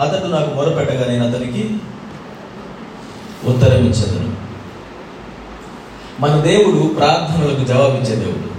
అతడు 0.00 0.26
నాకు 0.26 0.54
మొరపెట్టగా 0.54 1.06
నేను 1.06 1.28
అతనికి 1.28 1.70
ఉత్తరం 3.48 3.76
ఇచ్చేదను 3.76 4.34
మన 6.20 6.40
దేవుడు 6.40 6.94
ప్రార్థనలకు 6.94 7.64
జవాబిచ్చే 7.64 8.16
దేవుడు. 8.16 8.54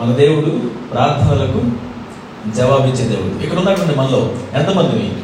మన 0.00 0.16
దేవుడు 0.16 0.50
ప్రార్థనలకు 0.92 1.62
జవాబిచ్చే 2.56 3.04
దేవుడు. 3.04 3.42
ఇక్కడ 3.42 3.58
ఉన్నటువంటి 3.58 3.98
మనలో 3.98 4.34
ఎంతమందిని 4.54 5.22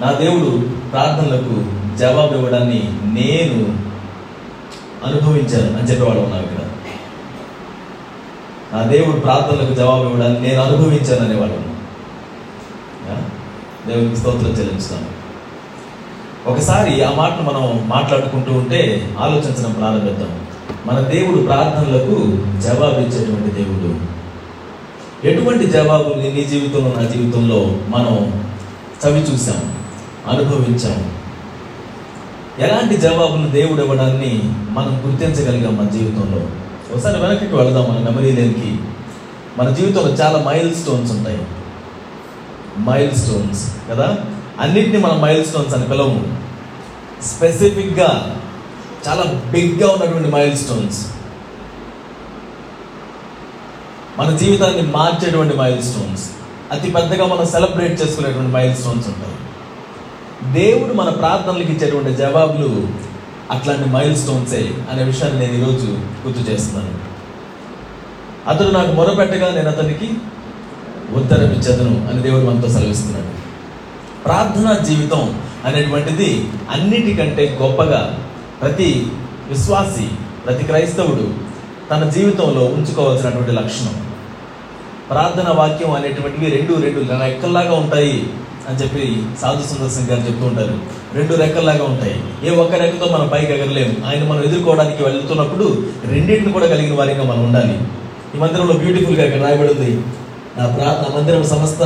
నా 0.00 0.12
దేవుడు 0.12 0.50
ప్రార్థనలకు 0.90 1.54
జవాబు 1.96 2.34
ఇవ్వడాన్ని 2.34 2.82
నేను 3.02 3.64
అనుభవించాను 5.06 5.78
అని 5.78 5.90
చెప్పేవాడు 5.90 6.18
ఉన్నారు 6.18 6.42
ఇక్కడ. 6.42 6.64
నా 8.72 8.82
దేవుడు 8.82 9.20
ప్రార్థనలకు 9.20 9.74
జవాబు 9.74 10.04
ఇవ్వడాన్ని 10.04 10.40
నేను 10.40 10.62
అనుభవించాను 10.62 11.24
అనేవాడు 11.24 11.69
దేవునికి 13.86 14.16
స్తోత్రం 14.16 14.50
చెల్లించుతాను. 14.50 15.20
ఒకసారి 16.50 17.04
ఆ 17.04 17.12
మాటను 17.14 17.42
మనం 17.42 17.88
మాట్లాడుకుంటూ 17.88 18.52
ఉంటే 18.52 19.14
ఆలోచించడం 19.18 19.72
ప్రారంభిద్దాం. 19.72 20.40
మన 20.86 21.00
దేవుడు 21.00 21.36
ప్రార్థనలకు 21.42 22.14
జవాబు 22.60 23.00
ఇచ్చేటువంటి 23.00 23.54
దేవుడు. 23.54 24.20
ఎటువంటి 25.26 25.66
జవాబు 25.66 26.14
నీ 26.14 26.44
జీవితంలో 26.44 27.02
నా 27.02 27.08
జీవితంలో 27.08 27.76
మనం 27.88 28.42
చవి 29.06 29.20
చూసాం 29.20 29.74
అనుభవించాం? 30.28 31.12
ఎలాంటి 32.58 32.96
జవాబులు 32.96 33.48
దేవుడు 33.48 33.82
ఇవ్వడాన్ని 33.82 34.40
మనం 34.70 35.02
గుర్తించగలిగాం 35.06 35.76
మన 35.76 35.88
జీవితంలో? 35.88 36.46
ఒకసారి 36.94 37.20
వెనక్కి 37.20 37.56
వెళదాం 37.56 37.82
మన 37.82 38.10
మెమరీ 38.10 38.32
లేనికి. 38.32 38.78
మన 39.58 39.70
జీవితంలో 39.70 40.08
చాలా 40.08 40.44
మైల్ 40.44 40.74
స్టోన్స్ 40.74 41.12
ఉంటాయి. 41.12 41.38
మైల్ 42.78 43.12
స్టోన్స్ 43.12 43.74
కదా? 43.90 44.18
అన్నింటినీ 44.60 44.98
మనం 44.98 45.20
మైల్ 45.20 45.44
స్టోన్స్ 45.44 45.74
అని 45.74 45.88
పిలవము. 45.88 46.38
స్పెసిఫిక్గా 47.22 48.40
చాలా 49.08 49.22
బిగ్గా 49.50 49.92
ఉన్నటువంటి 49.92 50.28
మైల్ 50.28 50.56
స్టోన్స్ 50.56 51.06
మన 54.18 54.36
జీవితాన్ని 54.36 54.82
మార్చేటువంటి 54.82 55.56
మైల్ 55.56 55.82
స్టోన్స్ 55.82 56.30
అతి 56.72 56.90
పెద్దగా 56.90 57.26
మనం 57.26 57.46
సెలబ్రేట్ 57.46 58.02
చేసుకునేటువంటి 58.02 58.52
మైల్ 58.52 58.76
స్టోన్స్ 58.76 59.08
ఉంటాయి. 59.08 59.34
దేవుడు 60.52 60.92
మన 60.92 61.08
ప్రార్థనలకు 61.08 61.72
ఇచ్చేటువంటి 61.72 62.14
జవాబులు 62.14 62.88
అట్లాంటి 63.50 63.88
మైల్ 63.88 64.16
స్టోన్సే 64.16 64.74
అనే 64.90 65.02
విషయాన్ని 65.02 65.40
నేను 65.40 65.52
ఈరోజు 65.52 65.86
గుర్తు 66.26 66.50
చేస్తున్నాను. 66.50 67.10
అతడు 68.48 68.68
నాకు 68.68 68.92
మొరపెట్టగా 68.92 69.54
నేను 69.54 69.68
అతనికి 69.68 70.14
ఉత్తరం 71.14 71.52
ఇచ్చేదను 71.52 72.08
అని 72.10 72.22
దేవుడు 72.22 72.44
మనతో 72.44 72.68
సెలవిస్తున్నాడు. 72.68 73.26
ప్రార్థనా 74.24 74.78
జీవితం 74.78 75.34
అనేటువంటిది 75.64 76.48
అన్నిటికంటే 76.70 77.58
గొప్పగా 77.62 78.18
ప్రతి 78.62 79.06
విశ్వాసి 79.48 80.08
ప్రతి 80.46 80.64
క్రైస్తవుడు 80.64 81.50
తన 81.90 82.08
జీవితంలో 82.08 82.64
ఉంచుకోవాల్సినటువంటి 82.64 83.52
లక్షణం. 83.52 83.94
ప్రార్థన 85.10 85.48
వాక్యం 85.48 85.90
అనేటువంటివి 85.90 86.50
రెండు 86.50 86.72
రెండు 86.72 87.22
రెక్కల్లాగా 87.22 87.72
ఉంటాయి 87.72 88.26
అని 88.68 88.78
చెప్పి 88.82 89.22
సాధు 89.40 89.62
సుందర్ 89.62 89.90
సింగ్ 89.90 90.08
గారు 90.08 90.20
చెప్తూ 90.20 90.46
ఉంటారు. 90.46 90.74
రెండు 91.14 91.34
రెక్కల్లాగా 91.34 91.84
ఉంటాయి. 91.84 92.14
ఏ 92.44 92.50
ఒక్క 92.50 92.74
రెక్కతో 92.74 93.12
మనం 93.12 93.28
పైకి 93.28 93.52
ఎగరలేము. 93.52 94.06
ఆయన 94.06 94.24
మనం 94.24 94.44
ఎదుర్కోవడానికి 94.44 95.02
వెళ్తున్నప్పుడు 95.02 95.84
రెండింటిని 96.10 96.52
కూడా 96.52 96.66
కలిగిన 96.66 96.94
వారిగా 96.94 97.22
మనం 97.22 97.44
ఉండాలి. 97.44 97.78
ఈ 98.34 98.38
మందిరంలో 98.38 98.74
బ్యూటిఫుల్గా 98.74 99.26
ఇక్కడ 99.26 99.42
రాయబడింది. 99.42 100.00
నా 100.58 100.66
ప్రార్థన 100.66 101.08
మందిరం 101.16 101.44
సమస్త 101.44 101.82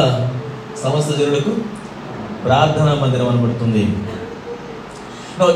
సమస్త 0.83 1.11
జనులకు 1.19 1.53
ప్రార్థనా 2.45 2.95
మందిరం 2.95 3.29
అనబడుతుంది 3.29 3.85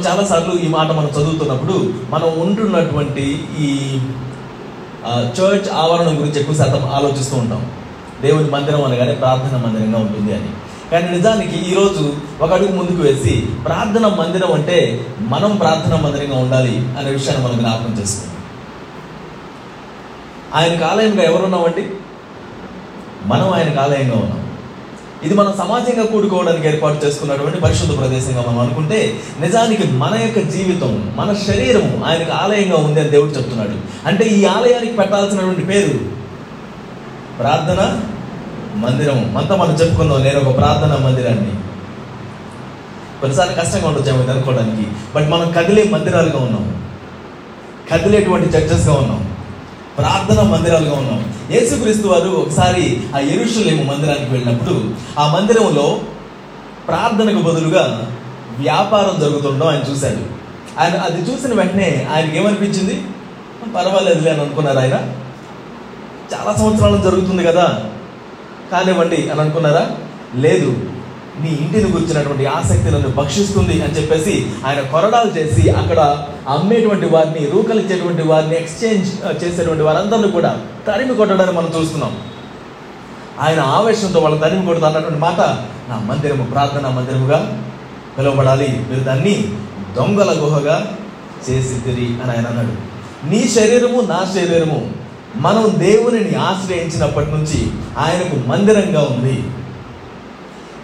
చాలా 0.07 0.23
సార్లు 0.25 0.55
ఈ 0.59 0.69
మాట 0.69 0.89
మనం 0.91 1.11
చదువుతున్నప్పుడు 1.17 1.75
మనం 2.11 2.31
ఉంటున్నటువంటి 2.41 3.25
ఈ 3.61 3.69
చర్చ్ 5.37 5.69
ఆవరణం 5.73 6.15
గురించి 6.21 6.41
ఎక్కువ 6.41 6.57
శాతం 6.57 6.83
ఆలోచిస్తూ 6.91 7.37
ఉంటాం. 7.37 7.61
దేవుని 8.23 8.51
మందిరం 8.51 8.85
అనగానే 8.85 9.15
ప్రార్థన 9.15 9.57
మందిరంగా 9.57 9.99
ఉంటుంది 9.99 10.33
అని. 10.35 10.51
కానీ 10.91 11.07
నిజానికి 11.17 11.57
ఈరోజు 11.71 12.03
ఒక 12.43 12.51
అడుగు 12.53 12.73
ముందుకు 12.73 13.01
వేసి 13.03 13.35
ప్రార్థన 13.65 14.07
మందిరం 14.21 14.53
అంటే 14.53 14.79
మనం 15.29 15.57
ప్రార్థన 15.57 15.95
మందిరంగా 16.05 16.39
ఉండాలి 16.39 16.75
అనే 16.99 17.11
విషయాన్ని 17.11 17.45
మనం 17.47 17.59
జ్ఞాపకం 17.59 17.95
చేసుకుంటాం 18.01 18.35
ఆయనకు 20.55 20.85
ఆలయంగా 20.85 21.23
ఎవరున్నామండి? 21.23 21.85
మనం 23.29 23.53
ఆయనకు 23.53 23.81
ఆలయంగా 23.81 24.15
ఉన్నాం. 24.15 24.49
ఇది 25.25 25.35
మనం 25.35 25.55
సమాజంగా 25.59 26.07
కూడుకోవడానికి 26.07 26.69
ఏర్పాటు 26.69 27.07
చేసుకున్నటువంటి 27.07 27.61
పరిశుద్ధ 27.61 27.99
ప్రదేశంగా 27.99 28.45
మనం 28.49 28.59
అనుకుంటే 28.59 29.21
నిజానికి 29.41 29.87
మన 29.87 30.19
యొక్క 30.23 30.51
జీవితం 30.51 31.13
మన 31.17 31.37
శరీరం 31.47 32.05
ఆయనకు 32.07 32.33
ఆలయంగా 32.33 32.77
ఉంది 32.77 33.01
అని 33.01 33.09
దేవుడు 33.09 33.31
చెప్తున్నాడు. 33.31 34.09
అంటే 34.09 34.25
ఈ 34.25 34.45
ఆలయానికి 34.45 34.93
పెట్టాల్సినటువంటి 34.93 35.61
పేరు 35.61 35.99
ప్రార్థన 37.39 38.01
మందిరం 38.75 39.37
అంతా 39.39 39.57
మనం 39.57 39.75
చెప్పుకుందాం 39.75 40.23
నేను 40.23 40.41
ఒక 40.41 40.57
ప్రార్థన 40.57 41.05
మందిరాన్ని. 41.05 41.51
కొన్నిసార్లు 43.21 43.55
కష్టంగా 43.55 43.89
ఉండొచ్చాము 43.89 44.23
ఇది 44.23 44.31
అనుకోవడానికి. 44.31 44.91
బట్ 45.15 45.29
మనం 45.29 45.53
కదిలే 45.53 45.85
మందిరాలుగా 45.85 46.39
ఉన్నాం. 46.39 46.87
కదిలేటువంటి 47.93 48.47
చర్చెస్గా 48.49 48.95
ఉన్నాం. 48.95 49.38
ప్రార్థన 49.99 50.43
మందిరాలుగా 50.43 50.93
ఉన్నాం. 50.93 51.35
యేసుక్రీస్తు 51.51 52.09
వారు 52.09 52.29
ఒకసారి 52.29 53.01
ఆ 53.17 53.19
ఎరుషులేము 53.19 53.83
మందిరానికి 53.83 54.31
వెళ్ళినప్పుడు 54.31 54.91
ఆ 55.19 55.35
మందిరంలో 55.35 56.01
ప్రార్థనకు 56.89 57.43
బదులుగా 57.43 58.13
వ్యాపారం 58.59 59.21
జరుగుతుండడం 59.21 59.69
ఆయన 59.69 59.93
చూశాడు. 59.93 60.39
ఆయన 60.81 60.95
అది 60.95 61.33
చూసిన 61.33 61.55
వెంటనే 61.55 62.09
ఆయనకి 62.15 62.37
ఏమనిపించింది? 62.37 63.05
పర్వాలేదులే 63.77 64.31
అని 64.31 64.41
అనుకున్నారు 64.41 64.79
ఆయన. 64.79 64.95
చాలా 66.35 66.57
సంవత్సరాలు 66.59 66.97
జరుగుతుంది 66.97 67.45
కదా. 67.45 67.85
కానివ్వండి 68.73 69.29
అని 69.31 69.41
అనుకున్నారా? 69.41 69.91
లేదు. 70.35 70.98
నీ 71.43 71.49
ఇంటిని 71.49 71.89
గురించినటువంటి 71.93 72.47
ఆసక్తులను 72.47 73.09
భక్షిస్తుంది 73.09 73.83
అని 73.83 73.97
చెప్పేసి 73.97 74.35
ఆయన 74.67 74.81
కొరడాలు 74.81 75.31
చేసి 75.39 75.71
అక్కడ 75.71 76.01
అమ్మేటువంటి 76.49 77.07
వారిని 77.07 77.47
రూకలిచ్చేటువంటి 77.51 78.23
వారిని 78.23 78.57
ఎక్స్చేంజ్ 78.57 79.09
uh, 79.25 79.35
చేసేటువంటి 79.45 79.83
వారందరిని 79.83 80.31
కూడా 80.33 80.51
తరిమి 80.87 81.15
కొట్టడాన్ని 81.15 81.55
మనం 81.57 81.71
చూస్తున్నాం. 81.77 82.13
ఆయన 83.41 83.61
ఆవేశంతో 83.61 84.21
వాళ్ళ 84.21 84.37
తరిమి 84.41 84.67
కొడుతా 84.67 84.87
అన్నటువంటి 84.87 85.21
మాట 85.21 85.41
నా 85.89 85.97
మందిరము 86.07 86.45
ప్రార్థన 86.45 86.87
మందిరముగా 86.89 87.39
పిలువబడాలి. 88.19 88.87
మీరు 88.91 89.01
దాన్ని 89.01 89.35
దొంగల 89.97 90.31
గుహగా 90.41 90.77
చేసి 91.49 91.75
తిరిగి 91.81 92.23
అని 92.23 92.31
ఆయన 92.31 92.47
అన్నాడు. 92.47 92.75
నీ 93.27 93.49
శరీరము 93.49 94.01
నా 94.01 94.21
శరీరము. 94.35 94.81
మనం 95.37 95.65
దేవునిని 95.79 96.35
ఆశ్రయించినప్పటి 96.35 97.31
నుంచి 97.31 97.61
ఆయనకు 97.99 98.37
మందిరంగా 98.49 99.03
ఉంది. 99.11 99.37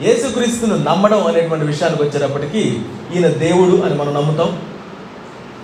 యేసుక్రీస్తును 0.04 0.76
నమ్మడం 0.76 1.26
అనేటువంటి 1.26 1.64
విషయానికి 1.64 2.02
వచ్చేటప్పటికి 2.02 2.82
ఈయన 3.14 3.26
దేవుడు 3.26 3.82
అని 3.82 3.94
మనం 3.94 4.14
నమ్ముతాం. 4.14 4.58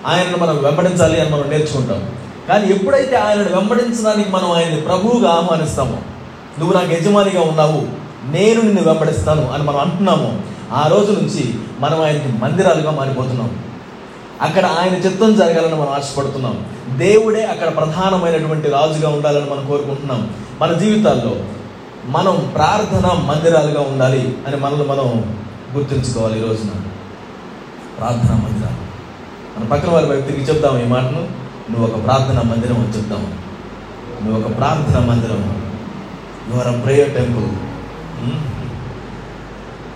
ఆయనను 0.06 0.36
మనం 0.36 0.64
వెంబడించాలి 0.64 1.20
అని 1.20 1.30
మనం 1.30 1.48
నేర్చుకుంటాం. 1.48 2.10
కానీ 2.48 2.74
ఎప్పుడైతే 2.74 3.16
ఆయనను 3.16 3.56
వెంబడించడానికి 3.56 4.30
మనం 4.30 4.50
ఆయన్ని 4.52 4.80
ప్రభువుగా 4.80 5.30
ఆహ్వానిస్తామో 5.30 5.96
నువ్వు 6.58 6.74
నాకు 6.74 6.92
యజమానిగా 6.92 7.40
ఉన్నావు 7.40 7.82
నేను 8.30 8.60
నిన్ను 8.60 8.82
వెంబడిస్తాను 8.82 9.52
అని 9.52 9.62
మనం 9.62 9.78
అంటున్నాము 9.78 10.42
ఆ 10.72 10.86
రోజు 10.86 11.12
నుంచి 11.12 11.54
మనం 11.80 12.02
ఆయనకి 12.02 12.28
మందిరాలుగా 12.28 12.90
మారిపోతున్నాం. 12.90 13.58
అక్కడ 14.42 14.66
ఆయన 14.66 14.94
చిత్తం 14.94 15.36
జరగాలని 15.36 15.74
మనం 15.74 15.88
ఆశపడుతున్నాం. 15.88 16.66
దేవుడే 16.96 17.44
అక్కడ 17.44 17.76
ప్రధానమైనటువంటి 17.76 18.70
రాజుగా 18.70 19.08
ఉండాలని 19.08 19.50
మనం 19.50 19.66
కోరుకుంటున్నాం. 19.68 20.30
మన 20.60 20.72
జీవితాల్లో 20.72 21.36
మనం 22.04 22.52
ప్రార్థన 22.54 23.06
మందిరాలుగా 23.06 23.80
ఉండాలి 23.80 24.38
అని 24.46 24.56
మనల్ని 24.56 24.84
మనం 24.84 25.36
గుర్తుంచుకోవాలి 25.74 26.38
ఈ 26.38 26.42
రోజున. 26.42 26.70
ప్రార్థన 27.98 28.34
మందిరాలు. 28.34 28.90
మన 29.58 29.68
పక్కన 29.68 29.90
వారి 29.90 30.06
వ్యక్తికి 30.06 30.40
చెప్తాము 30.40 30.82
ఈ 30.82 30.84
మాటను. 30.84 31.28
నువ్వు 31.70 31.86
ఒక 31.86 32.04
ప్రార్థన 32.04 32.40
మందిరం 32.50 32.76
అని 32.76 32.88
చెప్తాము 32.88 33.28
నువ్వు 34.24 34.40
ఒక 34.40 34.56
ప్రార్థన 34.56 34.98
మందిరం. 34.98 35.70
యువర్ 36.54 36.84
ప్రేయర్ 36.84 37.14
టెంపుల్ 37.14 37.48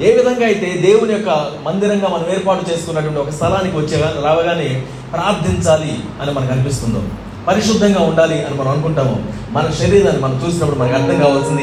ఏ 0.02 0.16
విధంగా 0.16 0.46
అయితే 0.46 0.78
దేవుని 0.86 1.12
యొక్క 1.12 1.28
మందిరంగా 1.62 2.08
మనం 2.08 2.30
ఏర్పాటు 2.30 2.70
చేసుకున్నటువంటి 2.70 3.20
ఒక 3.20 3.30
స్థలానికి 3.30 3.76
వచ్చే 3.76 4.12
రావగానే 4.24 4.86
ప్రార్థించాలి 5.12 5.98
అని 6.22 6.32
మనకు 6.32 6.52
అనిపిస్తుందో. 6.52 7.02
పరిశుద్ధంగా 7.48 8.00
ఉండాలి 8.00 8.46
అని 8.46 8.54
మనం 8.54 8.68
అనుకుంటాము. 8.68 9.22
మన 9.50 9.70
శరీరాన్ని 9.78 10.22
మనం 10.22 10.42
చూసినప్పుడు 10.46 10.78
మనకు 10.78 10.94
అర్థం 10.94 11.20
కావాల్సింది 11.20 11.62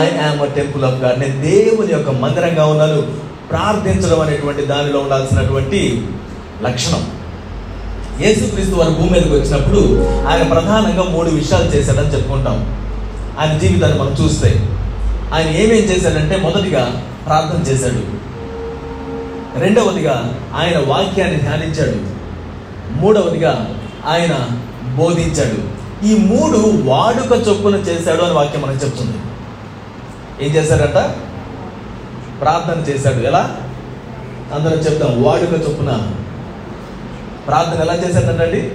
I 0.00 0.26
am 0.26 0.40
a 0.40 0.44
temple 0.44 0.84
of 0.84 0.94
God 0.94 1.20
నేను 1.20 1.42
దేవుని 1.42 1.92
యొక్క 1.92 2.10
మందిరంగా 2.10 2.66
ఉన్నాను 2.66 3.02
ప్రార్థించడం 3.50 4.20
అనేటువంటి 4.20 4.64
దానిలో 4.66 5.00
ఉండాల్సినటువంటి 5.00 6.08
లక్షణం. 6.62 7.06
యేసుక్రీస్తు 8.20 8.74
వారి 8.74 8.90
భూమి 8.90 9.10
మీదకి 9.10 9.30
వచ్చినప్పుడు 9.30 9.78
ఆయన 10.28 10.42
ప్రధానంగా 10.42 11.02
మూడు 11.02 11.30
విషయాలు 11.30 11.64
చేశాడని 11.64 12.14
చెప్పుకుంటాం. 12.14 12.86
ఆయన 13.38 13.58
జీవితాన్ని 13.58 13.98
మనం 13.98 14.16
చూస్తే 14.24 14.68
ఆయన 15.34 15.48
ఏమేం 15.48 15.82
చేశాడంటే 15.82 16.36
మొదటిగా 16.36 17.02
ప్రార్థన 17.26 17.72
చేశాడు. 17.72 18.32
రెండవదిగా 19.60 20.40
ఆయన 20.56 20.78
వాక్యాన్ని 20.86 21.36
ధ్యానించాడు. 21.36 22.22
మూడవదిగా 23.00 23.74
ఆయన 24.06 24.48
బోధించాడు. 24.96 25.82
ఈ 26.06 26.18
మూడు 26.18 26.88
వాడుక 26.90 27.48
చొప్పున 27.48 27.74
చేశాడు 27.74 28.22
అని 28.22 28.34
వాక్యం 28.34 28.62
మనకు 28.62 28.84
చెప్తుంది. 28.84 29.18
ఏం 30.46 30.54
చేశాడట 30.54 31.10
ప్రార్థన 32.40 32.90
చేశాడు. 32.90 33.16
ఎలా? 33.16 33.56
అందరం 34.54 34.78
చెప్తాం 34.78 35.22
వాడుక 35.22 35.52
చొప్పున. 35.52 36.14
ప్రార్థన 37.46 37.82
ఎలా 37.82 37.94
చేశాడంటండి? 37.94 38.72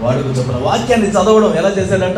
వాడుక 0.00 0.26
చొప్పున. 0.26 0.56
వాక్యాన్ని 0.56 1.10
చదవడం 1.10 1.54
ఎలా 1.54 1.68
చేశాడంట? 1.68 2.16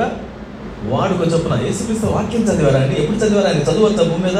వాడుక 0.84 1.32
చొప్పున. 1.32 1.58
యేసుక్రీస్తు 1.66 2.06
వాక్యం 2.06 2.42
చదివారా 2.42 2.80
అండి? 2.80 3.02
ఎప్పుడు 3.02 3.18
చదివారా 3.18 3.48
ఆయన 3.48 3.58
చదువు 3.58 3.88
భూమి 3.88 4.24
మీద? 4.24 4.38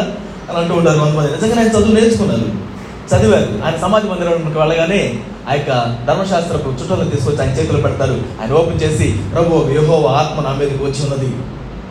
అని 0.51 0.59
అంటూ 0.59 0.75
ఉంటారు 0.75 0.99
కొంతమంది. 0.99 1.33
నిజంగా 1.33 1.59
ఆయన 1.59 1.71
చదువు 1.71 1.93
నేర్చుకున్నారు. 1.93 2.76
చదివారు. 3.15 3.65
ఆయన 3.65 3.77
సమాధి 3.77 4.09
మందిరంకి 4.09 4.59
వెళ్ళగానే 4.59 5.19
ఆ 5.51 5.53
యొక్క 5.53 5.99
ధర్మశాస్త్రపు 6.07 6.69
చుట్టాలను 6.69 7.11
తీసుకొచ్చి 7.11 7.41
ఆయన 7.41 7.51
చేతులు 7.51 7.83
పెడతారు. 7.83 8.23
ఆయన 8.41 8.53
ఓపెన్ 8.53 8.83
చేసి 8.83 9.23
ప్రభు 9.35 9.69
యహో 9.71 10.07
ఆత్మ 10.07 10.43
నా 10.43 10.55
మీదకి 10.55 10.83
వచ్చి 10.83 11.11
ఉన్నది. 11.11 11.37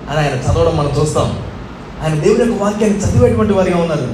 అని 0.10 0.18
ఆయన 0.18 0.52
చదవడం 0.52 0.78
మనం 0.78 0.92
చూస్తాం. 1.02 1.40
ఆయన 2.04 2.20
దేవుని 2.20 2.46
యొక్క 2.46 2.64
వాక్యాన్ని 2.64 3.00
చదివేటువంటి 3.00 3.54
వారిగా 3.54 3.78
ఉన్నారు. 3.78 4.14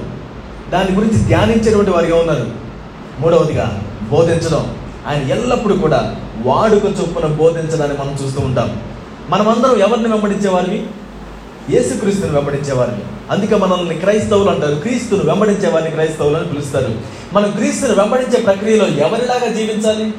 దాని 0.72 0.96
గురించి 0.96 1.18
ధ్యానించేటువంటి 1.18 1.92
వారిగా 1.92 2.16
ఉన్నారు. 2.16 2.46
మూడవదిగా 3.20 3.82
బోధించడం. 4.12 4.76
ఆయన 5.08 5.22
ఎల్లప్పుడూ 5.24 5.76
కూడా 5.76 6.16
వాడుక 6.46 6.86
చొప్పున 6.86 7.26
బోధించడాన్ని 7.26 7.98
మనం 7.98 8.18
చూస్తూ 8.26 8.42
ఉంటాం. 8.42 8.82
మనమందరం 9.30 9.78
ఎవరిని 9.80 10.08
వెంబడించేవారివి? 10.08 10.88
యేసుక్రీస్తుని 11.70 12.32
వెంబడించేవారిని. 12.32 13.02
అందుకే 13.32 13.56
మనల్ని 13.56 13.96
క్రైస్తవులు 13.96 14.50
అంటారు. 14.50 14.76
క్రీస్తును 14.76 15.24
వెంబడించే 15.24 15.70
వారిని 15.70 15.92
క్రైస్తవులు 15.92 16.38
అని 16.38 16.48
పిలుస్తారు. 16.48 16.96
మనం 17.34 17.52
క్రీస్తును 17.52 17.94
వెంబడించే 17.94 18.42
ప్రక్రియలో 18.42 18.88
ఎవరిలాగా 18.88 19.52
జీవించాలి? 19.52 20.12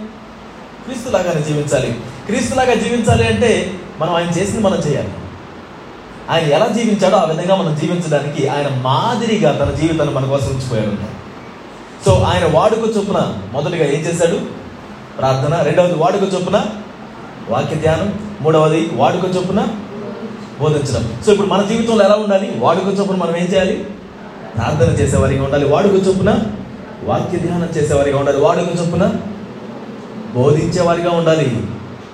క్రీస్తులాగానే 0.84 1.42
జీవించాలి. 1.42 1.96
క్రీస్తులాగా 2.26 2.74
జీవించాలి 2.74 3.26
అంటే 3.26 3.74
మనం 3.98 4.14
ఆయన 4.14 4.30
చేసింది 4.30 4.60
మనం 4.60 4.76
చేయాలి. 4.76 5.12
ఆయన 6.30 6.42
ఎలా 6.44 6.66
జీవించాడో 6.66 7.16
ఆ 7.16 7.24
విధంగా 7.24 7.56
మనం 7.56 7.74
జీవించడానికి 7.74 8.48
ఆయన 8.48 8.68
మాదిరిగా 8.68 9.52
తన 9.52 9.70
జీవితాన్ని 9.70 10.14
మన 10.14 10.24
కోసం 10.24 10.46
ఉంచిపోయాడు 10.46 10.92
సో 12.06 12.12
ఆయన 12.12 12.44
వాడుక 12.44 12.96
చొప్పున 12.96 13.38
మొదటిగా 13.52 13.84
ఏం 13.84 14.00
చేశాడు? 14.00 14.40
ప్రార్థన. 15.18 15.62
రెండవది 15.62 15.94
వాడుక 15.94 16.34
చొప్పున 16.34 16.66
వాక్య 17.48 17.76
ధ్యానం. 17.76 18.36
మూడవది 18.40 18.90
వాడుక 18.92 19.36
చొప్పున 19.36 19.68
బోధించడం. 20.62 21.04
సో 21.24 21.28
ఇప్పుడు 21.32 21.48
మన 21.52 21.62
జీవితంలో 21.70 22.04
ఎలా 22.04 22.16
ఉండాలి? 22.24 22.48
వాడుక 22.64 22.88
చొప్పున 22.98 23.16
మనం 23.16 23.36
ఏం 23.42 23.46
చేయాలి? 23.52 23.76
ప్రార్థన 24.56 24.90
చేసేవారిగా 25.00 25.44
ఉండాలి. 25.44 25.66
వాడుక 25.74 25.94
చొప్పున 26.08 26.32
వాక్య 27.04 27.38
ధ్యానం 27.44 27.70
చేసేవారిగా 27.76 28.18
ఉండాలి. 28.18 28.40
వాడుక 28.46 28.72
చొప్పున 28.80 29.04
బోధించేవారిగా 30.34 31.10
ఉండాలి. 31.10 31.48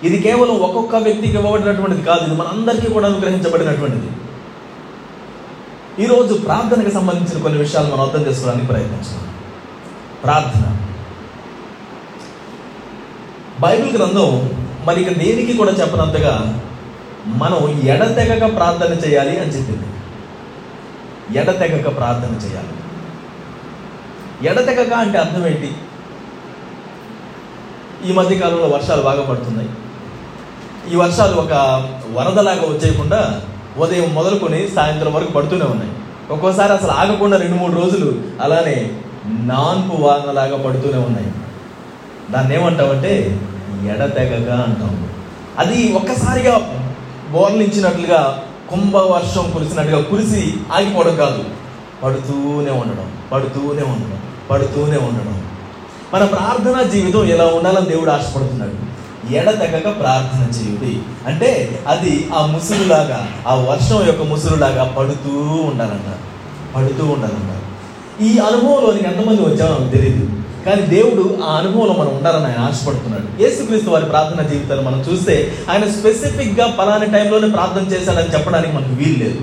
ఇది 0.06 0.16
కేవలం 0.22 0.54
ఒక్కొక్క 0.66 0.96
వ్యక్తికి 1.06 1.34
ఇవ్వబడినటువంటిది 1.38 2.02
కాదు. 2.02 2.22
ఇది 2.26 2.36
మనందరికీ 2.40 2.88
కూడా 2.96 3.06
అనుగ్రహించబడినటువంటిది. 3.08 4.08
ఈరోజు 6.04 6.34
ప్రార్థనకు 6.34 6.92
సంబంధించిన 6.94 7.38
కొన్ని 7.42 7.58
విషయాలు 7.58 7.88
మనం 7.92 8.02
అర్థం 8.04 8.22
చేసుకోవడానికి 8.26 8.66
ప్రయత్నించాం 8.66 9.22
ప్రార్థన. 10.24 10.64
బైబిల్ 13.60 13.92
గ్రంథం 13.96 14.30
మరి 14.86 14.98
ఇక 15.02 15.12
దేనికి 15.18 15.52
కూడా 15.60 15.72
చెప్పనంతగా 15.80 16.34
మనం 17.28 17.82
ఎడతెగక 17.82 18.56
ప్రార్థన 18.56 19.08
చేయాలి 19.08 19.40
అని 19.40 19.50
చెప్పింది. 19.50 19.86
ఎడతెగక 21.38 21.96
ప్రార్థన 21.96 22.48
చేయాలి. 22.48 22.68
ఎడతెగక 24.42 24.92
అంటే 24.92 25.18
అర్థం 25.18 25.46
ఏంటి? 25.46 25.72
ఈ 28.10 28.12
మధ్యకాలంలో 28.12 28.66
వర్షాలు 28.66 29.02
బాగా 29.02 29.22
పడుతున్నాయి. 29.22 29.68
ఈ 30.92 30.96
వర్షాలు 30.96 31.34
ఒక 31.36 31.52
వరదలాగా 32.12 32.60
వచ్చేయకుండా 32.60 33.40
ఉదయం 33.78 34.14
మొదలుకొని 34.14 34.68
సాయంత్రం 34.68 35.14
వరకు 35.14 35.32
పడుతూనే 35.32 35.64
ఉన్నాయి. 35.64 35.92
ఒక్కోసారి 36.30 36.72
అసలు 36.72 36.90
ఆగకుండా 36.90 37.36
రెండు 37.36 37.54
మూడు 37.54 37.80
రోజులు 37.80 38.22
అలానే 38.40 39.00
నాన్పు 39.28 39.96
వానలాగా 39.96 40.56
పడుతూనే 40.56 41.04
ఉన్నాయి. 41.04 41.32
దాన్ని 42.30 42.54
ఏమంటామంటే 42.54 43.40
ఎడతెగక 43.86 44.50
అంటాం. 44.50 45.08
అది 45.58 45.92
ఒక్కసారిగా 45.92 46.84
బోర్లించినట్లుగా 47.32 48.42
కుంభ 48.70 48.96
వర్షం 48.96 49.50
కురిసినట్టుగా 49.50 50.02
కురిసి 50.02 50.54
ఆగిపోవడం 50.72 51.16
కాదు. 51.16 51.44
పడుతూనే 52.02 52.70
ఉండడం 52.70 53.12
పడుతూనే 53.32 53.82
ఉండడం 53.82 54.18
పడుతూనే 54.50 54.96
ఉండడం. 54.96 55.42
మన 56.14 56.24
ప్రార్థనా 56.24 56.82
జీవితం 56.82 57.24
ఎలా 57.24 57.46
ఉండాలని 57.46 57.86
దేవుడు 57.86 58.10
ఆశపడుతున్నాడు. 58.10 58.88
ఎడతెగక 59.34 60.00
ప్రార్థన 60.00 60.60
చేయుడి. 60.60 60.98
అంటే 61.26 61.80
అది 61.86 62.28
ఆ 62.34 62.46
ముసురులాగా 62.46 63.28
ఆ 63.46 63.54
వర్షం 63.54 64.06
యొక్క 64.06 64.22
ముసురులాగా 64.22 64.94
పడుతూ 64.98 65.30
ఉండాలంట. 65.40 66.16
పడుతూ 66.76 67.04
ఉండాలంట. 67.04 67.62
ఈ 68.22 68.38
అనుభవంలోనికి 68.38 69.04
ఎంతమంది 69.04 69.42
వచ్చామో 69.42 69.90
తెలియదు 69.90 70.32
కానీ 70.68 70.82
దేవుడు 70.82 71.38
ఆ 71.44 71.56
అనుభవంలో 71.56 71.92
మనం 71.92 72.16
ఉండాలని 72.16 72.46
ఆయన 72.46 72.58
ఆశపడుతున్నాడు. 72.58 73.42
యేసుక్రీస్తు 73.42 73.90
వారి 73.90 74.04
ప్రార్థన 74.04 74.42
జీవితాన్ని 74.42 74.86
మనం 74.86 75.00
చూస్తే 75.00 75.52
ఆయన 75.70 75.90
స్పెసిఫిక్గా 75.90 76.66
పలాని 76.66 77.06
టైంలోనే 77.06 77.48
ప్రార్థన 77.48 77.92
చేశాడని 77.92 78.32
చెప్పడానికి 78.32 78.72
మనకు 78.72 78.92
వీలు 78.92 79.24
లేదు. 79.24 79.40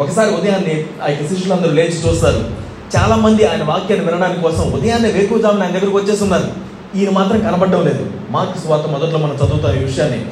ఒకసారి 0.00 0.34
ఉదయాన్నే 0.34 0.86
ఆ 1.04 1.08
యొక్క 1.08 1.34
శిష్యులందరూ 1.34 1.70
లేచి 1.70 2.08
చూస్తారు. 2.08 2.44
చాలామంది 2.96 3.46
ఆయన 3.46 3.64
వాక్యాన్ని 3.64 4.06
వినడానికి 4.06 4.40
కోసం 4.40 4.72
ఉదయాన్నే 4.72 5.10
వేకుజామున 5.10 5.62
ఆయన 5.62 5.72
దగ్గరకు 5.72 5.96
వచ్చేస్తున్నారు. 5.96 6.48
ఈయన 6.96 7.10
మాత్రం 7.10 7.40
కనబడడం 7.40 7.84
లేదు. 7.84 8.10
మార్క్స్ 8.30 8.62
స్వార్థ 8.62 8.86
మొదట్లో 8.86 9.18
మనం 9.18 9.34
చదువుతాం 9.34 9.80
ఈ 9.80 9.84
విషయాన్ని. 9.84 10.26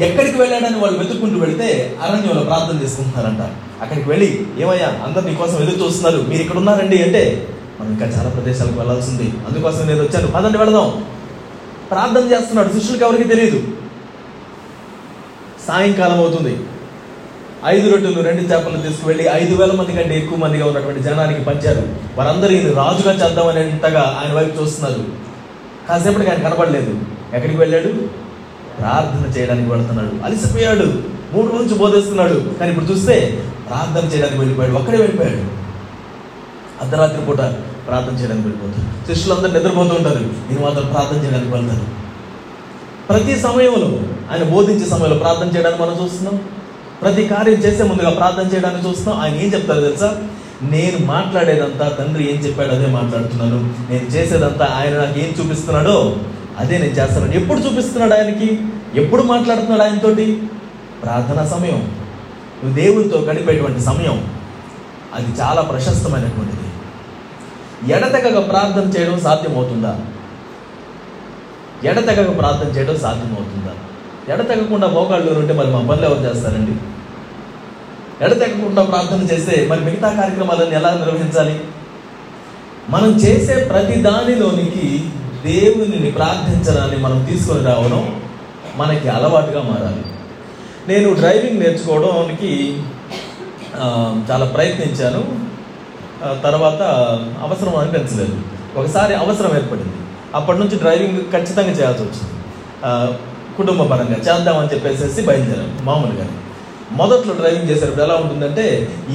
ఎక్కడికి 0.00 0.38
వెళ్ళాడని 0.38 0.78
వాళ్ళు 0.78 0.98
వెతుక్కుంటూ 0.98 1.38
వెళితే 1.38 1.96
అరణ్యంలో 2.02 2.42
ప్రార్థన 2.42 2.82
చేసుకుంటున్నారంట. 2.82 3.40
అక్కడికి 3.82 4.08
వెళ్ళి 4.08 4.46
ఏమయ్యా 4.58 4.86
అందరు 4.86 5.24
మీకోసం 5.24 5.56
ఎదురు 5.62 5.86
చూస్తున్నారు. 5.86 6.24
మీరు 6.28 6.42
ఇక్కడ 6.42 6.56
ఉన్నారండి 6.56 7.02
అంటే 7.02 7.48
మనం 7.80 7.92
ఇంకా 7.92 8.06
చాలా 8.06 8.30
ప్రదేశాలకు 8.30 8.74
వెళ్ళాల్సింది. 8.74 9.22
అందుకోసం 9.22 9.86
నేను 9.86 10.02
వచ్చాను. 10.02 10.26
పదండి 10.26 10.58
వెళదాం. 10.58 11.04
ప్రార్థన 11.90 12.32
చేస్తున్నాడు. 12.32 12.72
శిష్యులకు 12.72 13.04
ఎవరికి 13.04 13.28
తెలియదు 13.28 13.66
సాయంకాలం 15.68 16.16
అవుతుంది. 16.16 16.60
ఐదు 17.66 17.90
రొట్టెలు 17.90 18.22
రెండు 18.22 18.42
చేపలు 18.42 18.88
తీసుకువెళ్ళి 18.88 19.28
ఐదు 19.32 19.54
వేల 19.54 19.72
మంది 19.72 19.92
కంటే 19.92 20.18
ఎక్కువ 20.18 20.38
మందిగా 20.38 20.66
ఉన్నటువంటి 20.66 21.02
జనానికి 21.02 21.44
పంచారు. 21.44 21.88
వారందరూ 22.16 22.50
ఈయన 22.50 22.72
రాజుగా 22.72 23.26
చేద్దామనేంతగా 23.26 24.22
ఆయన 24.24 24.36
వైపు 24.36 24.62
చూస్తున్నారు 24.62 25.04
కాసేపటికి 25.88 26.30
ఆయన 26.30 26.48
కనపడలేదు 26.48 27.00
ఎక్కడికి 27.34 27.58
వెళ్ళాడు? 27.58 28.22
ప్రార్థన 28.78 29.38
చేయడానికి 29.38 29.70
వెళ్తున్నాడు. 29.70 30.24
అలసిపోయాడు. 30.24 31.02
మూడు 31.32 31.46
నుంచి 31.46 31.74
బోధిస్తున్నాడు. 31.74 32.54
కానీ 32.60 32.70
ఇప్పుడు 32.70 32.86
చూస్తే 32.86 33.44
ప్రార్థన 33.68 34.14
చేయడానికి 34.14 34.38
వెళ్ళిపోయాడు. 34.38 34.74
ఒక్కడే 34.74 34.98
వెళ్ళిపోయాడు. 34.98 35.61
అర్ధరాత్రి 36.82 37.20
పూట 37.20 37.38
ప్రార్థన 37.86 38.20
చేయడానికి 38.20 38.48
వెళ్ళిపోతారు. 38.48 39.14
శిష్యులందరూ 39.14 39.52
నిద్రపోతూ 39.52 39.94
ఉంటారు. 39.94 40.18
నేను 40.18 40.62
మాత్రం 40.62 40.86
ప్రార్థన 40.86 41.24
చేయడానికి 41.24 41.52
వెళ్తారు. 41.52 42.02
ప్రతి 43.08 43.40
సమయంలో 43.40 44.00
ఆయన 44.32 44.42
బోధించే 44.42 44.86
సమయంలో 44.86 45.18
ప్రార్థన 45.18 45.56
చేయడానికి 45.56 45.82
మనం 45.82 46.04
చూస్తున్నాం. 46.04 46.40
ప్రతి 47.02 47.28
కార్యం 47.28 47.54
చేసే 47.54 47.82
ముందుగా 47.82 48.10
ప్రార్థన 48.10 48.54
చేయడానికి 48.54 48.88
చూస్తున్నాం. 48.88 49.20
ఆయన 49.20 49.34
ఏం 49.34 49.54
చెప్తారు 49.54 49.80
తెలుసా? 49.80 50.18
నేను 50.62 51.06
మాట్లాడేదంతా 51.06 51.88
తండ్రి 51.88 52.34
ఏం 52.34 52.40
చెప్పాడు 52.40 52.68
అదే 52.68 52.86
మాట్లాడుతున్నాను 52.86 53.56
నేను 53.92 54.04
చేసేదంతా 54.04 54.68
ఆయన 54.76 54.96
నాకు 54.96 55.18
ఏం 55.18 55.34
చూపిస్తున్నాడో 55.40 56.16
అదే 56.58 56.78
నేను 56.78 56.92
చేస్తున్నాను. 56.92 57.34
ఎప్పుడు 57.34 57.60
చూపిస్తున్నాడు 57.60 58.14
ఆయనకి? 58.14 58.60
ఎప్పుడు 58.94 59.22
మాట్లాడుతున్నాడు 59.22 59.82
ఆయనతోటి? 59.82 60.42
ప్రార్థనా 61.02 61.46
సమయం. 61.46 61.94
నువ్వు 62.64 62.72
దేవునితో 62.72 63.18
గడిపేటువంటి 63.18 63.80
సమయం. 63.80 64.26
అది 65.14 65.40
చాలా 65.40 65.62
ప్రశస్తమైనటువంటిది. 65.62 66.71
ఎడతెగక 67.90 68.38
ప్రార్థన 68.50 68.86
చేయడం 68.94 69.16
సాధ్యమవుతుందా? 69.20 69.92
ఎడతెగక 71.90 72.38
ప్రార్థన 72.38 72.68
చేయడం 72.76 72.96
సాధ్యమవుతుందా? 73.04 73.74
ఎడతెగకుండా 74.32 74.86
మోకాళ్ళు 74.86 75.38
ఉంటే 75.38 75.54
మరి 75.60 75.70
మా 75.70 75.80
పనులు 75.90 76.06
ఎవరు 76.06 76.22
చేస్తారండి? 76.28 76.74
ఎడతెగకుండా 78.24 78.82
ప్రార్థన 78.82 79.22
చేస్తే 79.30 79.54
మరి 79.70 79.80
మిగతా 79.80 80.08
కార్యక్రమాలను 80.20 80.74
ఎలా 80.80 80.90
నిర్వహించాలి? 80.94 81.56
మనం 82.90 83.10
చేసే 83.24 83.54
ప్రతి 83.64 83.96
దానిలోనికి 84.08 84.86
దేవుని 85.44 86.10
ప్రార్థించడాన్ని 86.18 86.98
మనం 87.04 87.18
తీసుకొని 87.30 87.64
రావడం 87.64 88.02
మనకి 88.76 89.08
అలవాటుగా 89.08 89.62
మారాలి. 89.62 90.04
నేను 90.92 91.08
డ్రైవింగ్ 91.14 91.60
నేర్చుకోవడానికి 91.60 92.52
చాలా 94.30 94.46
ప్రయత్నించాను. 94.54 95.51
తర్వాత 96.44 96.82
అవసరం 97.46 97.74
అనిపించలేదు 97.80 98.36
ఒకసారి 98.80 99.14
అవసరం 99.22 99.52
ఏర్పడింది. 99.58 99.96
అప్పటి 100.38 100.58
నుంచి 100.60 100.76
డ్రైవింగ్ 100.82 101.18
ఖచ్చితంగా 101.34 101.72
చేయాల్సి 101.78 102.02
వచ్చింది. 102.04 102.30
కుటుంబ 103.58 103.82
పరంగా 103.90 104.18
చేద్దామని 104.26 104.70
చెప్పేసి 104.74 105.22
బయలుదేరాను 105.30 105.84
మామూలుగా 105.88 106.26
మొదట్లో 107.00 107.32
డ్రైవింగ్ 107.40 107.68
చేసేటప్పుడు 107.70 108.04
ఎలా 108.06 108.14
ఉంటుందంటే 108.22 108.64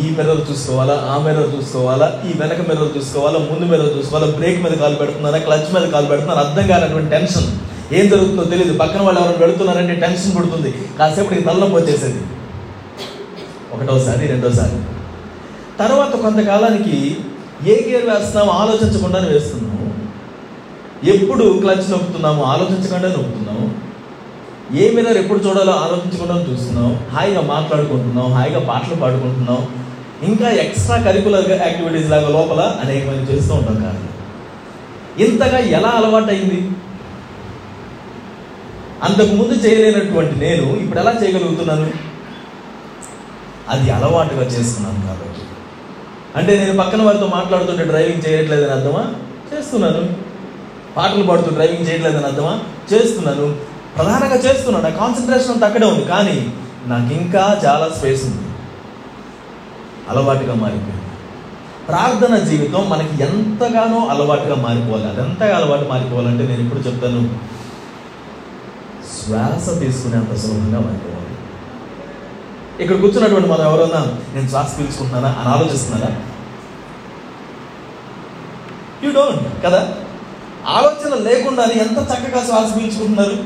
ఈ 0.01 0.03
మిర్రర్ 0.17 0.41
చూసుకోవాలా 0.49 0.95
ఆ 1.13 1.15
మిర్రర్ 1.25 1.49
చూసుకోవాలా 1.55 2.07
ఈ 2.27 2.31
వెనక 2.41 2.61
మిర్రర్ 2.69 2.91
చూసుకోవాలా 2.97 3.39
ముందు 3.49 3.65
మిర్రర్ 3.71 3.91
చూసుకోవాలా 3.97 4.27
బ్రేక్ 4.37 4.59
మీద 4.63 4.75
కాలు 4.83 4.97
పెడుతున్నారా 5.01 5.39
క్లచ్ 5.47 5.69
మీద 5.75 5.85
కాలు 5.95 6.07
పెడుతున్నారా 6.11 6.41
అర్థం 6.45 6.65
కానటువంటి 6.71 7.09
టెన్షన్. 7.15 7.47
ఏం 7.97 8.05
జరుగుతుందో 8.13 8.45
తెలియదు 8.53 8.73
పక్కన 8.83 9.01
వాళ్ళు 9.07 9.19
ఎవరైనా 9.21 9.39
పెడుతున్నారంటే 9.43 9.95
టెన్షన్ 10.05 10.35
పడుతుంది. 10.37 10.71
కాసేపటికి 10.99 11.45
తలనొప్పి 11.49 11.77
వచ్చేసేది 11.79 12.21
ఒకటోసారి 13.75 14.25
రెండోసారి. 14.33 14.77
తర్వాత 15.79 16.13
కొంతకాలానికి 16.15 16.97
ఏ 17.65 17.75
గేర్ 17.89 18.05
వేస్తున్నామో 18.09 18.51
ఆలోచించకుండానే 18.51 19.27
వేస్తున్నాము. 19.27 19.87
ఎప్పుడు 21.03 21.45
క్లచ్ 21.59 21.91
నొప్పుతున్నాము 21.91 22.43
ఆలోచించకుండా 22.43 23.07
నొప్పుతున్నాము 23.07 23.65
ఏ 24.75 24.85
మిర్రర్ 24.91 25.17
ఎప్పుడు 25.17 25.39
చూడాలో 25.39 25.73
ఆలోచించకుండా 25.73 26.35
చూస్తున్నాం 26.47 26.89
హాయిగా 27.13 27.41
మాట్లాడుకుంటున్నాం 27.41 28.33
హాయిగా 28.33 28.59
పాటలు 28.59 28.95
పాడుకుంటున్నాం 28.95 29.61
ఇంకా 30.23 30.49
ఎక్స్ట్రా 30.49 30.95
కరికులర్ 30.97 31.51
యాక్టివిటీస్ 31.51 32.09
లాగా 32.09 32.29
లోపల 32.29 32.61
అనేకమైన 32.83 33.23
చేస్తూ 33.29 33.53
ఉంటాం 33.53 33.75
కానీ. 33.75 34.03
ఇంతగా 35.23 35.59
ఎలా 35.77 35.89
అలవాటైంది 35.89 36.55
అయింది 36.55 36.71
అంతకుముందు 39.03 39.53
చేయలేనటువంటి 39.53 40.35
నేను 40.39 40.65
ఇప్పుడు 40.75 40.99
ఎలా 40.99 41.13
చేయగలుగుతున్నాను? 41.21 41.87
అది 43.69 43.91
అలవాటుగా 43.91 44.45
చేస్తున్నాను 44.45 45.01
కాబట్టి. 45.07 45.43
అంటే 46.37 46.59
నేను 46.59 46.77
పక్కన 46.77 47.01
వారితో 47.01 47.27
మాట్లాడుతుంటే 47.27 47.83
డ్రైవింగ్ 47.83 48.29
చేయట్లేదని 48.29 48.71
అర్థమా? 48.71 49.13
చేస్తున్నాను. 49.53 50.15
పాటలు 50.97 51.23
పాడుతూ 51.23 51.51
డ్రైవింగ్ 51.51 51.87
చేయట్లేదని 51.87 52.25
అర్థమా? 52.25 52.59
చేస్తున్నాను. 52.93 53.55
ప్రధానంగా 53.95 54.35
చేస్తున్నాను. 54.35 54.89
నా 54.89 54.95
కాన్సన్ట్రేషన్ 54.95 55.51
అంతా 55.51 55.67
అక్కడే 55.67 55.85
ఉంది. 55.85 56.05
కానీ 56.05 56.53
నాకు 56.87 57.13
ఇంకా 57.13 57.61
చాలా 57.65 57.89
స్పేస్ 57.97 58.25
ఉంది. 58.25 58.47
అలవాటుగా 60.09 60.53
మారిపోయింది. 60.53 61.01
ప్రార్థన 61.87 62.37
జీవితం 62.37 62.89
మనకి 62.89 63.23
ఎంతగానో 63.23 64.07
అలవాటుగా 64.07 64.55
మారిపోవాలి. 64.55 65.09
అది 65.09 65.29
ఎంతగా 65.29 65.55
అలవాటు 65.55 65.89
మారిపోవాలంటే 65.89 66.47
నేను 66.47 66.61
ఇప్పుడు 66.61 66.79
చెప్తాను. 66.79 67.29
శ్వాస 69.19 69.79
తీసుకునేంత 69.79 70.35
సులభంగా 70.35 70.79
మారిపోవాలి. 70.79 71.26
ఇక్కడ 72.79 72.97
కూర్చున్నటువంటి 73.01 73.49
మనం 73.49 73.61
ఎవరన్నా 73.61 74.01
నేను 74.33 74.49
శ్వాస 74.49 74.79
పీల్చుకుంటున్నానా 74.79 75.29
అని 75.39 75.49
ఆలోచిస్తున్నారా? 75.49 76.09
యూ 79.03 79.11
డోంట్ 79.11 79.65
కదా? 79.65 79.79
ఆలోచన 80.67 81.15
లేకుండా 81.21 81.63
ఎంత 81.63 81.99
చక్కగా 82.11 82.45
శ్వాస 82.45 82.69
పీల్చుకుంటున్నారు? 82.77 83.37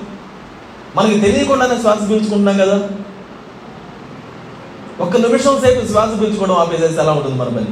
మనకి 0.96 1.20
తెలియకుండానే 1.20 1.78
శ్వాస 1.82 2.00
పీల్చుకుంటున్నాం 2.10 2.58
కదా? 2.58 2.78
ఒక్క 5.00 5.18
నిమిషం 5.18 5.62
సేపు 5.62 5.88
శ్వాస 5.88 6.20
పీల్చుకోవడం 6.20 6.56
ఆపేసేసి 6.56 7.00
ఎలా 7.00 7.12
ఉంటుంది 7.12 7.38
మన 7.38 7.50
పని 7.50 7.72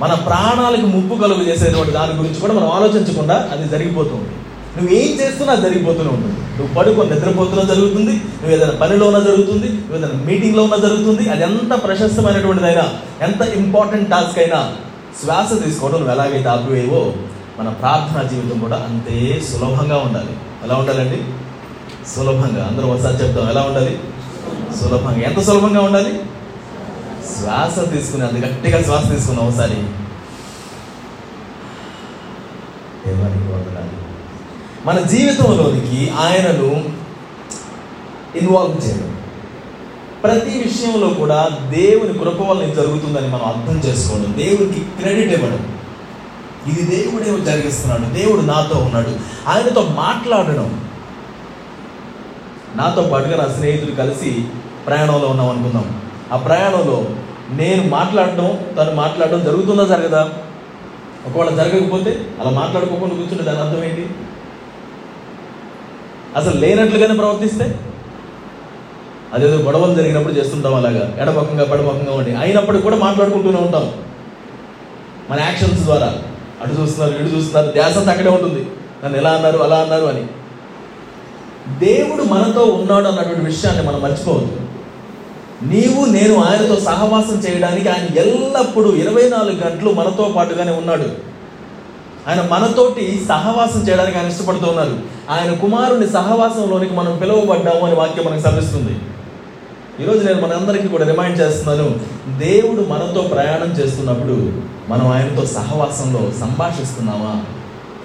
మన 0.00 0.14
ప్రాణాలకు 0.26 0.86
ముప్పు 0.86 1.14
కలుగు 1.14 1.42
చేసేటువంటి 1.42 1.92
దాని 1.92 2.12
గురించి 2.12 2.40
కూడా 2.40 2.52
మనం 2.52 2.68
ఆలోచించకుండా 2.70 3.48
అది 3.52 3.68
జరిగిపోతుంది 3.68 4.30
నువ్వు 4.76 4.94
ఏం 4.94 5.10
చేస్తున్నా 5.20 5.52
అది 5.52 5.62
జరిగిపోతూనే 5.62 6.08
ఉంటుంది. 6.08 6.36
నువ్వు 6.58 6.74
పడుకొని 6.74 7.10
నిద్రపోతున్నా 7.10 7.62
జరుగుతుంది 7.62 8.12
నువ్వు 8.12 8.50
ఏదైనా 8.50 8.72
పనిలో 8.72 9.06
ఉన్నా 9.06 9.20
జరుగుతుంది 9.20 9.68
నువ్వు 9.68 9.96
ఏదైనా 9.96 10.24
మీటింగ్లో 10.24 10.62
ఉన్నా 10.62 10.76
జరుగుతుంది 10.76 11.28
అది 11.28 11.42
ఎంత 11.42 11.84
ప్రశస్తమైనటువంటిదైనా 11.84 12.84
ఎంత 13.20 13.40
ఇంపార్టెంట్ 13.40 14.10
టాస్క్ 14.10 14.38
అయినా 14.38 14.72
శ్వాస 15.22 15.64
తీసుకోవడం 15.64 15.98
నువ్వు 15.98 16.12
ఎలాగైతే 16.12 16.48
ఆపివేవో 16.48 17.12
మన 17.58 17.68
ప్రార్థనా 17.68 18.22
జీవితం 18.22 18.58
కూడా 18.58 18.76
అంతే 18.76 19.42
సులభంగా 19.52 19.96
ఉండాలి. 19.96 20.34
ఎలా 20.64 20.74
ఉండాలండి? 20.76 21.18
సులభంగా. 22.14 22.66
అందరూ 22.66 22.86
ఒకసారి 22.88 23.16
చెప్తాం 23.16 23.50
ఎలా 23.50 23.62
ఉండాలి? 23.62 23.98
సులభంగా. 24.80 25.20
ఎంత 25.20 25.40
సులభంగా 25.40 25.80
ఉండాలి? 25.80 26.12
శ్వాస 27.32 27.92
తీసుకుని 27.92 28.24
అంత 28.24 28.44
గట్టిగా 28.44 28.82
శ్వాస 28.82 29.10
తీసుకున్నాం 29.10 29.48
ఒకసారి. 29.48 29.78
దేవానికి 33.04 33.48
వదలాలి 33.52 33.99
మన 34.86 35.00
జీవితంలోనికి 35.00 36.10
ఆయనను 36.10 36.84
ఇన్వాల్వ్ 38.36 38.88
చేయడం. 38.88 39.16
ప్రతి 40.24 40.58
విషయంలో 40.58 41.08
కూడా 41.08 41.48
దేవుని 41.70 42.18
కృప 42.18 42.40
వల్ల 42.40 42.74
జరుగుతుందని 42.74 43.28
మనం 43.28 43.42
అర్థం 43.42 43.88
చేసుకోవడం 43.88 44.34
దేవునికి 44.38 44.80
క్రెడిట్ 44.80 45.32
ఇవ్వడం. 45.32 45.76
ఇది 46.68 46.82
దేవుడే 46.82 47.44
జరిగిస్తున్నాడు 47.44 48.14
దేవుడు 48.14 48.40
నాతో 48.40 48.78
ఉన్నాడు. 48.78 49.16
ఆయనతో 49.48 49.82
మాట్లాడడం. 49.82 50.84
నాతో 52.76 53.02
పాటుగా 53.02 53.48
నా 53.48 53.54
స్నేహితుడు 53.54 53.90
కలిసి 53.90 54.44
ప్రయాణంలో 54.86 55.28
ఉన్నాం 55.28 55.48
అనుకుందాం. 55.48 56.02
ఆ 56.32 56.36
ప్రయాణంలో 56.36 57.04
నేను 57.50 57.88
మాట్లాడడం 57.88 58.58
తను 58.78 58.94
మాట్లాడడం 58.94 59.44
జరుగుతుందా 59.44 59.84
జరగదా? 59.84 60.30
ఒకవేళ 61.26 61.54
జరగకపోతే 61.54 62.26
అలా 62.40 62.50
మాట్లాడుకోకుండా 62.50 63.14
కూర్చుంటే 63.14 63.44
దాని 63.44 63.58
అర్థం 63.58 63.84
ఏంటి? 63.84 64.10
అసలు 66.36 66.60
లేనట్లుగానే 66.60 67.14
ప్రవర్తిస్తే? 67.14 67.80
అదేదో 69.34 69.56
గొడవలు 69.56 69.94
జరిగినప్పుడు 69.94 70.34
చేస్తుంటాం 70.34 70.74
అలాగా. 70.74 71.14
ఎడపకంగా 71.20 71.64
పడపకంగా 71.64 72.12
ఉండి. 72.12 72.34
అయినప్పటికీ 72.34 72.82
కూడా 72.82 72.96
మాట్లాడుకుంటూనే 72.96 73.56
ఉంటాం. 73.56 73.92
మన 75.30 75.40
యాక్షన్స్ 75.40 75.84
ద్వారా. 75.84 76.14
అటు 76.62 76.80
చూస్తున్నారు 76.80 77.14
ఇటు 77.14 77.34
చూస్తున్నారు. 77.34 77.72
ధ్యాస 77.72 78.08
అక్కడే 78.08 78.30
ఉంటుంది. 78.30 78.66
నన్ను 79.04 79.18
ఎలా 79.18 79.30
అన్నారు 79.30 79.58
అలా 79.58 79.76
అన్నారు 79.76 80.04
అని. 80.04 80.26
దేవుడు 81.86 82.22
మనతో 82.22 82.60
ఉన్నాడు 82.60 83.06
అన్నటువంటి 83.06 83.44
విషయాన్ని 83.44 83.82
మనం 83.82 84.00
మర్చిపోవద్దు. 84.00 84.60
నీవు 85.62 86.04
నేను 86.04 86.42
ఆయనతో 86.42 86.80
సహవాసం 86.80 87.34
చేయడానికి 87.34 87.88
ఆయన 87.88 88.18
ఎల్లప్పుడూ 88.18 88.94
ఇరవై 88.94 89.28
నాలుగు 89.28 89.56
గంటలు 89.66 89.90
మనతో 89.90 90.32
పాటుగానే 90.36 90.72
ఉన్నాడు. 90.72 91.29
ఆయన 92.30 92.48
మనతోటి 92.50 93.24
సహవాసం 93.28 93.88
చేయడానికి 93.88 94.18
ఆయన 94.18 94.26
ఇష్టపడుతూ 94.26 94.66
ఉన్నారు. 94.66 94.98
ఆయన 95.30 95.54
కుమారుని 95.54 96.08
సహవాసంలోనికి 96.08 96.94
మనం 96.94 97.18
పిలువబడ్డాము 97.18 97.86
అని 97.86 97.94
వాక్యం 97.94 98.26
మనకు 98.26 98.40
సభిస్తుంది 98.40 98.98
ఈరోజు 100.00 100.26
నేను 100.26 100.46
మనందరికీ 100.46 100.88
కూడా 100.88 101.04
రిమైండ్ 101.04 101.40
చేస్తున్నాను 101.40 101.98
దేవుడు 102.38 102.82
మనతో 102.82 103.22
ప్రయాణం 103.22 103.72
చేస్తున్నప్పుడు 103.72 104.52
మనం 104.88 105.08
ఆయనతో 105.08 105.46
సహవాసంలో 105.46 106.20
సంభాషిస్తున్నామా? 106.40 107.42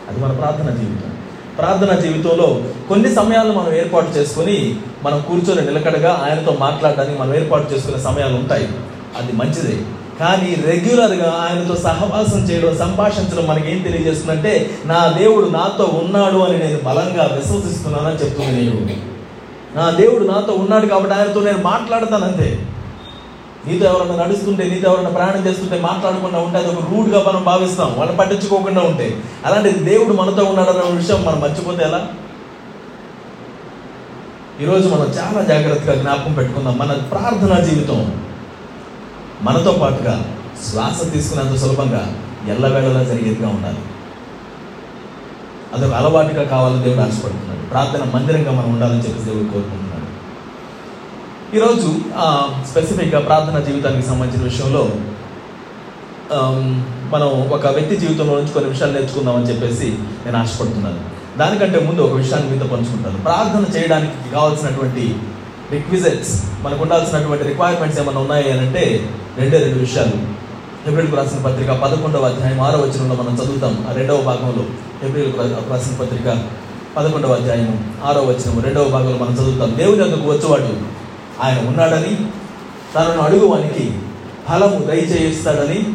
అది 0.10 0.20
మన 0.20 0.32
ప్రార్థన 0.32 0.70
జీవితం. 0.70 1.12
ప్రార్థన 1.58 2.00
జీవితంలో 2.00 2.62
కొన్ని 2.90 3.16
సమయాలు 3.16 3.52
మనం 3.54 3.76
ఏర్పాటు 3.76 4.10
చేసుకొని 4.10 4.76
మనం 5.04 5.22
కూర్చొని 5.22 5.62
నిలకడగా 5.62 6.26
ఆయనతో 6.30 6.58
మాట్లాడడానికి 6.60 7.20
మనం 7.20 7.36
ఏర్పాటు 7.36 7.74
చేసుకునే 7.74 8.04
సమయాలు 8.04 8.36
ఉంటాయి. 8.36 8.70
అది 9.18 9.32
మంచిదే. 9.32 9.78
కానీ 10.20 10.56
రెగ్యులర్గా 10.66 11.48
ఆయనతో 11.50 11.76
సహవాసం 11.76 12.40
చేయడం 12.40 12.78
సంభాషించడం 12.78 13.48
మనకి 13.48 13.72
ఏం 13.72 13.82
తెలియజేస్తుందంటే 13.82 14.80
నా 14.86 15.16
దేవుడు 15.18 15.50
నాతో 15.50 16.02
ఉన్నాడు 16.04 16.38
అని 16.38 16.60
నేను 16.60 16.80
బలంగా 16.84 17.30
విశ్వసిస్తున్నానని 17.34 18.16
చెప్తుంది 18.16 18.52
నేను 18.52 19.16
నా 19.76 19.90
దేవుడు 19.90 20.24
నాతో 20.24 20.54
ఉన్నాడు 20.54 20.86
కాబట్టి 20.86 21.16
ఆయనతో 21.16 21.40
నేను 21.40 21.58
మాట్లాడతాను 21.58 22.26
అంతే. 22.26 22.66
నీతో 23.68 23.86
ఎవరైనా 23.86 24.24
నడుస్తుంటే 24.24 24.64
నీతో 24.64 24.92
ఎవరైనా 24.92 25.10
ప్రయాణం 25.10 25.48
చేస్తుంటే 25.48 25.80
మాట్లాడకుండా 25.80 26.40
ఉంటే 26.40 26.58
అది 26.58 26.68
ఒక 26.68 26.74
రూడ్గా 26.74 27.24
మనం 27.28 27.44
భావిస్తాం. 27.44 27.96
వాళ్ళని 27.98 28.18
పట్టించుకోకుండా 28.18 28.82
ఉంటే. 28.82 29.22
అలాంటి 29.46 29.70
దేవుడు 29.70 30.14
మనతో 30.14 30.44
ఉన్నాడన్న 30.44 30.98
విషయం 30.98 31.26
మనం 31.26 31.42
మర్చిపోతే 31.42 31.84
ఎలా? 31.84 32.08
ఈరోజు 34.62 34.88
మనం 34.88 35.06
చాలా 35.06 35.42
జాగ్రత్తగా 35.42 35.96
జ్ఞాపకం 35.96 36.34
పెట్టుకుందాం. 36.34 36.78
మన 36.78 36.92
ప్రార్థనా 36.92 37.60
జీవితం. 37.60 38.25
మనతో 39.44 39.72
పాటుగా 39.82 40.36
శ్వాస 40.70 41.14
తీసుకునేంత 41.14 41.60
సులభంగా 41.60 42.16
ఎల్లవేళలా 42.50 43.04
జరిగేదిగా 43.04 43.50
ఉండాలి. 43.50 43.82
అదొక 45.74 45.94
అలవాటుగా 45.94 46.44
కావాలని 46.44 46.84
దేవుడు 46.84 47.02
ఆశపడుతున్నాడు. 47.02 47.70
ప్రార్థన 47.70 48.04
మందిరంగా 48.14 48.52
మనం 48.52 48.74
ఉండాలని 48.74 49.00
చెప్పి 49.00 49.24
దేవుడు 49.24 49.52
కోరుకుంటున్నాడు. 49.54 50.08
ఈరోజు 51.56 51.90
స్పెసిఫిక్గా 52.72 53.20
ప్రార్థన 53.20 53.60
జీవితానికి 53.60 54.08
సంబంధించిన 54.08 54.44
విషయంలో 54.44 54.84
మనం 57.14 57.28
ఒక 57.52 57.68
వ్యక్తి 57.68 57.96
జీవితంలో 57.96 58.36
నుంచి 58.36 58.54
కొన్ని 58.54 58.70
విషయాలు 58.72 58.92
నేర్చుకుందామని 58.92 59.50
చెప్పేసి 59.50 59.98
నేను 60.26 60.38
ఆశపడుతున్నాను. 60.38 61.02
దానికంటే 61.38 61.80
ముందు 61.80 62.02
ఒక 62.02 62.12
విషయాన్ని 62.12 62.52
మీతో 62.52 62.68
పంచుకుంటాను. 62.68 63.18
ప్రార్థన 63.18 63.78
చేయడానికి 63.78 64.32
కావాల్సినటువంటి 64.32 65.16
రిక్విజిట్స్ 65.72 66.44
మనకు 66.62 66.82
ఉండాల్సినటువంటి 66.82 67.44
రిక్వైర్మెంట్స్ 67.44 68.02
ఏమైనా 68.02 68.20
ఉన్నాయి 68.20 68.52
అని 68.52 68.60
అంటే 68.60 69.10
రెండే 69.38 69.58
రెండు 69.58 69.80
విషయాలు. 69.80 70.46
ఏప్రిల్కు 70.90 71.16
రాసిన 71.16 71.40
పత్రిక 71.40 71.72
పదకొండవ 71.72 72.26
అధ్యాయం 72.26 72.62
ఆరో 72.62 72.80
వచనంలో 72.80 73.16
మనం 73.16 73.36
చదువుతాం 73.36 73.88
ఆ 73.90 73.94
రెండవ 73.94 74.22
భాగంలో 74.22 74.66
ఏప్రిల్కు 75.08 75.38
రాసిన 75.72 75.96
పత్రిక 75.96 76.48
పదకొండవ 76.98 77.34
అధ్యాయం 77.34 77.96
ఆరో 78.06 78.22
వచనం 78.22 78.62
రెండవ 78.62 78.90
భాగంలో 78.90 79.26
మనం 79.26 79.34
చదువుతాం. 79.34 79.76
దేవుని 79.78 80.04
అందుకు 80.04 80.30
వచ్చేవాడు 80.32 80.78
ఆయన 81.44 81.68
ఉన్నాడని 81.68 82.16
తనను 82.96 83.22
అడుగువానికి 83.22 84.00
ఫలము 84.50 84.86
దయచేయిస్తాడని 84.86 85.86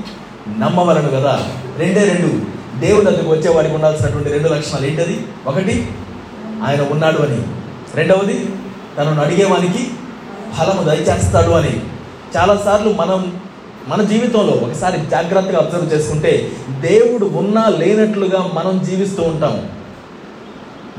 నమ్మవలను 0.58 1.08
కదా. 1.08 1.44
రెండే 1.78 2.04
రెండు. 2.04 2.60
దేవుని 2.80 3.08
అందుకు 3.08 3.30
వచ్చేవాడికి 3.30 3.74
ఉండాల్సినటువంటి 3.74 4.28
రెండు 4.28 4.48
లక్షణాలు 4.48 4.86
ఏంటది? 4.86 5.26
ఒకటి 5.46 5.88
ఆయన 6.66 6.82
ఉన్నాడు 6.90 7.18
అని. 7.18 7.42
రెండవది 7.94 8.48
తనను 8.99 9.23
అడిగేవానికి 9.23 9.90
ఫలము 10.59 10.82
దయచేస్తాడు 10.82 11.50
అని. 11.50 11.80
చాలాసార్లు 12.37 12.92
మనం 12.92 13.32
మన 13.88 14.02
జీవితంలో 14.02 14.52
ఒకసారి 14.52 14.99
జాగ్రత్తగా 15.11 15.59
అబ్జర్వ్ 15.59 15.94
చేసుకుంటే 15.94 16.50
దేవుడు 16.80 17.25
ఉన్నా 17.26 17.68
లేనట్లుగా 17.68 18.50
మనం 18.54 18.82
జీవిస్తూ 18.85 19.23
ఉంటాం. 19.23 19.68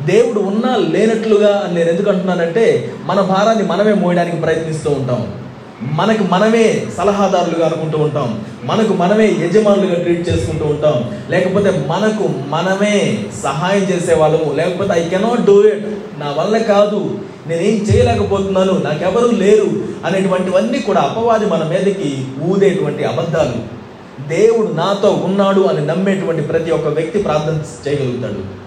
దేవుడు 0.05 0.39
ఉన్నా 0.39 0.75
లేనట్లుగా 0.75 1.63
అని 1.65 1.75
నేను 1.75 1.89
ఎందుకు 1.89 2.09
అంటున్నానంటే 2.09 2.93
మన 3.05 3.21
భారాన్ని 3.21 3.63
మనమే 3.63 3.93
మోయడానికి 3.93 4.35
ప్రయత్నిస్తూ 4.35 4.91
ఉంటాం. 4.91 5.33
మనకు 5.81 6.23
మనమే 6.23 6.85
సలహాదారులుగా 6.97 7.65
అనుకుంటూ 7.65 7.97
ఉంటాం. 7.97 8.45
మనకు 8.63 8.93
మనమే 8.93 9.25
యజమానులుగా 9.25 10.03
ట్రీట్ 10.03 10.29
చేసుకుంటూ 10.29 10.65
ఉంటాం. 10.65 11.11
లేకపోతే 11.29 11.85
మనకు 11.87 12.29
మనమే 12.49 13.23
సహాయం 13.43 13.83
చేసేవాళ్ళము. 13.83 14.53
లేకపోతే 14.53 14.93
ఐ 14.93 15.09
కెనాట్ 15.09 15.45
డూ 15.45 15.63
ఇట్ 15.63 15.85
నా 16.19 16.35
వల్ల 16.37 16.57
కాదు. 16.57 17.19
నేనేం 17.47 17.75
చేయలేకపోతున్నాను 17.75 18.77
నాకెవరూ 18.77 19.27
లేరు 19.27 19.67
అనేటువంటివన్నీ 20.05 20.79
కూడా 20.79 21.01
అపవాది 21.01 21.45
మన 21.45 21.63
మీదకి 21.63 22.27
ఊదేటువంటి 22.41 23.03
అబద్ధాలు. 23.03 23.81
దేవుడు 24.27 24.71
నాతో 24.73 25.09
ఉన్నాడు 25.09 25.61
అని 25.61 25.85
నమ్మేటువంటి 25.85 26.41
ప్రతి 26.41 26.71
ఒక్క 26.71 26.87
వ్యక్తి 26.87 27.23
ప్రార్థన 27.23 27.87
చేయగలుగుతాడు. 27.87 28.61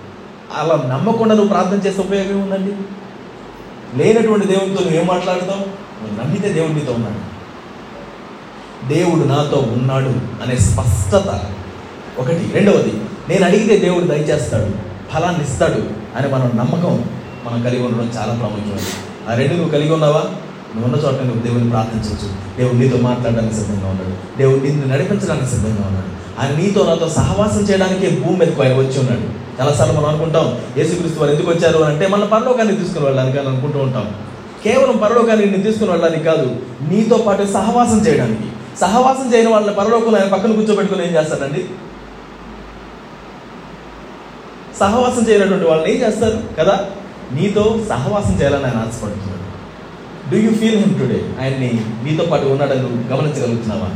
అలా 0.59 0.89
నమ్మకుండా 0.89 1.35
నువ్వు 1.35 1.49
ప్రార్థన 1.49 1.89
చేసే 1.89 2.01
ఉపయోగం 2.01 2.43
ఉందండి? 2.43 2.73
లేనటువంటి 3.99 4.47
దేవునితో 4.47 4.85
నువ్వేం 4.85 5.07
మాట్లాడతావు? 5.07 5.85
నువ్వు 6.05 6.25
నమ్మితే 6.25 6.49
దేవుడు 6.49 6.73
నీతో 6.73 6.93
ఉన్నాడు. 6.93 7.35
దేవుడు 8.95 9.25
నాతో 9.25 9.57
ఉన్నాడు 9.57 10.09
అనే 10.43 10.57
స్పష్టత. 10.57 11.41
ఒకటి. 12.19 12.51
రెండవది 12.53 12.93
నేను 13.29 13.45
అడిగితే 13.45 13.77
దేవుడు 13.77 14.05
దయచేస్తాడు 14.05 14.73
ఫలాన్ని 15.13 15.45
ఇస్తాడు 15.45 15.83
అని 16.17 16.29
మనం 16.29 16.53
నమ్మకం. 16.57 17.05
మనం 17.45 17.63
కలిగి 17.63 17.83
ఉండడం 17.83 18.13
చాలా 18.17 18.35
ప్రాముఖ్యమైనది 18.35 19.31
ఆ 19.31 19.35
రెండు 19.35 19.55
నువ్వు 19.55 19.71
కలిగి 19.71 19.93
ఉన్నావా? 19.93 20.23
నువ్వు 20.77 20.95
ఉన్న 20.95 21.07
చోట 21.07 21.23
నువ్వు 21.23 21.43
దేవుని 21.43 21.71
ప్రార్థించవచ్చు. 21.71 22.57
దేవుడు 22.59 22.75
నీతో 22.75 22.97
మాట్లాడడానికి 22.97 23.55
సిద్ధంగా 23.55 23.89
ఉన్నాడు. 23.89 24.39
దేవుడు 24.39 24.63
నిన్ను 24.63 24.87
నడిపించడానికి 24.87 25.47
సిద్ధంగా 25.47 25.87
ఉన్నాడు. 25.87 26.15
ఆయన 26.41 26.57
నీతో 26.57 26.87
నాతో 26.87 27.09
సహవాసం 27.09 27.61
చేయడానికి 27.61 28.11
భూమి 28.11 28.39
మీదకు 28.39 28.63
ఆయన 28.63 28.73
వచ్చి 28.73 28.99
ఉన్నాడు. 28.99 29.45
చాలాసార్లు 29.63 29.95
మనం 29.95 30.07
అనుకుంటాం 30.07 30.59
యేసుక్రీస్తు 30.79 31.21
వారు 31.21 31.33
ఎందుకు 31.33 31.51
వచ్చారు 31.51 31.79
అని 31.79 31.95
అంటే 31.95 32.07
మన 32.07 32.25
పరలోకాన్ని 32.25 32.77
తీసుకుని 32.77 33.05
వెళ్ళడానికి 33.05 33.39
అని 33.39 33.49
అనుకుంటూ 33.49 33.79
ఉంటాం. 33.79 34.15
కేవలం 34.65 34.97
పరలోకాన్ని 34.97 35.47
నిన్ను 35.47 35.63
తీసుకుని 35.63 35.91
వెళ్ళడానికి 35.91 36.25
కాదు 36.25 36.57
నీతో 36.89 37.17
పాటు 37.17 37.47
సహవాసం 37.47 37.99
చేయడానికి. 37.99 38.43
సహవాసం 38.81 39.35
చేయని 39.35 39.49
వాళ్ళని 39.49 39.75
పరలోకంలో 39.75 40.19
ఆయన 40.19 40.29
పక్కన 40.29 40.53
కూర్చోబెట్టుకుని 40.53 41.07
ఏం 41.07 41.17
చేస్తాడండి? 41.17 41.65
సహవాసం 44.81 45.29
చేయనటువంటి 45.29 45.65
వాళ్ళని 45.65 45.95
ఏం 45.95 46.09
చేస్తారు? 46.09 46.41
కదా? 46.59 46.87
నీతో 47.33 47.81
సహవాసం 47.89 48.35
చేయాలని 48.41 48.65
ఆయన 48.65 48.77
ఆశపడుతున్నాడు. 48.77 49.45
Do 50.31 50.37
you 50.37 50.51
feel 50.51 50.85
him 50.85 50.99
today 50.99 51.35
ఆయన్ని 51.41 51.81
నీతో 52.03 52.25
పాటు 52.25 52.47
ఉన్నాడని 52.47 52.83
నువ్వు 52.83 52.97
గమనించగలుగుతున్నావా? 52.97 53.91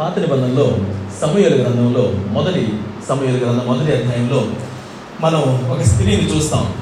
పాత 0.00 0.18
నిబంధనలో 0.18 0.78
సమూహల 1.20 1.62
గ్రంథంలో 1.62 2.12
మొదటి 2.32 2.78
సమూహల 3.08 3.36
గ్రంథం 3.36 3.66
మొదటి 3.66 3.92
అధ్యాయంలో 3.92 4.46
మనం 5.20 5.68
ఒక 5.70 5.82
స్త్రీని 5.82 6.36
చూస్తాం. 6.36 6.74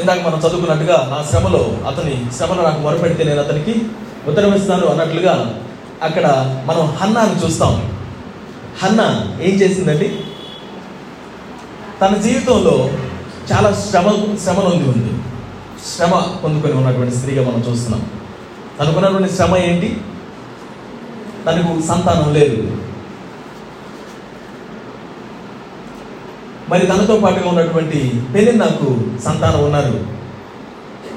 ఇందాక 0.00 0.18
మనం 0.26 0.38
చదువుకున్నట్టుగా 0.38 1.08
నా 1.10 1.24
శ్రమలో 1.30 1.76
అతని 1.88 2.26
శ్రమను 2.36 2.62
నాకు 2.62 2.78
మొరపెడితే 2.78 3.24
నేను 3.24 3.40
అతనికి 3.40 3.82
ఉత్తరమిస్తాను 4.28 4.86
అన్నట్లుగా 4.86 5.60
అక్కడ 6.02 6.26
మనం 6.66 6.80
హన్నాను 6.80 7.44
చూస్తాం. 7.44 7.93
హన్న 8.82 9.30
ఏం 9.42 9.54
చేసిందండి? 9.54 10.20
తన 12.00 12.16
జీవితంలో 12.16 12.90
చాలా 13.52 13.74
శ్రమ 13.74 14.36
శ్రమ 14.42 14.54
నొంది 14.54 14.88
ఉంది. 14.88 15.12
శ్రమ 15.96 16.36
పొందుకొని 16.44 16.72
ఉన్నటువంటి 16.72 17.14
స్త్రీగా 17.14 17.50
మనం 17.50 17.64
చూస్తున్నాం. 17.70 18.06
తనకున్నటువంటి 18.80 19.32
శ్రమ 19.32 19.56
ఏంటి? 19.56 20.00
తనకు 21.46 21.86
సంతానం 21.86 22.34
లేదు. 22.34 22.76
మరి 26.68 26.86
తనతో 26.86 27.16
పాటుగా 27.16 27.48
ఉన్నటువంటి 27.48 28.22
పెళ్ళిన్నకు 28.34 29.00
సంతానం 29.24 29.64
ఉన్నారు. 29.64 30.06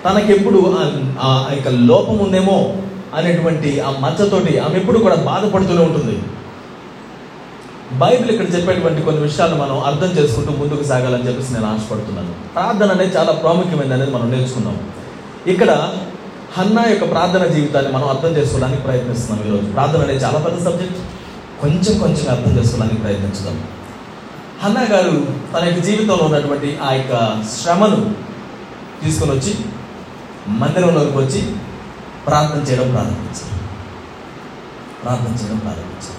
తనకెప్పుడు 0.05 0.77
ఆ- 0.79 1.05
ఆ 1.21 1.53
యొక్క 1.53 1.67
లోపం 1.67 2.17
ఉందేమో 2.17 2.75
అనేటువంటి 3.13 3.79
ఆ 3.79 3.89
మచ్చతోటి 3.89 4.59
ఆమె 4.59 4.75
ఎప్పుడు 4.75 4.99
కూడా 4.99 5.15
బాధపడుతూనే 5.15 5.83
ఉంటుంది. 5.83 6.19
బైబిల్ 7.93 8.31
ఇక్కడ 8.31 8.55
చెప్పేటువంటి 8.55 9.01
కొన్ని 9.01 9.21
విషయాలు 9.21 9.55
మనం 9.55 9.83
అర్థం 9.83 10.07
చేసుకుంటూ 10.07 10.51
ముందుకు 10.51 10.83
సాగాలని 10.83 11.27
చెప్పేసి 11.27 11.53
నేను 11.53 11.65
ఆశపడుతున్నాను. 11.65 12.53
ప్రార్థన 12.53 12.91
అనేది 12.91 13.17
చాలా 13.17 13.31
ప్రాముఖ్యమైనది 13.31 13.93
అనేది 13.93 14.11
మనం 14.11 14.31
నేర్చుకున్నాం. 14.31 14.77
ఇక్కడ 15.47 15.71
హన్నా 16.57 16.83
యొక్క 16.89 17.11
ప్రార్థన 17.11 17.45
జీవితాన్ని 17.45 17.91
మనం 17.91 18.09
అర్థం 18.09 18.29
చేసుకోవడానికి 18.37 18.81
ప్రయత్నిస్తున్నాం 18.81 19.47
ఈరోజు. 19.47 19.71
ప్రార్థన 19.71 20.01
అనేది 20.01 20.23
చాలా 20.23 20.39
పెద్ద 20.39 20.65
సబ్జెక్ట్. 20.65 20.97
కొంచెం 21.61 21.99
కొంచెం 21.99 22.29
అర్థం 22.29 22.59
చేసుకోవడానికి 22.59 23.01
ప్రయత్నించుదాం. 23.01 23.63
హన్నా 24.63 24.81
గారు 24.81 25.27
తన 25.53 25.65
యొక్క 25.65 25.81
జీవితంలో 25.81 26.25
ఉన్నటువంటి 26.25 26.79
ఆ 26.83 26.93
యొక్క 26.93 27.43
శ్రమను 27.61 28.15
తీసుకొని 29.03 29.31
వచ్చి 29.31 29.55
మందిరంలోకి 30.47 31.17
వచ్చి 31.17 31.41
ప్రార్థన 32.27 32.71
చేయడం 32.71 32.91
ప్రారంభించారు. 32.91 33.57
ప్రార్థన 35.03 35.43
చేయడం 35.43 35.57
ప్రారంభించారు. 35.57 36.16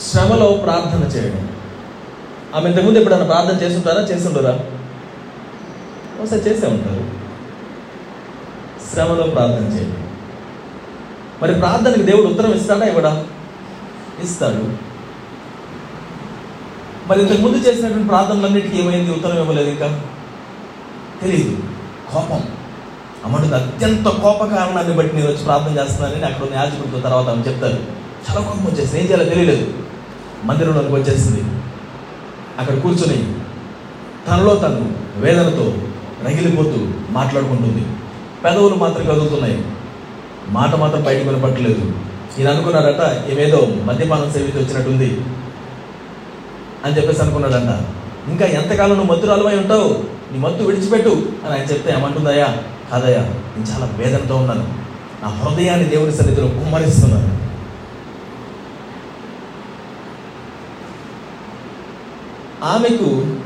శ్రమలో 0.00 0.60
ప్రార్థన 0.62 1.16
చేయడం. 1.16 1.56
ఆమె 2.54 2.70
ఇంతకుముందు 2.70 2.98
ఎప్పుడైనా 2.98 3.24
ప్రార్థన 3.24 3.64
చేస్తుంటారా? 3.64 4.02
చేస్తుంటారా 4.02 4.60
ఒకసారి 6.20 6.42
చేసే 6.42 6.66
ఉంటారు. 6.66 7.04
శ్రమలో 8.92 9.22
ప్రార్థన 9.22 9.64
చేయడం. 9.64 10.08
మరి 11.42 11.54
ప్రార్థనకి 11.54 12.02
దేవుడు 12.02 12.26
ఉత్తరం 12.26 12.52
ఇస్తాడా? 12.52 12.86
ఇవ్వడా? 12.86 13.26
ఇస్తాడు. 14.22 14.90
మరి 17.08 17.20
ఇంతకు 17.20 17.40
ముందు 17.40 17.56
చేసినటువంటి 17.56 18.08
ప్రార్థనలన్నిటికీ 18.08 18.78
ఏమైంది? 18.78 19.10
ఉత్తరం 19.10 19.38
ఇవ్వలేదు 19.38 19.70
ఇంకా. 19.70 20.00
తెలియదు 21.22 21.56
కోపం. 22.12 22.44
అమ్మడు 23.24 23.54
అత్యంత 23.54 24.04
కోప 24.04 24.44
కారణాన్ని 24.44 24.96
బట్టి 24.96 25.16
నేను 25.16 25.28
వచ్చి 25.28 25.44
ప్రార్థన 25.44 25.78
చేస్తున్నానని 25.78 26.24
అక్కడ 26.24 26.42
ఉన్న 26.42 26.56
యాజకుడితో 26.56 27.00
తర్వాత 27.00 27.26
ఆమె 27.26 27.42
చెప్తారు. 27.42 28.00
చాలా 28.30 28.40
కోపం 28.40 28.64
వచ్చేసి 28.64 28.98
ఏం 28.98 29.04
చేయాలో 29.04 29.24
తెలియలేదు. 29.24 29.89
మందిరంలోకి 30.44 30.92
వచ్చేసింది. 30.92 31.44
అక్కడ 32.58 32.78
కూర్చొని 32.78 33.34
తనలో 34.28 34.54
తను 34.54 34.92
వేదనతో 35.16 35.74
రగిలిపోతూ 36.26 36.86
మాట్లాడుకుంటుంది. 37.10 37.86
పెదవులు 38.44 38.74
మాత్రం 38.74 39.06
కదులుతున్నాయి. 39.06 39.64
మాట 40.48 40.74
మాత్రం 40.74 41.02
బయటకు 41.02 41.28
వినపట్టలేదు 41.28 41.92
ఈయన 42.38 42.50
అనుకున్నాడట 42.50 43.30
ఏమేదో 43.30 43.68
మద్యపానం 43.84 44.32
సేవిత 44.32 44.56
వచ్చినట్టుంది 44.56 45.20
అని 46.84 46.96
చెప్పేసి 46.96 47.22
అనుకున్నాడంట. 47.22 47.86
ఇంకా 48.30 48.46
ఎంతకాలం 48.46 48.96
నువ్వు 48.96 49.14
మత్తురాలమై 49.14 49.56
ఉంటావు? 49.56 50.04
నీ 50.32 50.38
మత్తు 50.38 50.64
విడిచిపెట్టు 50.64 51.08
అని 51.46 51.52
ఆయన 51.52 51.70
చెప్తే 51.70 51.94
ఏమంటుందయ్యా? 51.98 52.56
కాదయ్యా 52.92 53.20
నేను 53.20 53.74
చాలా 53.74 53.92
వేదనతో 53.96 54.36
ఉన్నాను. 54.36 54.68
నా 55.22 55.28
హృదయాన్ని 55.28 55.88
దేవుని 55.88 56.12
సన్నిధిలో 56.12 56.48
కుమ్మరిస్తున్నాను. 56.48 57.39
ఆమెకు 62.64 63.36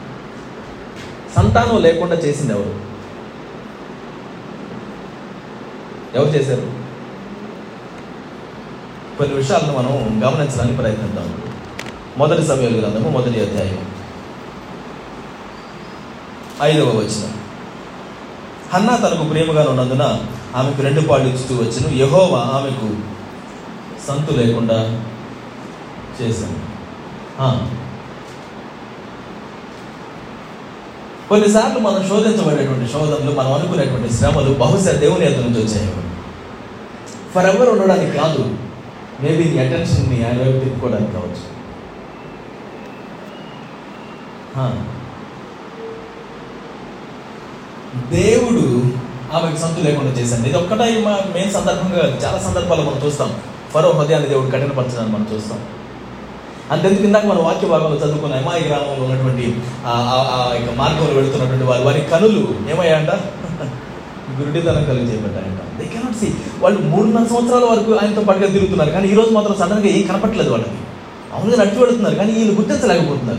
సంతానం 1.36 1.82
లేకుండా 1.82 2.16
చేసింది 2.16 2.52
ఎవరు? 2.52 2.94
ఎవరు 6.14 6.28
చేశారు? 6.28 6.84
కొన్ని 9.18 9.34
విషయాలను 9.34 9.78
మనం 9.78 10.20
గమనించడానికి 10.24 10.76
ప్రయత్నిద్దాం. 10.76 11.42
మొదటి 12.18 12.46
సమయాలు 12.46 12.78
గ్రంథము 12.78 13.08
మొదటి 13.08 13.40
అధ్యాయం. 13.40 13.94
ఐదవ 16.62 16.88
వచనం. 16.88 17.44
హన్నా 18.74 18.96
తనకు 18.96 19.28
ప్రేమగా 19.28 19.70
ఉన్నందున 19.70 20.26
ఆమెకు 20.56 20.82
రెండు 20.82 21.00
పాళ్ళు 21.00 21.34
ఇస్తూ 21.34 21.56
వచ్చిన. 21.56 21.94
యహోవా 21.94 22.38
ఆమెకు 22.40 22.96
సంతు 24.06 24.32
లేకుండా 24.32 25.06
చేశాను 26.22 26.58
ఆ. 27.40 27.70
కొన్నిసార్లు 31.28 31.78
మనం 31.78 32.00
శోధించబడేటువంటి 32.08 32.86
శోధనలు 32.92 33.32
మనం 33.34 33.52
అనుకునేటువంటి 33.52 34.08
శ్రమలు 34.14 34.50
బహుశా 34.54 34.92
దేవుని 35.04 35.26
ఎదురు 35.26 35.46
నుంచి 35.46 35.60
వచ్చాయి 35.64 35.88
ఫర్ 37.34 37.46
ఎవర్ 37.46 37.68
ఉండడానికి 37.68 38.10
కాదు 38.18 38.42
మేబీ 39.22 39.44
నీ 39.44 39.58
అటెన్షన్ని 39.58 40.18
ఆయన 40.26 40.38
వైపు 40.42 40.64
తిప్పుకోవడానికి 40.64 41.12
కావచ్చు. 41.12 41.44
దేవుడు 48.10 48.64
ఆమెకు 49.36 49.58
సంతు 49.60 49.80
లేకుండా 49.86 50.12
చేశాను 50.20 50.46
ఇది 50.46 50.58
ఒక్కటే 50.58 50.86
మా 51.06 51.12
మెయిన్ 51.34 51.52
సందర్భంగా 51.52 52.02
చాలా 52.24 52.38
సందర్భాలు 52.46 52.82
మనం 52.82 53.00
చూస్తాం. 53.06 53.30
ఫరో 53.74 53.90
హృదయాన్ని 53.90 54.28
దేవుడు 54.28 54.50
కఠినపరచడానికి 54.50 55.12
మనం 55.12 55.26
చూస్తాం. 55.32 55.60
అంతెందుకు 56.70 57.02
ఇందాక 57.02 57.26
మన 57.26 57.38
వాక్య 57.38 57.68
భాగంలో 57.68 58.06
చదువుకున్న 58.06 58.34
అమ్మాయి 58.34 58.64
గ్రామంలో 58.64 59.04
ఉన్నటువంటి 59.04 59.62
యొక్క 60.60 60.78
మార్గంలో 60.78 61.14
వెళుతున్నటువంటి 61.14 61.64
వారు. 61.64 61.82
వారి 61.82 62.00
కనులు 62.00 62.48
ఏమయ్యాయంట? 62.70 63.10
గురుడితనం 64.40 64.84
కలిగి 64.84 65.12
చేయబడ్డాయంట. 65.12 65.78
దే 65.78 65.84
కెనాట్ 65.84 66.16
సీ 66.16 66.34
వాళ్ళు 66.60 66.80
మూడున్నర 66.80 67.24
సంవత్సరాల 67.24 67.64
వరకు 67.64 67.94
ఆయనతో 67.94 68.20
పాటుగా 68.20 68.46
తిరుగుతున్నారు. 68.46 68.90
కానీ 68.90 69.08
ఈ 69.08 69.14
రోజు 69.14 69.30
మాత్రం 69.30 69.54
సడన్గా 69.54 69.86
ఏం 69.86 70.06
కనపట్లేదు 70.06 70.50
వాళ్ళకి. 70.50 70.70
అవునుగా 71.34 71.64
నడిచి 71.64 71.78
పెడుతున్నారు 71.78 72.14
కానీ 72.14 72.32
వీళ్ళు 72.32 72.54
గుర్తించలేకపోతున్నారు. 72.54 73.38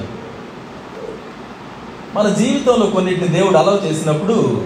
మన 2.15 2.29
జీవితంలో 2.29 2.85
కొన్నిటిని 2.85 3.27
దేవుడు 3.27 3.57
అలవ్ 3.57 3.85
చేసినప్పుడు 3.85 4.63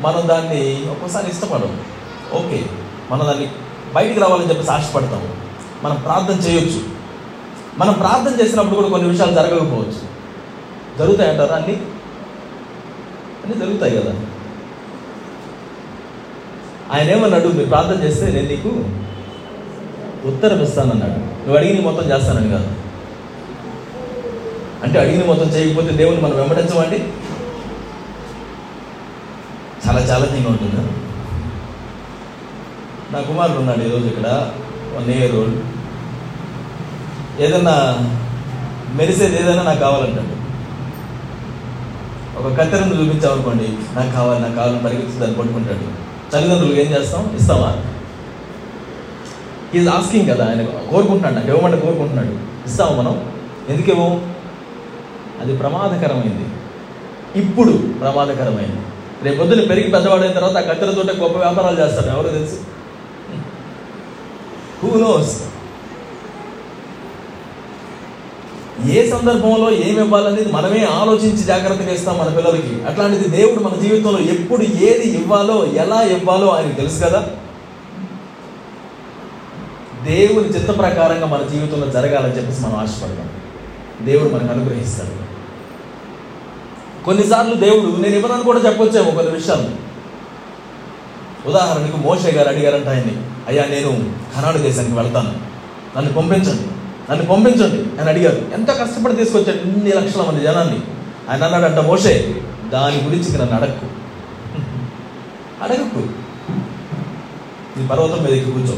మనం 0.00 0.28
దాన్ని 0.28 0.90
ఒక్కోసారి 0.90 1.30
ఇష్టపడం 1.30 1.80
ఓకే 2.34 2.64
మనం 3.10 3.26
దాన్ని 3.26 3.48
బయటికి 3.94 4.20
రావాలని 4.20 4.48
చెప్పేసి 4.48 4.70
ఆశపడతాము. 4.70 5.28
మనం 5.84 5.96
ప్రార్థన 5.96 6.34
చేయొచ్చు. 6.34 6.97
మనం 7.78 7.92
ప్రార్థన 7.92 8.40
చేసినప్పుడు 8.40 8.74
కూడా 8.74 8.88
కొన్ని 8.88 9.08
విషయాలు 9.08 9.34
జరగకపోవచ్చు. 9.34 10.18
జరుగుతాయి 10.98 11.30
అంటారా? 11.30 11.56
అన్ని? 11.56 11.76
అన్నీ 13.44 13.58
జరుగుతాయి 13.58 13.96
కదా. 13.96 14.14
ఆయన 16.92 17.10
ఏమన్నాడు? 17.10 17.48
మీరు 17.48 17.68
ప్రార్థన 17.68 18.02
చేస్తే 18.02 18.26
నేను 18.26 18.48
నీకు 18.48 18.68
ఉత్తరం 20.28 20.62
ఇస్తానన్నాడు. 20.62 21.10
నువ్వు 21.10 21.56
అడిగిన 21.56 21.84
మొత్తం 21.84 22.12
చేస్తానని 22.12 22.48
కాదు. 22.48 22.70
అంటే 24.84 24.98
అడిగిన 24.98 25.26
మొత్తం 25.26 25.44
చేయకపోతే 25.44 25.88
దేవుని 25.88 26.20
మనం 26.20 26.36
వెంబడించమండి? 26.36 27.08
చాలా 29.88 30.00
ఛాలెంజింగ్ 30.00 30.46
ఉంటుంది. 30.46 30.92
నా 33.12 33.20
కుమారుడు 33.20 33.58
ఉన్నాడు 33.58 33.80
ఈరోజు 33.80 34.06
ఇక్కడ. 34.06 34.52
One 34.96 35.10
year 35.10 35.36
old. 35.36 35.77
ఏదన్నా 37.38 37.96
మెరిసేది 38.94 39.42
ఏదైనా 39.42 39.62
నాకు 39.62 39.78
కావాలంటాడు. 39.78 40.38
ఒక 42.38 42.52
కత్తెరను 42.52 42.94
చూపించామనుకోండి 42.94 43.96
నాకు 43.96 44.12
కావాలి 44.12 44.40
నాకు 44.40 44.54
కావాలని 44.54 44.78
పరిగెత్తి 44.78 45.18
దాన్ని 45.18 45.36
పట్టుకుంటాడు. 45.36 46.08
తల్లిదండ్రులు 46.32 46.72
ఏం 46.72 47.00
చేస్తాం? 47.00 47.36
ఇస్తామా? 47.36 47.82
ఈజ్ 49.74 49.88
ఆస్కింగ్ 49.88 50.30
కదా 50.30 50.48
ఆయన 50.48 50.64
కోరుకుంటున్నాడు 50.64 51.34
నాకు 51.34 51.48
ఇవ్వమంటే 51.48 51.80
కోరుకుంటున్నాడు. 51.80 52.68
ఇస్తాము 52.68 53.02
మనం? 53.02 53.32
ఎందుకేమో 53.68 54.20
అది 55.40 55.56
ప్రమాదకరమైంది. 55.56 56.46
ఇప్పుడు 57.36 57.70
ప్రమాదకరమైంది. 58.00 58.82
రేపు 59.22 59.38
పొద్దున 59.38 59.66
పెరిగి 59.68 59.90
పెద్దవాడైన 59.90 60.32
తర్వాత 60.32 60.56
ఆ 60.56 60.60
కత్తెరతోటే 60.60 61.12
గొప్ప 61.12 61.38
వ్యాపారాలు 61.38 61.80
చేస్తాడు. 61.80 62.06
ఎవరో 62.06 62.30
తెలుసు? 62.30 62.56
Hmm. 64.82 64.92
హూ 64.92 65.00
నోస్ 65.00 65.42
ఏ 68.86 69.10
సందర్భంలో 69.10 69.70
ఏమి 69.70 70.04
ఇవ్వాలనేది 70.04 70.52
మనమే 70.52 70.84
ఆలోచించి 70.84 71.42
జాగ్రత్తగా 71.42 71.92
ఇస్తాం 71.92 72.18
మన 72.18 72.26
పిల్లలకి. 72.26 72.84
అట్లాంటిది 72.84 73.28
దేవుడు 73.28 73.62
మన 73.62 73.80
జీవితంలో 73.80 74.18
ఎప్పుడు 74.18 74.62
ఏది 74.62 75.08
ఇవ్వాలో 75.08 75.66
ఎలా 75.66 76.02
ఇవ్వాలో 76.02 76.48
ఆయనకు 76.48 76.76
తెలుసు 76.76 77.04
కదా? 77.04 77.30
దేవుని 80.04 80.48
చిత్త 80.48 80.78
ప్రకారంగా 80.78 81.26
మన 81.26 81.42
జీవితంలో 81.42 81.86
జరగాలని 81.86 82.36
చెప్పేసి 82.36 82.62
మనం 82.62 82.76
ఆశపడతాం. 82.76 83.30
దేవుడు 84.06 84.28
మనకు 84.28 84.52
అనుగ్రహిస్తాడు. 84.52 85.28
కొన్నిసార్లు 87.04 87.54
దేవుడు 87.54 88.02
నేను 88.02 88.16
ఇవ్వనని 88.16 88.44
కూడా 88.44 88.58
చెప్పొచ్చేమో 88.58 89.10
కొన్ని 89.10 89.32
విషయాలు. 89.32 89.88
ఉదాహరణకు 91.48 91.96
మోషే 91.96 92.30
గారు 92.30 92.48
అడిగారంట 92.48 92.86
ఆయన్ని 92.86 93.16
అయ్యా 93.48 93.64
నేను 93.64 94.12
కనాడు 94.36 94.58
దేశానికి 94.58 94.94
వెళ్తాను. 94.94 95.34
నన్ను 95.98 96.12
పంపించండి. 96.12 96.77
నన్ను 97.10 97.26
పంపించండి. 97.26 98.00
అని 98.00 98.10
అడిగారు. 98.10 98.42
ఎంత 98.54 98.70
కష్టపడి 98.70 99.16
తీసుకొచ్చాడు 99.16 99.68
ఇన్ని 99.68 99.92
లక్షల 99.92 100.22
మంది 100.22 100.40
జనాన్ని. 100.40 100.80
ఆయన 101.30 101.44
అన్నాడంట 101.44 101.78
మోసే 101.78 102.42
దాని 102.68 103.02
గురించి 103.04 103.38
నన్ను 103.38 103.54
అడగకు 103.54 103.86
అడగకు. 105.62 106.06
నీ 107.78 107.86
పర్వతం 107.86 108.22
మీద 108.22 108.30
ఎక్కి 108.30 108.52
కూర్చో. 108.52 108.76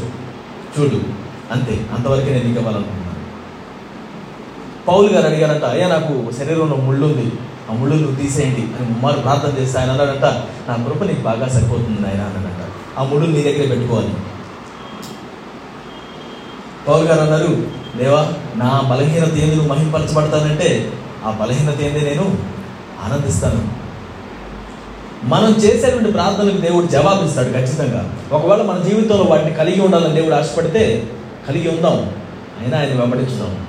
చూడు 0.79 1.01
అంతే. 1.51 1.87
అంతవరకే 1.95 2.31
నేను 2.31 2.47
నీకు 2.47 3.01
పౌలు 4.87 5.07
గారు 5.07 5.27
అడిగారంట 5.27 5.63
అయ్యా 5.63 5.87
నాకు 5.87 6.31
శరీరంలో 6.31 6.75
ముళ్ళు 6.75 7.07
ఉంది. 7.07 7.31
ఆ 7.71 7.73
ముళ్ళు 7.73 7.95
నువ్వు 7.95 8.15
తీసేయండి. 8.15 8.61
అని 8.61 8.89
ముమ్మారు 8.89 9.19
ప్రార్థన 9.19 9.61
చేస్తే 9.61 9.79
ఆయన 9.79 9.89
అన్నాడంట 9.89 10.25
నా 10.69 10.83
కృప 10.83 11.03
నీకు 11.03 11.21
బాగా 11.21 11.47
సరిపోతుంది 11.47 12.07
ఆయన 12.07 12.21
అన్నాడంట. 12.21 12.71
ఆ 12.99 13.03
ముళ్ళు 13.03 13.27
నీ 13.27 13.41
దగ్గరే 13.41 13.67
పెట్టుకోవాలి. 13.67 14.13
పౌలు 16.87 17.07
గారు 17.07 17.21
అన్నారు 17.21 17.80
దేవా 17.97 18.33
నా 18.55 18.81
బలహీనత 18.91 19.37
ఏంది 19.37 19.55
నువ్వు 19.55 19.75
మహింపరచబడతానంటే 19.75 20.91
ఆ 21.25 21.31
బలహీనత 21.31 21.81
ఏంది 21.81 22.01
నేను 22.01 22.37
ఆనందిస్తాను. 23.03 23.81
మనం 25.23 25.55
చేసేటువంటి 25.57 26.11
ప్రార్థనలకు 26.11 26.57
దేవుడు 26.57 26.85
జవాబిస్తాడు 26.85 27.47
ఖచ్చితంగా. 27.47 28.13
ఒకవేళ 28.31 28.61
మన 28.61 28.83
జీవితంలో 28.89 29.23
వాటిని 29.23 29.51
కలిగి 29.51 29.81
ఉండాలని 29.81 30.15
దేవుడు 30.15 30.35
ఆశపడితే 30.35 31.09
కలిగి 31.47 31.69
ఉందాం. 31.69 32.11
అయినా 32.61 32.79
ఆయన 32.79 32.93
వెంబడించుదాం. 32.93 33.65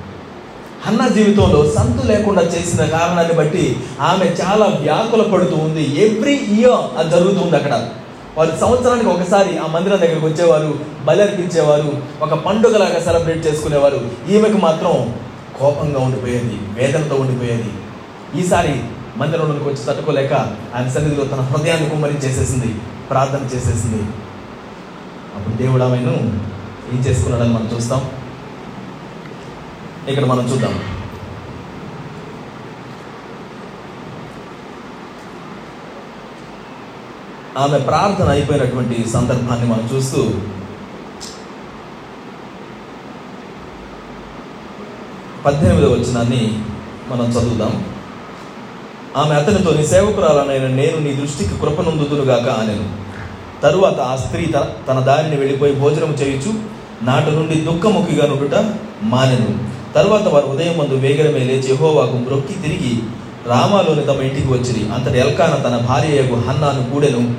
అన్న 0.87 1.09
జీవితంలో 1.09 1.71
సంతు 1.71 2.07
లేకుండా 2.07 2.43
చేసిన 2.43 2.85
కారణాన్ని 2.85 3.35
బట్టి 3.35 3.77
ఆమె 4.01 4.25
చాలా 4.25 4.67
వ్యాకుల 4.67 5.23
పడుతూ 5.23 5.57
ఉంది. 5.57 6.01
ఎవ్రీ 6.01 6.35
ఇయర్ 6.35 6.99
అది 6.99 7.11
జరుగుతుంది 7.11 7.57
అక్కడ. 7.57 7.89
వారు 8.37 8.53
సంవత్సరానికి 8.61 9.07
ఒకసారి 9.07 9.59
ఆ 9.59 9.67
మందిరం 9.67 10.01
దగ్గరికి 10.01 10.27
వచ్చేవారు 10.27 10.79
బలి 11.05 11.23
అర్పించేవారు 11.23 12.03
ఒక 12.23 12.35
పండుగలాగా 12.35 13.01
సెలబ్రేట్ 13.01 13.47
చేసుకునేవారు. 13.47 14.11
ఈమెకు 14.31 14.59
మాత్రం 14.59 15.15
కోపంగా 15.59 15.99
ఉండిపోయేది 15.99 16.59
వేదనతో 16.73 17.15
ఉండిపోయేది. 17.15 17.73
ఈసారి 18.41 18.81
మందిరంలోకి 19.17 19.65
వచ్చి 19.65 19.85
తట్టుకోలేక 19.89 20.33
ఆయన 20.75 20.89
సన్నిధిలో 20.89 21.25
తన 21.25 21.41
హృదయాన్ని 21.41 21.91
కుమ్మరి 21.91 22.15
చేసేసింది 22.15 22.75
ప్రార్థన 23.11 23.57
చేసేసింది. 23.57 24.03
అప్పుడు 25.37 25.57
దేవుడు 25.57 25.83
ఆమెను 25.83 26.13
ఏం 26.93 27.01
చేసుకున్నాడని 27.01 27.55
మనం 27.55 27.71
చూస్తాం. 27.75 28.11
ఇక్కడ 30.09 30.25
మనం 30.25 30.53
చూద్దాం. 30.53 31.02
ఆమె 37.59 37.79
ప్రార్థన 37.79 38.29
అయిపోయినటువంటి 38.29 39.11
సందర్భాన్ని 39.11 39.67
మనం 39.67 39.89
చూస్తూ 39.95 40.31
పద్దెనిమిదవ 45.47 45.89
వచనాన్ని 45.89 46.65
మనం 47.09 47.25
చదువుదాం. 47.25 47.87
ఆమె 49.17 49.35
అతనితో 49.35 49.75
నీ 49.75 49.87
సేవకురాలనైన 49.87 50.63
నేను 50.63 50.99
నీ 50.99 51.13
దృష్టికి 51.13 51.59
కృపనందుతునుగాక 51.59 52.49
అనెను. 52.49 52.87
తరువాత 53.63 54.01
ఆ 54.01 54.17
స్త్రీ 54.17 54.47
తన 54.89 55.01
దారిని 55.01 55.37
వెళ్ళిపోయి 55.37 55.75
భోజనం 55.75 56.13
చేయొచ్చు 56.13 56.53
నాటి 57.03 57.31
నుండి 57.31 57.55
దుఃఖముఖిగా 57.55 58.27
నుండుట 58.27 58.75
మానెను. 59.03 59.59
తరువాత 59.95 60.29
వారు 60.29 60.47
ఉదయం 60.47 60.79
ముందు 60.79 60.95
వేగరమే 60.95 61.39
లేచి 61.39 61.77
హోవాకు 61.77 62.17
మ్రొక్కి 62.17 62.55
తిరిగి 62.55 63.03
రామాలోని 63.47 64.03
తమ 64.03 64.23
ఇంటికి 64.23 64.49
వచ్చిరి. 64.49 64.93
అంతటి 64.93 65.19
ఎల్కాన 65.19 65.63
తన 65.63 65.77
భార్యయగు 65.89 66.35
హన్నాను 66.35 66.91
కూడెను. 66.91 67.35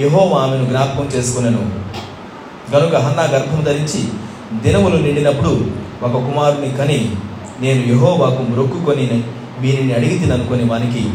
యహో 0.00 0.38
ఆమెను 0.38 0.64
జ్ఞాపకం 0.64 1.08
చేసుకునెను. 1.16 1.90
గనుక 2.76 2.94
హన్నా 2.96 3.22
గర్భం 3.22 3.64
ధరించి 3.64 4.08
దినములు 4.62 4.96
నిండినప్పుడు 4.96 5.66
ఒక 6.02 6.12
కుమారుని 6.12 6.70
కని 6.70 7.12
నేను 7.60 7.92
యహోవాకు 7.92 8.42
మొక్కుకొని 8.42 9.24
వీనిని 9.58 9.92
అడిగి 9.92 10.18
తిననుకొని 10.18 10.64
వానికి 10.64 11.10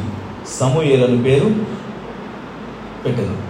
సమూహలను 0.60 1.24
పేరు 1.24 1.56
పెట్టను. 3.06 3.45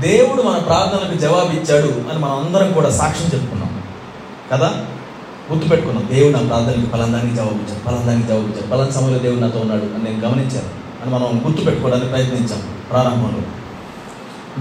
దేవుడు 0.00 0.42
మన 0.42 0.58
ప్రార్థనలకు 0.58 1.18
జవాబు 1.18 1.52
ఇచ్చాడు 1.52 1.86
అని 1.86 2.18
మనం 2.18 2.36
అందరం 2.36 2.72
కూడా 2.72 2.90
సాక్ష్యం 2.90 3.30
చెప్పుకున్నాం. 3.34 3.82
కదా? 4.52 4.84
గుర్తుపెట్టుకున్నాం. 5.52 6.08
దేవుడు 6.12 6.38
నా 6.38 6.48
ప్రార్థనకి 6.48 6.90
ఫలందానికి 6.90 7.36
జవాబు 7.36 7.54
ఇచ్చాడు 7.54 7.84
ఫలందానికి 7.84 8.28
జవాబు 8.28 8.42
ఇచ్చాడు 8.42 8.70
ఫలం 8.70 8.92
సమయంలో 8.92 9.18
దేవుడు 9.18 9.40
నాతో 9.40 9.58
ఉన్నాడు 9.58 9.82
అని 9.82 10.04
నేను 10.04 10.26
గమనించాను 10.26 10.68
అని 11.02 11.14
మనం 11.14 11.42
గుర్తుపెట్టుకోవడానికి 11.46 12.08
ప్రయత్నించాం 12.08 12.62
ప్రారంభంలో. 12.90 13.42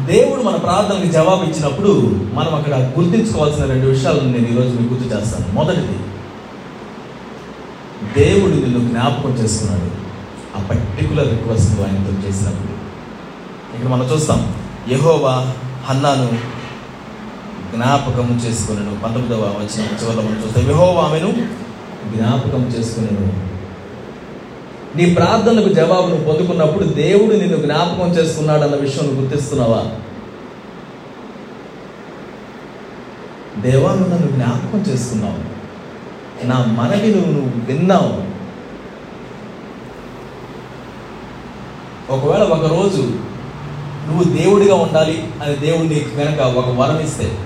దేవుడు 0.06 0.42
మన 0.42 0.56
ప్రార్థనకి 0.56 1.08
జవాబు 1.08 1.44
ఇచ్చినప్పుడు 1.44 1.90
మనం 2.34 2.56
అక్కడ 2.56 2.74
గుర్తించుకోవాల్సిన 2.76 3.66
రెండు 3.66 3.88
విషయాలను 3.88 4.32
నేను 4.32 4.48
ఈరోజు 4.48 4.78
మీకు 4.82 4.94
గుర్తు 4.94 5.18
చేస్తాను. 5.18 5.56
మొదటిది 5.56 6.00
దేవుడు 8.18 8.52
నిన్ను 8.52 8.80
జ్ఞాపకం 8.80 9.30
చేసుకున్నాడు. 9.30 9.92
ఆ 10.60 10.68
పర్టికులర్ 10.68 11.30
రిక్వెస్ట్ 11.30 11.80
ఆయనతో 11.80 12.28
చేసినప్పుడు. 12.28 12.72
ఇక్కడ 13.76 13.90
మనం 13.90 14.06
చూస్తాం. 14.06 14.59
యహోవా 14.90 15.54
హన్నాను 15.86 16.28
జ్ఞాపకం 17.76 18.42
చేసుకున్నాను 18.46 19.02
పంతొమ్మిదవ 19.04 19.42
వచ్చిన 19.42 19.86
చివరిలో 20.04 20.22
మనం 20.22 20.44
చూస్తాం. 20.46 20.66
యెహోవా 20.66 21.04
ఆమెను 21.04 21.32
జ్ఞాపకం 22.16 22.68
చేసుకున్నాను 22.68 23.50
నీ 24.96 25.14
ప్రార్థనకు 25.14 25.70
జవాబును 25.70 26.24
పొందుకున్నప్పుడు 26.24 26.84
దేవుడు 26.84 27.36
నిన్ను 27.36 27.58
జ్ఞాపకం 27.58 28.10
చేసుకున్నాడు 28.12 28.64
అన్న 28.64 28.76
విషయం 28.76 29.22
గుర్తిస్తున్నావా? 29.22 29.92
దేవాను 33.62 34.08
నన్ను 34.08 34.28
జ్ఞాపకం 34.28 34.80
చేసుకున్నావు. 34.80 35.60
నా 36.46 36.66
మనవి 36.66 37.08
నువ్వు 37.08 37.32
నువ్వు 37.32 37.66
విన్నావు. 37.66 38.40
ఒకవేళ 42.14 42.44
ఒకరోజు 42.44 43.29
నువ్వు 44.10 44.38
దేవుడిగా 44.38 44.76
ఉండాలి 44.76 45.34
అని 45.44 45.56
దేవుడు 45.56 45.84
నీకు 45.84 46.10
కనుక 46.10 46.40
ఒక 46.40 46.76
వరం 46.76 47.00
ఇస్తే 47.00 47.46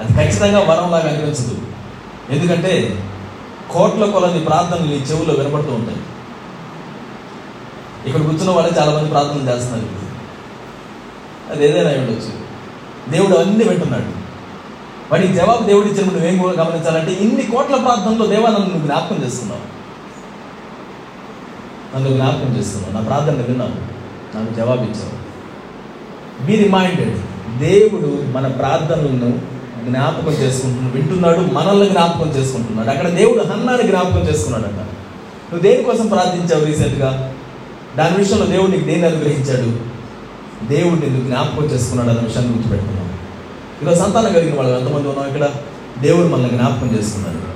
అది 0.00 0.12
ఖచ్చితంగా 0.12 0.58
వరంలాగా 0.58 1.08
అనిపించదు. 1.08 1.58
ఎందుకంటే 2.30 3.02
కోట్ల 3.72 4.10
కొలది 4.10 4.40
ప్రార్థనలు 4.40 4.86
నీ 4.86 4.96
చెవుల్లో 4.96 5.34
వినపడుతూ 5.34 5.72
ఉంటాయి. 5.72 5.96
ఇక్కడ 8.06 8.22
కూర్చున్న 8.22 8.50
వాళ్ళే 8.50 8.80
చాలామంది 8.80 9.10
ప్రార్థనలు 9.10 9.56
చేస్తున్నారు 9.56 10.04
అది 11.52 11.68
ఏదైనా 11.68 11.90
అయి 11.90 11.98
ఉండొచ్చు. 11.98 12.44
దేవుడు 13.10 13.34
అన్ని 13.34 13.64
వింటున్నాడు. 13.64 14.24
వాడికి 15.12 15.32
జవాబు 15.32 15.64
దేవుడు 15.64 15.86
ఇచ్చినప్పుడు 15.86 16.14
నువ్వేం 16.14 16.38
కూడా 16.38 16.62
గమనించాలంటే 16.62 17.12
ఇన్ని 17.12 17.42
కోట్ల 17.42 17.76
ప్రార్థనలో 17.76 18.26
దేవా 18.26 18.50
నన్ను 18.50 18.68
నువ్వు 18.68 18.86
జ్ఞాపకం 18.86 19.24
చేస్తున్నావు. 19.24 19.74
నన్ను 21.96 22.08
జ్ఞాపకం 22.08 22.56
చేస్తున్నావు. 22.56 22.94
నా 22.94 23.00
ప్రార్థన 23.00 23.42
విన్నావు. 23.42 23.93
నాకు 24.34 24.54
జవాబు 24.54 24.82
ఇచ్చావు 24.82 25.24
బీ 26.46 26.56
రిమైండెడ్ 26.56 27.18
దేవుడు 27.58 28.24
మన 28.32 28.46
ప్రార్థనలను 28.46 29.54
జ్ఞాపకం 29.90 30.32
చేసుకుంటున్నాడు 30.32 30.96
వింటున్నాడు 30.96 31.40
మనల్ని 31.40 31.90
జ్ఞాపకం 31.90 32.30
చేసుకుంటున్నాడు. 32.30 32.88
అక్కడ 32.88 33.08
దేవుడు 33.08 33.44
హన్నాని 33.44 33.82
జ్ఞాపకం 33.82 34.28
చేసుకున్నాడంట. 34.28 34.78
నువ్వు 35.50 35.60
దేనికోసం 35.60 36.06
ప్రార్థించావు 36.06 36.64
రీసెంట్గా? 36.64 37.34
దాని 37.96 38.16
విషయంలో 38.16 38.46
దేవుడు 38.46 38.70
నీకు 38.70 38.84
దేన్ని 38.84 39.06
అనుగ్రహించాడు? 39.06 39.94
దేవుడు 40.74 41.00
నిన్ను 41.00 41.20
జ్ఞాపకం 41.20 41.64
చేసుకున్నాడు 41.64 42.10
అన్న 42.10 42.20
విషయాన్ని 42.20 42.54
గుర్తుపెట్టుకున్నాం. 42.54 43.10
ఈరోజు 43.82 43.98
సంతానం 43.98 44.32
కలిగిన 44.32 44.56
వాళ్ళు 44.56 44.78
ఎంతమంది 44.78 45.08
ఉన్నాం 45.08 45.26
ఇక్కడ? 45.26 45.48
దేవుడు 46.02 46.26
మనల్ని 46.26 46.48
జ్ఞాపకం 46.48 46.98
చేసుకున్నాడు. 46.98 47.54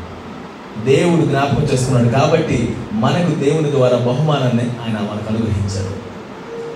దేవుడు 0.85 1.23
జ్ఞాపకం 1.23 1.63
చేసుకున్నాడు 1.63 2.09
కాబట్టి 2.09 2.77
మనకు 2.93 3.35
దేవుని 3.35 3.71
ద్వారా 3.71 3.97
బహుమానాన్ని 3.97 4.63
ఆయన 4.63 4.99
మనకు 4.99 5.29
అనుగ్రహించాడు. 5.29 6.09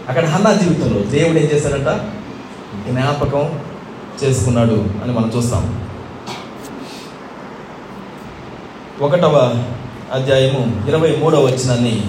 అక్కడ 0.08 0.24
హన్నా 0.24 0.52
జీవితంలో 0.52 1.02
దేవుడు 1.02 1.38
ఏం 1.38 1.44
చేశాడట? 1.44 2.00
జ్ఞాపకం 2.90 3.60
చేసుకున్నాడు 4.24 4.84
అని 5.02 5.12
మనం 5.12 5.32
చూస్తాం. 5.36 5.84
ఒకటవ 9.00 9.64
అధ్యాయము 10.12 10.88
ఇరవై 10.88 11.16
మూడవ 11.16 11.40
వచనాన్ని 11.44 12.02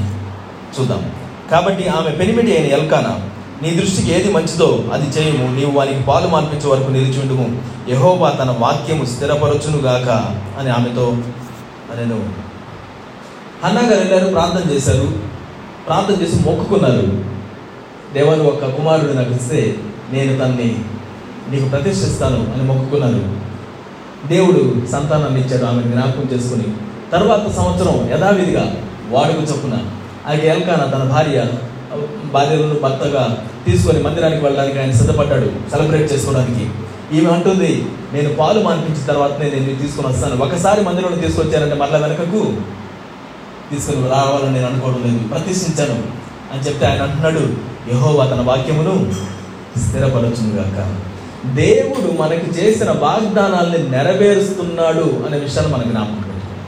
చూద్దాం. 0.80 1.12
కాబట్టి 1.52 1.88
ఆమె 1.88 2.10
పెనిమిటి 2.10 2.58
అయిన 2.58 2.74
ఎల్కానా 2.74 3.20
నీ 3.62 3.70
దృష్టికి 3.72 4.12
ఏది 4.12 4.32
మంచిదో 4.32 4.84
అది 4.94 5.06
చేయము. 5.10 5.60
నీవు 5.60 5.72
వానికి 5.72 6.04
పాలు 6.04 6.28
మార్పించే 6.28 6.70
వరకు 6.70 6.92
నిలిచిండుము 6.92 7.62
యహోవా 7.90 8.30
తన 8.30 8.56
వాక్యము 8.60 9.06
స్థిరపరచునుగాక 9.06 10.10
అని 10.60 10.70
ఆమెతో 10.70 11.18
నేను 11.96 12.30
అన్నగారు 13.64 14.00
వెళ్ళారు 14.00 14.34
ప్రార్థన 14.34 14.72
చేశారు. 14.72 15.12
ప్రార్థన 15.88 16.24
చేసి 16.24 16.36
మొక్కుకున్నారు. 16.36 17.33
దేవాన్ని 18.14 18.46
ఒక 18.48 18.66
కుమారుడు 18.66 19.14
నాకు 19.14 19.32
ఇస్తే 19.32 19.62
నేను 20.14 20.34
తన్ని 20.40 20.70
నీకు 21.52 21.66
ప్రతిష్ఠిస్తాను 21.70 22.40
అని 22.54 22.64
మొక్కుకున్నాను. 22.64 23.22
దేవుడు 24.28 24.62
సంతానాన్ని 24.92 25.40
ఇచ్చాడు 25.42 25.66
ఆమెను 25.66 25.92
జ్ఞాపకం 25.92 26.28
చేసుకుని. 26.34 26.68
తర్వాత 27.14 27.46
సంవత్సరం 27.56 27.96
యథావిధిగా 28.12 28.64
వాడుకు 29.10 29.42
చొప్పున 29.42 29.76
ఆ 30.28 30.34
ఎల్కాన 30.34 30.84
తన 30.94 31.04
భార్య 31.04 31.40
భార్యలను 32.34 32.80
భర్తగా 32.80 33.24
తీసుకొని 33.66 34.00
మందిరానికి 34.04 34.44
వెళ్ళడానికి 34.44 34.80
ఆయన 34.80 34.92
సిద్ధపడ్డాడు 34.92 35.50
సెలబ్రేట్ 35.72 36.14
చేసుకోవడానికి. 36.14 36.66
ఈమె 37.18 37.30
అంటుంది 37.30 37.72
నేను 38.14 38.30
పాలు 38.36 38.60
మానిపించిన 38.60 39.06
తర్వాతనే 39.06 39.50
నేను 39.50 39.76
తీసుకొని 39.82 40.08
వస్తాను. 40.08 40.38
ఒకసారి 40.44 40.82
మందిరంలో 40.82 41.18
తీసుకొచ్చానంటే 41.18 41.76
మళ్ళీ 41.76 42.00
వెనకకు 42.00 42.42
తీసుకొని 43.70 44.10
రావాలని 44.10 44.54
నేను 44.54 44.68
అనుకోవడం 44.68 45.02
లేదు. 45.06 45.28
ప్రతిష్ఠించాను 45.28 45.98
అని 46.54 46.64
చెప్తే 46.68 46.86
ఆయన 46.86 47.02
అంటున్నాడు. 47.02 47.73
యహోవా 47.92 48.26
తన 48.26 48.42
వాక్యమును 48.42 49.14
స్థిరపరచునుగాక. 49.80 50.98
దేవుడు 51.56 52.22
మనకి 52.22 52.52
చేసిన 52.52 52.92
వాగ్దానాల్ని 52.92 53.90
నెరవేరుస్తున్నాడు 53.90 55.26
అనే 55.28 55.38
విషయాన్ని 55.38 55.74
మనకు 55.74 55.90
జ్ఞాపకం 55.90 56.16
పెట్టుకోవాలి. 56.16 56.64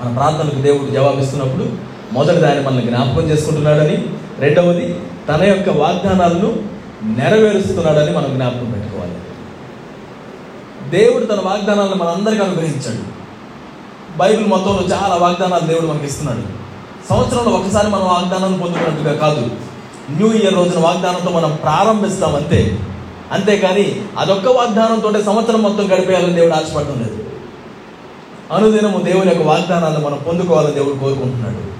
మన 0.00 0.14
ప్రార్థనకు 0.16 0.62
దేవుడు 0.62 0.90
జవాబిస్తున్నప్పుడు 0.90 1.68
మొదటి 2.12 2.36
దాన్ని 2.36 2.64
మనల్ని 2.64 2.86
జ్ఞాపకం 2.86 3.30
చేసుకుంటున్నాడని 3.30 4.06
రెండవది 4.38 5.00
తన 5.28 5.44
యొక్క 5.44 5.68
వాగ్దానాలను 5.68 6.56
నెరవేరుస్తున్నాడని 7.02 8.10
మనం 8.10 8.34
జ్ఞాపకం 8.34 8.70
పెట్టుకోవాలి. 8.70 9.14
దేవుడు 10.90 11.24
తన 11.24 11.40
వాగ్దానాలను 11.44 11.94
మనందరికీ 11.94 12.42
అనుగ్రహించాడు. 12.42 13.22
బైబిల్ 14.18 14.48
మొత్తంలో 14.48 14.82
చాలా 14.82 15.14
వాగ్దానాలు 15.14 15.66
దేవుడు 15.66 15.86
మనకి 15.86 16.04
ఇస్తున్నాడు. 16.04 16.62
సంవత్సరంలో 17.08 17.50
ఒకసారి 17.50 17.86
మనం 17.86 18.04
వాగ్దానాన్ని 18.04 18.58
పొందుకున్నట్టుగా 18.58 19.14
కాదు. 19.14 19.71
న్యూ 20.16 20.32
ఇయర్ 20.32 20.54
రోజున 20.54 20.78
వాగ్దానంతో 20.78 21.30
మనం 21.30 21.58
ప్రారంభిస్తాం 21.62 22.36
అంతే 22.36 22.78
అంతేకాని 23.32 24.04
అదొక్క 24.18 24.48
వాగ్దానంతో 24.48 25.22
సంవత్సరం 25.22 25.62
మొత్తం 25.62 25.92
గడిపేయాలని 25.94 26.32
దేవుడు 26.32 26.52
ఆశపడుతున్నది 26.52 27.10
లేదు. 27.10 27.22
అనుదినము 28.52 28.98
దేవుని 28.98 29.30
యొక్క 29.30 29.42
వాగ్దానాలను 29.42 30.00
మనం 30.00 30.18
పొందుకోవాలని 30.26 30.74
దేవుడు 30.74 30.98
కోరుకుంటున్నాడు. 30.98 31.72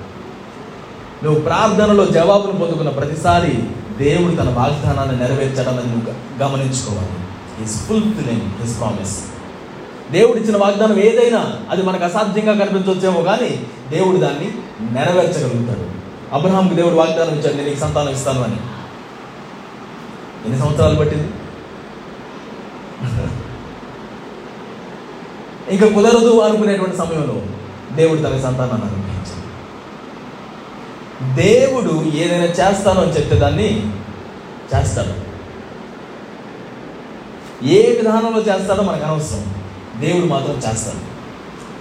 నువ్వు 1.24 1.40
ప్రార్థనలో 1.40 2.06
జవాబును 2.06 2.52
పొందుకున్న 2.52 2.90
ప్రతిసారి 2.90 3.58
దేవుడు 3.98 4.34
తన 4.34 4.48
వాగ్దానాన్ని 4.50 5.18
నెరవేర్చడాన్ని 5.18 5.82
నువ్వు 5.82 6.10
గ- 6.10 6.42
గమనించుకోవాలి. 6.42 7.08
ఈస్ 7.64 7.86
ఫుల్ఫిలింగ్ 7.86 8.62
హిస్ 8.62 8.78
ప్రామిస్ 8.78 9.18
దేవుడు 10.12 10.38
ఇచ్చిన 10.38 10.56
వాగ్దానం 10.56 10.98
ఏదైనా 10.98 11.52
అది 11.70 11.82
మనకు 11.82 12.04
అసాధ్యంగా 12.04 12.64
కనిపించవచ్చేమో 12.64 13.22
కానీ 13.22 13.66
దేవుడు 13.90 14.16
దాన్ని 14.16 14.52
నెరవేర్చగలుగుతాడు. 14.94 16.01
అబ్రహాంకి 16.32 16.74
దేవుడు 16.74 16.94
వాగ్దానం 16.94 17.38
ఇచ్చాడు 17.38 17.56
నేను 17.56 17.68
నీకు 17.68 17.80
సంతానం 17.80 18.08
ఇస్తాను 18.08 18.42
అని. 18.42 18.56
ఎన్ని 20.44 20.58
సంవత్సరాలు 20.58 20.96
పట్టింది? 20.96 21.28
ఇంకా 25.70 25.88
కుదరదు 25.88 26.40
అనుకునేటువంటి 26.40 26.96
సమయంలో 26.96 27.42
దేవుడు 27.96 28.18
తన 28.18 28.40
సంతానాన్ని 28.40 28.88
అనుగ్రహించాడు. 28.88 29.42
దేవుడు 31.34 32.16
ఏదైనా 32.16 32.44
చేస్తాను 32.44 33.02
అని 33.02 33.12
చెప్తే 33.12 33.36
దాన్ని 33.36 33.86
చేస్తాడు. 34.76 35.32
ఏ 37.66 37.96
విధానంలో 37.96 38.40
చేస్తాడో 38.40 38.82
మనకు 38.82 39.04
అనవసరం. 39.04 39.54
దేవుడు 40.00 40.26
మాత్రం 40.26 40.56
చేస్తాడు. 40.56 41.12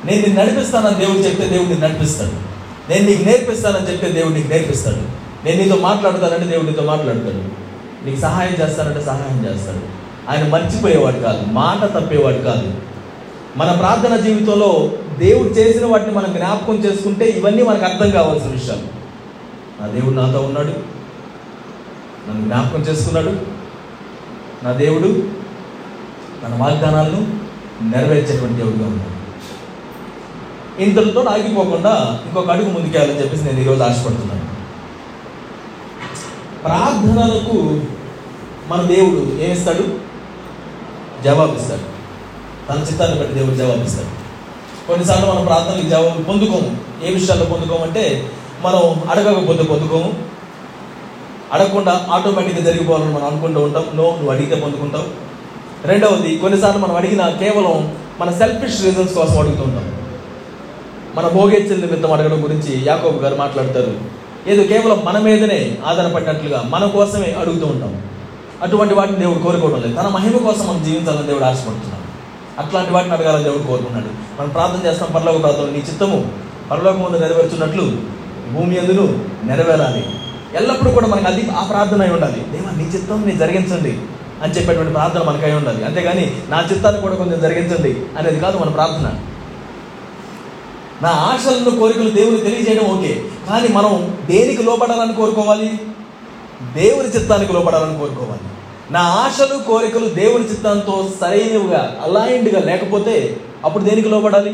నేను 0.06 0.22
నిన్ను 0.22 0.44
నడిపిస్తానని 0.44 0.96
దేవుడు 0.96 1.18
చెప్తే 1.18 1.48
దేవుడిని 1.48 1.80
నడిపిస్తాడు. 1.80 2.51
నేను 2.90 3.06
నీకు 3.06 3.24
నేర్పిస్తానని 3.24 3.92
చెప్పే 3.92 4.10
దేవుడు 4.10 4.34
నీకు 4.34 4.48
నేర్పిస్తాడు. 4.48 5.22
నేను 5.46 5.64
నీతో 5.64 5.76
మాట్లాడతానంటే 5.76 6.46
దేవుడు 6.46 6.68
నీతో 6.68 6.84
మాట్లాడతాడు. 6.84 7.62
నీకు 8.06 8.22
సహాయం 8.22 8.52
చేస్తానంటే 8.62 9.02
సహాయం 9.02 9.46
చేస్తాడు. 9.46 10.02
ఆయన 10.32 10.50
మర్చిపోయేవాడు 10.50 11.20
కాదు 11.20 11.46
మాట 11.52 11.86
తప్పేవాడు 11.86 12.38
కాదు. 12.38 12.74
మన 13.58 13.72
ప్రార్థన 13.72 14.18
జీవితంలో 14.18 14.92
దేవుడు 15.18 15.50
చేసిన 15.50 15.86
వాటిని 15.86 16.12
మనం 16.12 16.34
జ్ఞాపకం 16.34 16.76
చేసుకుంటే 16.76 17.26
ఇవన్నీ 17.26 17.64
మనకు 17.64 17.86
అర్థం 17.86 18.12
కావాల్సిన 18.12 18.52
విషయాలు. 18.52 19.02
నా 19.82 19.88
దేవుడు 19.88 20.16
నాతో 20.16 20.40
ఉన్నాడు. 20.40 21.02
నన్ను 22.30 22.46
జ్ఞాపకం 22.46 22.82
చేసుకున్నాడు. 22.82 23.36
నా 24.64 24.72
దేవుడు 24.72 25.24
తన 26.46 26.58
వాగ్దానాలను 26.58 27.28
నెరవేర్చేటువంటి 27.82 28.56
దేవుడుగా 28.56 28.86
ఉన్నాడు. 28.86 29.21
ఇంతటితో 30.80 31.22
ఆగిపోకుండా 31.22 32.22
ఇంకొక 32.26 32.52
అడుగు 32.52 32.70
ముందుకేయాలని 32.70 33.22
చెప్పేసి 33.22 33.44
నేను 33.44 33.60
ఈరోజు 33.60 33.84
ఆశపడుతున్నాను. 33.84 34.42
ప్రార్థనలకు 36.64 37.82
మన 38.68 38.82
దేవుడు 38.82 39.42
ఏమిస్తాడు? 39.42 40.12
జవాబిస్తాడు. 41.24 41.92
తన 42.70 42.82
చిత్తాన్ని 42.82 43.20
బట్టి 43.20 43.34
దేవుడు 43.34 43.56
జవాబిస్తాడు. 43.56 44.08
కొన్నిసార్లు 44.88 45.32
మనం 45.32 45.46
ప్రార్థనలకు 45.46 45.90
జవాబు 45.90 46.24
పొందుకోము. 46.24 46.78
ఏ 47.04 47.14
విషయాల్లో 47.14 47.46
పొందుకోమంటే 47.46 48.30
మనం 48.62 49.10
అడగకపోతే 49.10 49.64
పొందుకోము. 49.64 50.14
అడగకుండా 51.54 52.08
ఆటోమేటిక్గా 52.12 52.64
జరిగిపోవాలని 52.64 53.14
మనం 53.14 53.26
అనుకుంటూ 53.26 53.60
ఉంటాం. 53.60 53.86
నో 53.96 54.04
నువ్వు 54.04 54.32
అడిగితే 54.32 54.56
పొందుకుంటావు. 54.56 55.32
రెండవది 55.88 56.38
కొన్నిసార్లు 56.38 56.82
మనం 56.82 56.96
అడిగిన 56.96 57.30
కేవలం 57.30 57.98
మన 58.20 58.32
సెల్ఫిష్ 58.32 58.84
రీజన్స్ 58.84 59.14
కోసం 59.14 59.40
అడుగుతూ 59.40 59.64
ఉంటాం. 59.64 60.01
మన 61.16 61.28
భోగేచ్చల 61.28 61.76
నిమిత్తం 61.76 62.14
అడగడం 62.14 62.44
గురించి 62.44 62.86
యాకోబు 62.86 63.20
గారు 63.20 63.36
మాట్లాడతారు. 63.36 63.94
ఏదో 64.48 64.64
కేవలం 64.64 65.02
మన 65.06 65.18
మీదనే 65.18 65.78
ఆధారపడినట్లుగా 65.86 66.64
మన 66.70 66.86
కోసమే 66.86 67.36
అడుగుతూ 67.40 67.66
ఉంటాం 67.66 68.02
అటువంటి 68.64 68.94
వాటిని 68.94 69.20
దేవుడు 69.20 69.40
కోరుకోవడం 69.40 69.82
లేదు. 69.82 69.96
తన 69.96 70.08
మహిమ 70.08 70.38
కోసం 70.38 70.68
మనం 70.68 70.84
జీవించాలని 70.84 71.28
దేవుడు 71.28 71.44
ఆశపడుతున్నాడు. 71.44 72.02
అట్లాంటి 72.62 72.92
వాటిని 72.92 73.14
అడగాలని 73.14 73.44
దేవుడు 73.44 73.64
కోరుకున్నాడు. 73.64 74.42
మనం 74.42 74.50
ప్రార్థన 74.50 74.88
చేస్తాం 74.88 75.10
పరలోక 75.16 75.42
ప్రార్థన 75.42 75.64
నీ 75.64 75.78
చిత్తము 75.78 76.32
పరలోకం 76.72 77.04
ముందు 77.04 77.18
నెరవేర్చున్నట్లు 77.18 77.92
భూమి 78.54 78.78
ఎందును 78.78 79.26
నెరవేరాలి. 79.44 80.06
ఎల్లప్పుడూ 80.54 80.92
కూడా 80.92 81.08
మనకు 81.08 81.28
అది 81.28 81.50
ఆ 81.50 81.64
ప్రార్థన 81.64 82.02
అయి 82.02 82.14
ఉండాలి. 82.14 82.46
దేవా 82.52 82.78
నీ 82.78 82.84
చిత్తం 82.84 83.24
నీ 83.26 83.32
జరిగించండి 83.32 84.00
అని 84.44 84.54
చెప్పేటువంటి 84.54 84.94
ప్రార్థన 84.94 85.24
మనకై 85.24 85.52
ఉండాలి. 85.52 85.86
అంతేగాని 85.86 86.32
నా 86.50 86.64
చిత్తాన్ని 86.72 87.02
కూడా 87.02 87.16
కొంచెం 87.16 87.42
జరిగించండి 87.42 88.02
అనేది 88.18 88.40
కాదు 88.40 88.58
మన 88.58 88.70
ప్రార్థన. 88.70 89.14
నా 91.02 91.10
ఆశలను 91.10 91.80
కోరికలు 91.80 92.10
దేవుని 92.10 92.38
తెలియజేయడం 92.38 92.86
ఓకే. 92.86 93.12
కానీ 93.50 93.68
మనం 93.68 93.94
దేనికి 94.26 94.64
లోపడాలని 94.64 95.14
కోరుకోవాలి? 95.14 95.70
దేవుని 96.74 97.08
చిత్తానికి 97.08 97.54
లోపడాలని 97.54 98.00
కోరుకోవాలి. 98.00 98.44
నా 98.92 99.00
ఆశలు 99.00 99.64
కోరికలు 99.68 100.10
దేవుని 100.10 100.46
చిత్తంతో 100.46 101.12
సరైనవిగా 101.22 102.02
అలైన్డ్గా 102.04 102.60
లేకపోతే 102.60 103.16
అప్పుడు 103.66 103.84
దేనికి 103.84 104.10
లోపడాలి 104.10 104.54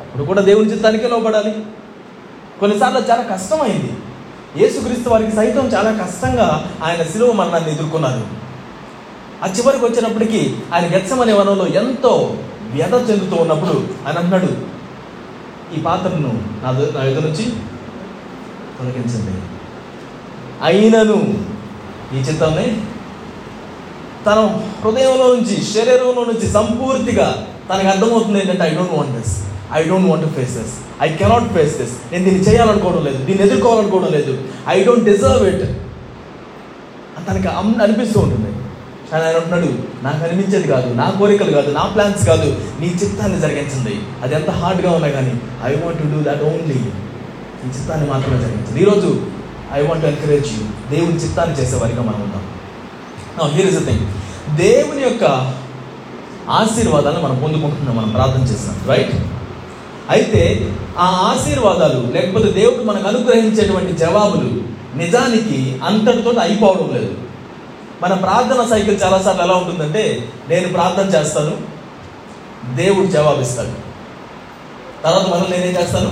అప్పుడు 0.00 0.24
కూడా 0.24 0.40
దేవుని 0.40 0.70
చిత్తానికే 0.70 1.08
లోపడాలి 1.08 1.52
కొన్నిసార్లు 2.60 2.98
చాలా 3.10 3.22
కష్టమైంది. 3.22 3.92
యేసుక్రీస్తు 4.58 5.08
వారికి 5.08 5.32
సైతం 5.36 5.66
చాలా 5.66 6.04
కష్టంగా 6.04 6.46
ఆయన 6.84 7.02
శిలువ 7.02 7.32
మరణాన్ని 7.32 7.72
ఎదుర్కొన్నారు 7.72 8.22
ఆ 9.44 9.48
చివరికి 9.48 9.84
వచ్చినప్పటికీ 9.84 10.40
ఆయన 10.74 10.86
గెచ్చమనే 10.94 11.32
వనంలో 11.32 11.66
ఎంతో 11.74 12.12
వ్యధ 12.72 12.94
చెందుతూ 13.10 13.36
ఉన్నప్పుడు 13.36 13.74
ఆయన 14.06 14.18
అన్నాడు 14.18 14.50
ఈ 15.76 15.80
పాత్రను 15.86 16.32
నా 16.62 16.70
నా 16.94 17.02
ఎదురు 17.10 17.24
నుంచి 17.26 17.44
తొలగించండి. 18.76 19.34
అయినను 20.68 21.18
ఈ 22.14 22.20
చిత్తాన్ని 22.28 22.66
తన 24.26 24.38
హృదయంలో 24.82 25.26
నుంచి 25.34 25.56
శరీరంలో 25.74 26.22
నుంచి 26.30 26.46
సంపూర్తిగా 26.56 27.28
తనకు 27.68 27.88
అర్థమవుతుంది 27.92 28.38
ఏంటంటే 28.40 28.64
I 28.68 28.72
don't 28.78 28.94
want 28.96 29.14
this 29.18 29.34
I 29.78 29.80
don't 29.90 30.08
want 30.10 30.26
face 30.38 30.54
this 30.60 30.74
I 31.04 31.08
cannot 31.20 31.48
face 31.56 31.74
this 31.80 31.94
నేను 32.12 32.24
దీన్ని 32.26 32.42
చేయాలనుకోవడం 32.48 33.02
లేదు. 33.08 33.20
దీన్ని 33.28 33.42
ఎదుర్కోవాలనుకోవడం 33.46 34.10
లేదు. 34.16 34.32
ఐ 34.74 34.76
డోంట్ 34.88 35.06
డిజర్వ్ 35.10 35.44
ఇట్ 35.52 35.64
అని 37.16 37.24
తనకి 37.28 37.48
అనిపిస్తూ 37.84 38.18
ఉంటుంది. 38.26 38.50
కానీ 39.10 39.22
ఆయన 39.26 39.36
అంటున్నాడు 39.40 39.70
నాకు 40.06 40.20
అనిపించేది 40.24 40.68
కాదు 40.72 40.88
నా 41.00 41.06
కోరికలు 41.18 41.52
కాదు 41.58 41.70
నా 41.78 41.84
ప్లాన్స్ 41.94 42.22
కాదు 42.30 42.48
నీ 42.80 42.88
చిత్తాన్ని 43.00 43.38
జరిగించండి. 43.44 43.94
అది 44.22 44.34
ఎంత 44.38 44.50
హార్డ్గా 44.60 44.90
ఉన్నా 44.98 45.08
కానీ 45.16 45.32
I 45.68 45.72
want 45.82 45.98
to 46.02 46.06
do 46.12 46.20
that 46.28 46.42
only 46.50 46.78
నీ 47.62 47.68
చిత్తాన్ని 47.76 48.06
మాత్రమే 48.10 48.38
జరిగించండి. 48.44 48.80
ఈరోజు 48.84 49.10
ఐ 49.78 49.80
వాంట్ 49.86 50.04
ఎంకరేజ్ 50.04 50.50
యూ 50.54 50.62
దేవుని 50.92 51.18
చిత్తాన్ని 51.24 51.56
చేసేవారిగా 51.60 52.02
మనం 52.02 52.20
ఉందాం. 52.26 52.44
హియర్ 53.56 53.68
ఇస్ 53.72 53.82
థింగ్ 53.88 54.06
దేవుని 54.56 55.02
యొక్క 55.02 55.24
ఆశీర్వాదాలను 56.60 57.22
మనం 57.22 57.36
పొందుకుంటున్నాం 57.42 57.96
మనం 57.96 58.10
ప్రార్థన 58.10 58.42
చేస్తున్నాం 58.42 58.78
రైట్ 58.88 59.12
అయితే 60.14 60.42
ఆ 60.98 61.08
ఆశీర్వాదాలు 61.30 62.00
లేకపోతే 62.14 62.48
దేవుడు 62.52 62.82
మనకు 62.82 63.08
అనుగ్రహించేటువంటి 63.08 63.92
జవాబులు 64.04 64.48
నిజానికి 64.96 65.58
అంతటితో 65.88 66.30
అయిపోవడం 66.40 66.88
లేదు. 66.94 67.10
మన 68.02 68.14
ప్రార్థన 68.14 68.66
సైకిల్ 68.70 69.00
చాలాసార్లు 69.04 69.42
ఎలా 69.42 69.54
ఉంటుందంటే 69.54 70.28
నేను 70.48 70.68
ప్రార్థన 70.68 71.18
చేస్తాను 71.18 71.56
దేవుడు 72.76 73.06
జవాబిస్తాడు. 73.06 73.90
తర్వాత 75.02 75.26
మరలా 75.26 75.56
నేనేం 75.56 75.82
చేస్తాను? 75.82 76.10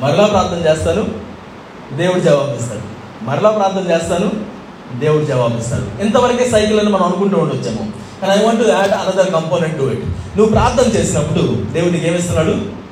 మరలా 0.00 0.26
ప్రార్థన 0.26 0.68
చేస్తాను 0.68 1.06
దేవుడు 1.96 2.20
జవాబిస్తాడు. 2.20 2.80
మరలా 3.24 3.50
ప్రార్థన 3.50 3.92
చేస్తాను 3.92 4.30
దేవుడు 4.98 5.24
జవాబిస్తాడు. 5.24 6.02
ఇంతవరకే 6.02 6.50
సైకిల్ 6.50 6.80
అని 6.80 6.88
మనం 6.88 7.02
అనుకుంటూ 7.02 7.38
ఉండొచ్చాము. 7.38 7.92
కానీ 8.22 8.42
I 8.42 8.44
want 8.44 8.62
add 8.62 8.92
another 8.92 9.30
component 9.30 9.78
to 9.78 9.82
it 9.82 10.00
నువ్వు 10.36 10.48
ప్రార్థన 10.48 10.98
చేసినప్పుడు 10.98 11.72
దేవుడు 11.72 11.92
నీకు 11.92 12.06
ఏమిస్తున్నాడు? 12.06 12.82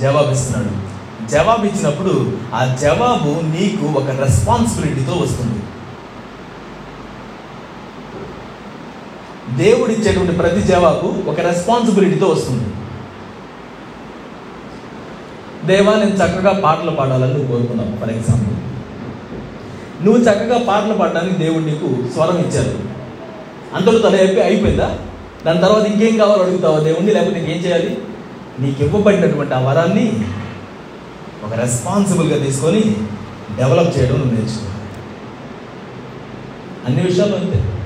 జవాబిస్తున్నాడు. 0.00 0.88
జవాబు 1.28 1.66
ఇచ్చినప్పుడు 1.66 2.32
ఆ 2.54 2.76
జవాబు 2.80 3.28
నీకు 3.28 3.98
ఒక 3.98 4.10
రెస్పాన్సిబిలిటీతో 4.10 5.12
వస్తుంది. 5.12 5.57
దేవుడు 9.56 9.90
ఇచ్చేటువంటి 9.90 10.32
ప్రతి 10.32 10.62
జవాబు 10.62 11.30
ఒక 11.30 11.40
రెస్పాన్సిబిలిటీతో 11.40 12.26
వస్తుంది. 12.26 12.64
దేవా 15.66 15.92
నేను 15.92 16.14
చక్కగా 16.14 16.60
పాటలు 16.64 16.90
పాడాలని 16.90 17.34
నువ్వు 17.34 17.56
కోరుకున్నావు 17.56 18.00
ఫర్ 18.00 18.10
ఎగ్జాంపుల్ 18.10 18.56
నువ్వు 20.06 20.22
చక్కగా 20.22 20.58
పాటలు 20.58 20.94
పాడడానికి 20.94 21.34
దేవుడు 21.34 21.64
నీకు 21.64 22.12
స్వరం 22.14 22.38
ఇచ్చారు. 22.38 22.78
అంతలో 23.74 23.98
తల 23.98 24.20
చెప్పి 24.20 24.40
అయిపోయిందా? 24.40 24.98
దాని 25.46 25.60
తర్వాత 25.60 25.82
ఇంకేం 25.82 26.18
కావాలో 26.18 26.42
అడుగుతావా 26.42 26.78
దేవుణ్ణి? 26.78 27.12
లేకపోతే 27.12 27.38
ఇంకేం 27.38 27.56
చేయాలి? 27.56 27.98
నీకు 28.60 28.84
ఇవ్వబడినటువంటి 28.84 29.54
ఆ 29.54 29.58
వరాన్ని 29.58 30.12
ఒక 31.44 31.54
రెస్పాన్సిబుల్గా 31.54 32.44
తీసుకొని 32.44 32.96
డెవలప్ 33.56 33.98
చేయడం 33.98 34.14
నువ్వు 34.14 34.34
నేర్చుకో. 34.34 34.66
అన్ని 36.86 37.02
విషయాలు 37.02 37.36
అంతే. 37.36 37.77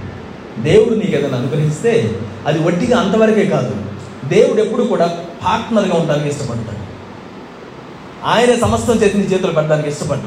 దేవుడు 0.59 0.95
నీకు 0.95 1.17
ఏదైనా 1.17 1.39
అనుగ్రహిస్తే 1.39 2.21
అది 2.47 2.59
వట్టిగా 2.59 3.01
అంతవరకే 3.01 3.47
కాదు. 3.47 3.77
దేవుడు 4.29 4.61
ఎప్పుడు 4.61 4.83
కూడా 4.83 5.07
పార్ట్నర్గా 5.45 5.95
ఉండడానికి 5.95 6.29
ఇష్టపడతాడు. 6.29 6.83
ఆయన 8.25 8.59
సమస్తం 8.59 8.95
చేతిని 8.95 9.25
నీ 9.25 9.35
చేతులు 9.35 9.53
పెట్టడానికి 9.53 9.89
ఇష్టపడ్డు. 9.89 10.27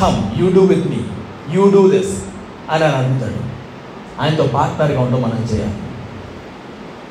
Come 0.00 0.42
you 0.42 0.50
do 0.50 0.60
with 0.60 0.86
me 0.86 0.96
you 1.52 1.70
do 1.70 1.90
this 1.90 2.22
అని 2.70 2.84
ఆయన 2.84 2.94
అడుగుతాడు. 2.94 3.56
ఆయనతో 4.22 4.46
పార్ట్నర్గా 4.46 5.00
ఉండడం 5.00 5.22
మనం 5.22 5.48
చేయాలి. 5.54 5.74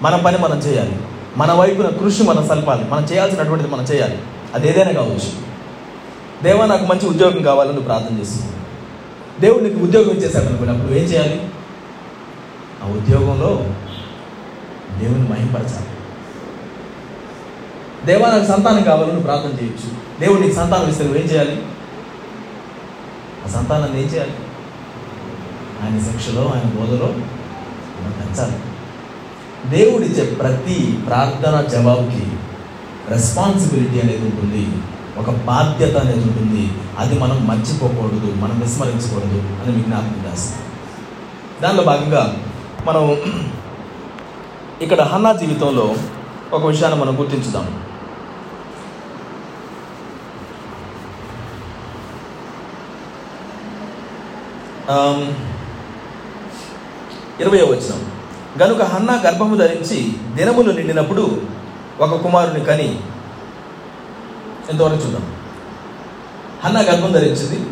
మన 0.03 0.15
పని 0.15 0.37
మనం 0.37 0.57
చేయాలి. 0.57 0.99
మన 1.37 1.53
వైపున 1.53 1.87
కృషి 1.87 2.23
మనం 2.23 2.47
సల్పాలి. 2.47 2.89
మనం 2.89 3.03
చేయాల్సినటువంటిది 3.03 3.71
మనం 3.71 3.83
చేయాలి. 3.83 4.17
అది 4.53 4.69
ఏదైనా 4.69 4.91
కావచ్చు. 4.91 5.55
దేవా 6.43 6.65
నాకు 6.65 6.85
మంచి 6.85 7.09
ఉద్యోగం 7.09 7.43
కావాలని 7.43 7.81
ప్రార్థన 7.81 8.19
చేస్తుంది 8.19 8.51
దేవుడు 9.41 9.63
నీకు 9.63 9.79
ఉద్యోగం 9.79 10.09
ఇచ్చేసాడు 10.09 10.45
అనుకున్నప్పుడు 10.45 10.91
ఏం 10.91 11.03
చేయాలి? 11.03 11.41
ఆ 12.85 12.89
ఉద్యోగంలో 12.89 13.73
దేవుని 14.99 15.29
మహింపరచాలి. 15.29 15.85
దేవా 18.05 18.31
నాకు 18.31 18.45
సంతానం 18.45 18.83
కావాలని 18.83 19.21
ప్రార్థన 19.21 19.63
చేయొచ్చు. 19.63 20.19
దేవుడు 20.19 20.39
నీకు 20.41 20.55
సంతానం 20.55 20.89
ఇస్తే 20.89 21.03
నువ్వేం 21.03 21.25
చేయాలి? 21.25 21.63
ఆ 23.45 23.49
సంతానాన్ని 23.49 24.01
ఏం 24.01 24.07
చేయాలి? 24.07 24.33
ఆయన 25.83 25.99
శిక్షలో 25.99 26.41
ఆయన 26.41 26.79
బోధలో 26.79 27.05
మనం 28.01 28.11
పెంచాలి. 28.11 28.55
దేవుడిచ్చే 29.77 30.33
ప్రతి 30.33 30.99
ప్రార్థన 31.07 31.61
జవాబుకి 31.61 32.31
రెస్పాన్సిబిలిటీ 33.09 33.99
అనేది 33.99 34.25
ఉంటుంది. 34.25 34.77
ఒక 35.17 35.29
బాధ్యత 35.29 35.97
అనేది 35.97 36.19
ఉంటుంది. 36.19 36.71
అది 36.97 37.19
మనం 37.19 37.47
మర్చిపోకూడదు 37.47 38.31
మనం 38.31 38.59
విస్మరించకూడదు 38.59 39.37
అని 39.37 39.75
విజ్ఞాపం 39.75 40.31
చేస్తాం. 40.31 40.59
దానిలో 41.63 41.83
భాగంగా 41.83 42.44
మనం 42.85 43.17
ఇక్కడ 44.81 45.01
హన్నా 45.01 45.31
జీవితంలో 45.33 45.95
ఒక 46.53 46.65
విషయాన్ని 46.65 46.99
మనం 46.99 47.19
గుర్తించుదాం. 47.19 47.65
ఇరవై 57.39 57.61
వచనం. 57.61 58.01
గనుక 58.61 58.81
హన్న 58.81 59.21
గర్భము 59.25 59.55
ధరించి 59.55 60.13
దినములు 60.35 60.71
నిండినప్పుడు 60.71 61.41
ఒక 61.99 62.21
కుమారుని 62.21 62.65
కని 62.65 62.99
ఎంతవరకు 64.69 64.95
చూద్దాం? 64.95 65.35
హన్న 66.65 66.77
గర్భం 66.81 67.11
ధరించింది. 67.11 67.69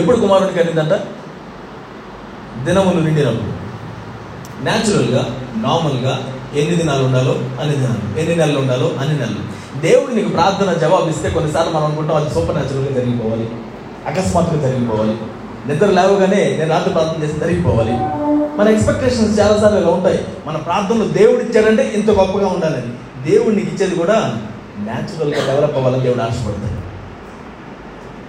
ఎప్పుడు 0.00 0.16
కుమారుని 0.16 0.52
కనిందంట? 0.52 0.92
దినములు 2.64 3.00
నిండినప్పుడు. 3.00 3.55
న్యాచురల్గా 4.62 5.36
నార్మల్గా 5.56 6.22
ఎన్ని 6.56 6.76
దినాలు 6.76 7.04
ఉండాలో 7.04 7.32
అన్ని 7.32 7.76
దినాలు 7.76 8.18
ఎన్ని 8.20 8.36
నెలలు 8.36 8.58
ఉండాలో 8.58 8.90
అన్ని 9.00 9.18
నెలలు. 9.18 9.56
దేవుడు 9.80 10.14
నీకు 10.14 10.28
ప్రార్థన 10.28 10.72
జవాబు 10.72 11.10
ఇస్తే 11.10 11.30
కొన్నిసార్లు 11.30 11.72
మనం 11.72 11.84
అనుకుంటాం 11.84 12.16
అది 12.16 12.34
సూపర్ 12.34 12.56
న్యాచురల్గా 12.56 13.00
జరిగిపోవాలి 13.00 13.48
అకస్మాత్తుగా 14.06 14.68
జరిగిపోవాలి. 14.68 15.16
నిద్ర 15.68 15.86
లేవగానే 15.86 16.56
నేను 16.58 16.70
రాత్రి 16.70 16.92
ప్రార్థన 16.92 17.22
చేసి 17.22 17.40
జరిగిపోవాలి. 17.40 17.92
మన 18.56 18.68
ఎక్స్పెక్టేషన్స్ 18.68 19.40
చాలాసార్లు 19.40 19.78
ఇలా 19.78 19.88
ఉంటాయి. 19.88 20.24
మన 20.46 20.56
ప్రార్థనలు 20.56 21.08
దేవుడు 21.08 21.40
ఇచ్చాడంటే 21.40 21.92
ఇంత 21.94 22.10
గొప్పగా 22.10 22.46
ఉండాలని. 22.46 22.92
దేవుడు 23.30 23.54
నీకు 23.54 23.74
ఇచ్చేది 23.74 23.94
కూడా 23.94 24.38
న్యాచురల్గా 24.78 25.46
డెవలప్ 25.46 25.76
అవ్వాలని 25.76 26.02
దేవుడు 26.02 26.22
ఆశపడతాడు 26.22 26.86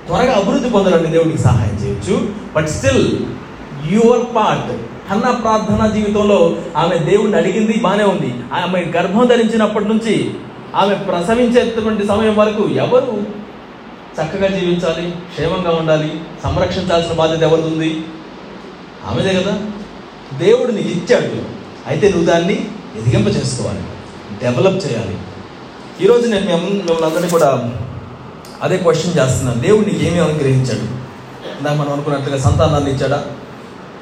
త్వరగా 0.07 0.33
అభివృద్ధి 0.33 0.69
పొందాలని 0.69 1.07
దేవుడికి 1.07 1.37
సహాయం 1.37 1.75
చేయొచ్చు. 1.83 2.29
బట్ 2.55 2.67
స్టిల్ 2.67 3.17
యువర్ 3.91 4.35
పార్ట్ 4.35 4.71
అన్న 5.11 5.31
ప్రార్థన 5.31 5.91
జీవితంలో 5.93 6.55
ఆమె 6.77 6.97
దేవుణ్ణి 6.97 7.37
అడిగింది 7.37 7.79
బాగానే 7.79 8.03
ఉంది. 8.03 8.33
ఆమె 8.53 8.79
గర్భం 8.97 9.25
ధరించినప్పటి 9.25 9.85
నుంచి 9.85 10.33
ఆమె 10.75 10.95
ప్రసవించేటువంటి 10.95 12.07
సమయం 12.07 12.35
వరకు 12.35 12.69
ఎవరు 12.69 13.23
చక్కగా 14.17 14.47
జీవించాలి 14.47 15.11
క్షేమంగా 15.11 15.71
ఉండాలి 15.71 16.21
సంరక్షించాల్సిన 16.43 17.13
బాధ్యత 17.13 17.41
ఎవరిది 17.41 17.67
ఉంది 17.67 18.05
ఆమెదే 19.07 19.33
కదా. 19.33 19.59
దేవుడిని 20.37 20.81
ఇచ్చాడు. 20.81 21.41
అయితే 21.87 22.09
నువ్వు 22.09 22.25
దాన్ని 22.25 22.67
ఎదిగింప 22.97 23.27
చేసుకోవాలి 23.27 23.83
డెవలప్ 24.43 24.85
చేయాలి. 24.85 25.17
ఈరోజు 26.01 26.27
నేను 26.27 26.45
మేము 26.45 26.61
మిమ్మల్ని 26.61 27.05
అందరినీ 27.05 27.29
కూడా 27.29 27.71
అదే 28.61 28.77
క్వశ్చన్ 28.77 29.17
చేస్తున్నాను. 29.17 29.59
దేవుడిని 29.59 30.07
ఏమీ 30.07 30.19
అనుగ్రహించాడు? 30.19 30.85
ఇందాక 31.59 31.73
మనం 31.73 31.93
అనుకున్నట్లుగా 31.93 32.37
సంతానాన్ని 32.37 32.91
ఇచ్చాడా? 32.91 33.25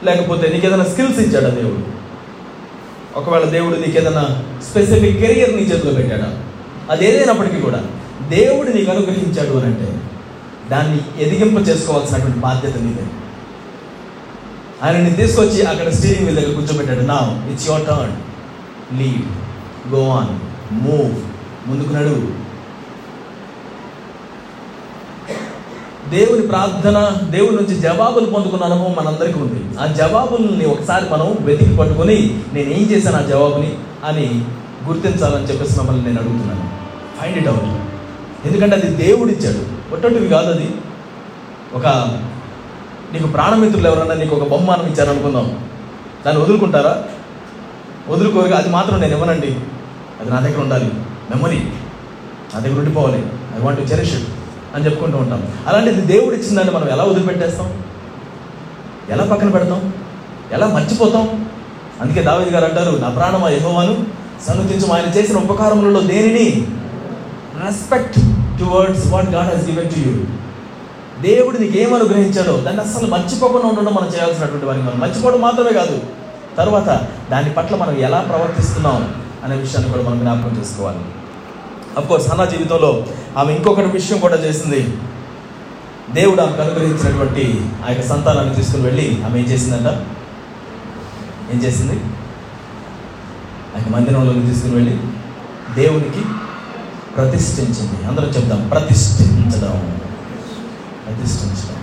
లేకపోతే 0.06 0.47
నీకు 0.53 0.66
ఏదైనా 0.68 0.86
స్కిల్స్ 0.86 1.20
ఇచ్చాడా 1.20 1.49
దేవుడు? 1.49 1.84
ఒకవేళ 3.20 3.43
దేవుడు 3.49 3.76
నీకు 3.76 3.97
ఏదైనా 3.97 4.43
స్పెసిఫిక్ 4.70 5.20
కెరియర్ 5.20 5.56
నీ 5.56 5.62
చేతిలో 5.62 5.93
పెట్టాడా? 5.93 6.30
అది 6.91 7.06
ఏదైనప్పటికీ 7.08 7.62
కూడా 7.62 7.84
దేవుడు 8.30 8.70
నీకు 8.70 8.91
అనుగ్రహించాడు 8.91 9.58
అని 9.58 9.66
అంటే 9.66 9.88
దాన్ని 10.70 11.24
ఎదిగింప 11.24 11.68
చేసుకోవాల్సినటువంటి 11.68 12.39
బాధ్యత 12.39 12.78
నీదే. 12.78 13.06
ఆయనని 14.84 15.14
తీసుకొచ్చి 15.14 15.62
అక్కడ 15.62 15.89
స్టీరింగ్ 15.89 16.26
వీల్ 16.26 16.39
దగ్గర 16.39 16.53
కూర్చోబెట్టాడు. 16.53 16.99
నా 16.99 17.49
it's 17.51 17.68
your 17.68 17.86
turn 17.86 18.16
lead 18.99 19.26
go 19.93 20.10
on 20.10 20.34
move 20.72 21.16
ముందుకు 21.70 21.93
నడువు 21.93 22.44
దేవుని 26.10 26.41
ప్రార్థన 26.47 27.18
దేవుని 27.30 27.56
నుంచి 27.56 27.76
జవాబులు 27.76 28.26
పొందుకున్న 28.26 28.64
అనుభవం 28.64 28.95
మనందరికీ 28.95 29.39
ఉంది. 29.39 29.80
ఆ 29.80 29.86
జవాబుల్ని 29.86 30.66
ఒకసారి 30.66 31.10
మనం 31.10 31.38
వెతికి 31.41 31.78
పట్టుకొని 31.78 32.41
నేను 32.53 32.70
ఏం 32.70 32.91
చేశాను 32.91 33.18
ఆ 33.18 33.22
జవాబుని? 33.22 33.78
అని 34.03 34.45
గుర్తించాలని 34.88 35.43
చెప్పేసి 35.43 35.78
మిమ్మల్ని 35.78 36.06
నేను 36.06 36.20
అడుగుతున్నాను. 36.22 36.70
ఫైండ్ 37.22 37.38
ఇట్ 37.38 37.47
అవుట్ 37.47 37.86
ఎందుకంటే 38.47 38.76
అది 38.76 38.88
దేవుడిచ్చాడు. 38.88 39.93
ఒట్టొట్టివి 39.93 40.28
కాదు 40.28 40.51
అది. 40.51 40.70
ఒక 41.74 41.88
నీకు 43.14 43.28
ప్రాణమిత్రులు 43.28 43.88
ఎవరన్నా 43.88 44.16
నీకు 44.16 44.36
ఒక 44.36 44.47
బహుమానం 44.47 44.86
ఇచ్చారనుకుందాం. 44.86 45.70
దాన్ని 46.26 46.43
వదులుకుంటారా? 46.43 47.03
వదులుకోరు 48.08 48.53
అది 48.53 48.70
మాత్రం 48.70 49.01
నేను 49.01 49.14
ఇవ్వనండి. 49.14 49.56
అది 50.22 50.30
నా 50.30 50.39
దగ్గర 50.39 50.60
ఉండాలి. 50.60 50.86
మెమొరీ 51.36 51.60
నా 52.53 52.60
దగ్గర 52.60 52.80
ఉండిపోవాలి. 52.80 53.26
I 53.56 53.60
want 53.60 53.80
to 53.80 53.86
cherish 53.86 54.14
it 54.14 54.24
అని 54.76 54.86
చెప్పుకుంటూ 54.86 55.17
ఉంటాం. 55.17 55.47
అలాంటిది 55.67 56.01
దేవుడు 56.01 56.36
ఇచ్చిందని 56.36 56.71
మనం 56.71 56.89
ఎలా 56.89 57.03
వదిలిపెట్టేస్తాం? 57.03 57.84
ఎలా 59.09 59.23
పక్కన 59.23 59.49
పెడతాం? 59.49 59.93
ఎలా 60.51 60.67
మర్చిపోతాం? 60.67 61.49
అందుకే 62.01 62.23
దావేది 62.23 62.51
గారు 62.51 62.65
అంటారు 62.65 62.97
నా 62.97 63.09
ప్రాణమా 63.09 63.49
యహోవాను 63.49 64.05
సన్నతించు 64.47 64.93
ఆయన 64.93 65.05
చేసిన 65.05 65.38
ఉపకారములలో 65.38 65.99
దేనిని? 65.99 66.67
Respect 67.65 68.19
towards 68.59 69.07
what 69.07 69.30
God 69.30 69.55
he's 69.55 69.69
given 69.69 69.89
to 69.89 69.99
you 69.99 70.15
దేవుడు 71.21 71.57
నీకు 71.57 71.78
ఏం 71.78 71.93
అనుగ్రహించాడో 71.93 72.57
దాన్ని 72.57 72.82
అస్సలు 72.82 73.07
మర్చిపోకుండా 73.07 73.67
ఉండడం 73.67 73.93
మనం 73.95 74.09
చేయాల్సినటువంటి 74.15 74.65
వారికి 74.65 74.86
మనం 74.86 74.99
మర్చిపోవడం 74.99 75.41
మాత్రమే 75.41 75.73
కాదు. 75.73 75.99
తర్వాత 76.57 77.07
దాని 77.32 77.49
పట్ల 77.49 77.76
మనం 77.76 77.97
ఎలా 77.97 78.19
ప్రవర్తిస్తున్నాం 78.19 79.15
అనే 79.43 79.55
విషయాన్ని 79.55 79.93
కూడా 79.93 80.09
మనం 80.09 80.19
జ్ఞాపకం 80.19 80.59
చేసుకోవాలి. 80.59 80.99
అఫ్కోర్స్ 81.97 82.31
అన్న 82.31 82.41
హన్నా 82.41 82.57
జీవితంలో 82.57 83.05
ఆమె 83.37 83.53
ఇంకొకటి 83.53 83.87
విషయం 83.87 84.19
కూడా 84.19 84.35
చేసింది. 84.35 84.97
దేవుడు 86.13 86.41
ఆమెకు 86.41 86.61
అనుగ్రహించినటువంటి 86.61 87.69
ఆ 87.87 87.91
యొక్క 87.91 88.07
సంతానాన్ని 88.07 88.55
తీసుకుని 88.55 88.83
వెళ్ళి 88.83 89.23
ఆమె 89.23 89.39
ఏం 89.39 89.45
చేసిందంట? 89.45 90.05
ఏం 91.55 91.63
చేసింది? 91.63 92.03
ఆయన 93.75 93.95
మందిరంలోకి 93.95 94.39
తీసుకుని 94.39 94.75
వెళ్ళి 94.75 94.97
దేవునికి 95.75 96.25
ప్రతిష్ఠించింది. 97.15 98.05
అందరం 98.05 98.29
చెప్దాం. 98.29 98.67
ప్రతిష్ఠించడం. 98.67 99.99
ప్రతిష్ఠించడం. 101.05 101.75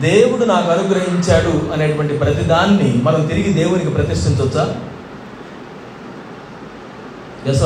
దేవుడు 0.00 0.44
నాకు 0.44 0.70
అనుగ్రహించాడు 0.70 1.72
అనేటువంటి 1.72 2.18
ప్రతిదాన్ని 2.18 3.00
మనం 3.02 3.26
తిరిగి 3.26 3.52
దేవునికి 3.52 3.90
ప్రతిష్ఠించవచ్చా? 3.90 4.76
ఎస్ 7.46 7.62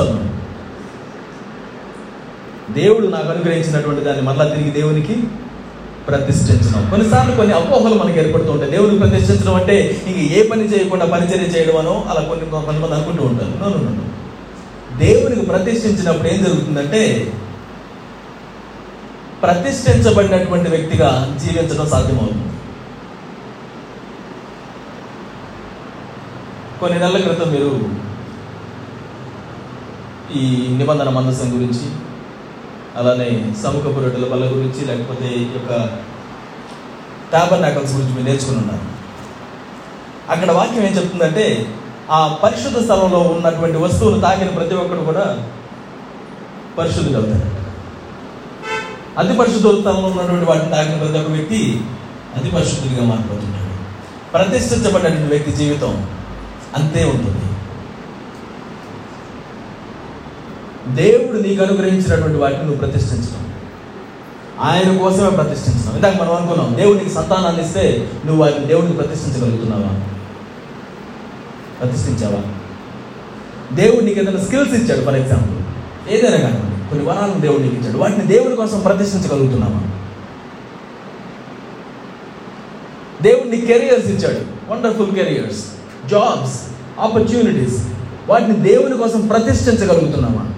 దేవుడు 2.73 3.07
నాకు 3.07 3.29
అనుగ్రహించినటువంటి 3.29 4.01
దాన్ని 4.01 4.23
మళ్ళా 4.23 4.45
తిరిగి 4.49 4.71
దేవునికి 4.71 5.23
ప్రతిష్ఠించడం. 6.09 6.91
కొన్నిసార్లు 6.91 7.37
కొన్ని 7.37 7.55
అపోహలు 7.55 7.95
మనకి 7.95 8.19
ఏర్పడుతూ 8.19 8.53
ఉంటాయి. 8.53 8.71
దేవునికి 8.71 8.99
ప్రతిష్ఠించడం 8.99 9.55
అంటే 9.55 10.03
ఇంక 10.07 10.33
ఏ 10.33 10.49
పని 10.49 10.63
చేయకుండా 10.63 11.07
పరిచర్య 11.07 11.59
చేయడం 11.59 11.77
అనో 11.77 12.05
అలా 12.09 12.21
కొన్ని 12.21 12.51
కొంతమంది 12.51 12.95
అనుకుంటూ 12.95 13.25
ఉంటారు. 13.25 13.55
దేవునికి 14.99 15.47
ప్రతిష్ఠించినప్పుడు 15.47 16.29
ఏం 16.29 16.43
జరుగుతుందంటే 16.45 17.33
ప్రతిష్ఠించబడినటువంటి 19.43 20.71
వ్యక్తిగా 20.71 21.39
జీవించడం 21.45 21.89
సాధ్యమవుతుంది. 21.89 22.45
కొన్ని 26.81 26.99
నెలల 26.99 27.17
క్రితం 27.17 27.51
మీరు 27.53 28.10
ఈ 30.35 30.69
నిబంధన 30.77 31.09
మందసం 31.09 31.49
గురించి 31.55 31.87
అలానే 32.97 33.55
సముఖపు 33.63 34.01
రొట్టెల 34.01 34.25
బల్ల 34.25 34.45
గురించి 34.45 34.85
లేకపోతే 34.87 35.29
ఈ 35.35 35.43
యొక్క 35.43 35.73
టాబర్నాకల్స్ 37.33 37.95
గురించి 37.95 38.13
మీరు 38.13 38.27
నేర్చుకుని 38.27 38.59
ఉన్నారు. 38.59 38.87
అక్కడ 40.31 40.51
వాక్యం 40.51 40.85
ఏం 40.87 40.93
చెప్తుందంటే 40.97 41.73
ఆ 42.11 42.39
పరిశుద్ధ 42.43 42.79
స్థలంలో 42.79 43.19
ఉన్నటువంటి 43.19 43.79
వస్తువులు 43.79 44.21
తాకిన 44.21 44.49
ప్రతి 44.49 44.75
ఒక్కరు 44.75 45.05
కూడా 45.05 45.49
పరిశుద్ధులు 46.79 47.17
అవుతారు 47.17 47.49
అతి 49.19 49.39
పరిశుద్ధ 49.39 49.81
స్థలంలో 49.81 50.09
ఉన్నటువంటి 50.09 50.45
వాటిని 50.45 50.71
తాకిన 50.71 50.99
ప్రతి 50.99 51.19
ఒక్క 51.19 51.31
వ్యక్తి 51.31 51.81
అతి 52.37 52.51
పరిశుద్ధుడిగా 52.51 53.05
మారిపోతున్నాడు. 53.05 53.71
ప్రతిష్ఠించబడినటువంటి 54.33 55.31
వ్యక్తి 55.31 55.53
జీవితం 55.53 56.09
అంతే 56.75 57.05
ఉంటుంది. 57.05 57.47
దేవుడు 60.95 61.39
నీకు 61.39 61.63
అనుగ్రహించినటువంటి 61.63 62.39
వాటిని 62.39 62.63
నువ్వు 62.63 62.79
ప్రతిష్ఠించడం. 62.79 63.53
ఆయన 64.61 64.97
కోసమే 64.97 65.31
ప్రతిష్ఠించడం. 65.31 65.97
ఇందాక 65.97 66.23
మనం 66.23 66.35
అనుకున్నాం 66.35 66.77
దేవుడికి 66.77 67.11
సంతానాన్ని 67.11 67.67
ఇస్తే 67.67 68.11
నువ్వు 68.27 68.43
వాటిని 68.43 68.67
దేవుడిని 68.67 68.93
ప్రతిష్ఠించగలుగుతున్నావా? 68.93 70.01
ప్రతిష్ఠించావా? 71.81 72.43
దేవుడు 73.77 74.05
నీకు 74.05 74.21
ఏదైనా 74.21 74.45
స్కిల్స్ 74.45 74.73
ఇచ్చాడు 74.73 75.05
ఫర్ 75.05 75.15
ఎగ్జాంపుల్. 75.15 75.59
ఏదైనా 76.13 76.37
కానీ 76.37 76.89
కొన్ని 76.89 77.07
వరాలను 77.07 77.41
దేవుడు 77.41 77.63
నీకు 77.63 77.75
ఇచ్చాడు. 77.75 77.99
వాటిని 77.99 78.27
దేవుడి 78.27 78.57
కోసం 78.57 78.81
ప్రతిష్ఠించగలుగుతున్నావా? 78.81 79.83
దేవుడు 83.23 83.49
నీకు 83.49 83.67
కెరియర్స్ 83.67 84.07
ఇచ్చాడు. 84.07 84.73
వండర్ఫుల్ 84.73 85.13
కెరియర్స్ 85.13 85.65
జాబ్స్ 86.11 86.61
ఆపర్చునిటీస్ 87.01 87.87
వాటిని 88.29 88.57
దేవుని 88.57 88.97
కోసం 88.97 89.27
ప్రతిష్ఠించగలుగుతున్నామా 89.27 90.55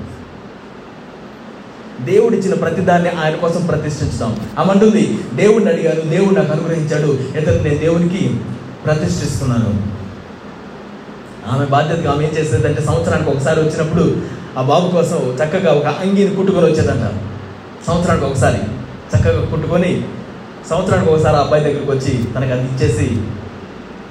దేవుడు 2.05 2.37
ఇచ్చిన 2.37 2.55
ప్రతిదాన్ని 2.55 3.09
ఆయన 3.09 3.35
కోసం 3.35 3.67
ప్రతిష్ఠించుదాం. 3.67 4.37
అమంటుంది 4.59 5.19
దేవుడిని 5.35 5.71
అడిగాను 5.71 6.01
దేవుడు 6.01 6.35
నాకు 6.35 6.53
అనుగ్రహించాడు 6.53 7.39
ఇతను 7.39 7.63
నేను 7.63 7.79
దేవునికి 7.79 8.41
ప్రతిష్ఠిస్తున్నాను. 8.87 10.03
ఆమె 11.53 11.67
బాధ్యతగా 11.67 12.13
ఆమె 12.13 12.25
ఏం 12.25 12.31
చేసేదంటే 12.31 12.83
సంవత్సరానికి 12.83 13.31
ఒకసారి 13.31 13.61
వచ్చినప్పుడు 13.61 14.17
ఆ 14.59 14.63
బాబు 14.63 14.89
కోసం 14.89 15.17
చక్కగా 15.17 15.73
ఒక 15.73 15.87
అంగీని 15.87 16.37
కుట్టుకొని 16.37 16.67
వచ్చేదంట. 16.67 17.13
సంవత్సరానికి 17.87 18.27
ఒకసారి 18.27 18.59
చక్కగా 19.17 19.45
కుట్టుకొని 19.45 20.05
సంవత్సరానికి 20.71 21.11
ఒకసారి 21.11 21.37
ఆ 21.37 21.41
అబ్బాయి 21.41 21.65
దగ్గరికి 21.65 21.91
వచ్చి 21.91 22.25
తనకు 22.35 22.53
అది 22.53 22.63
ఇచ్చేసి 22.63 23.23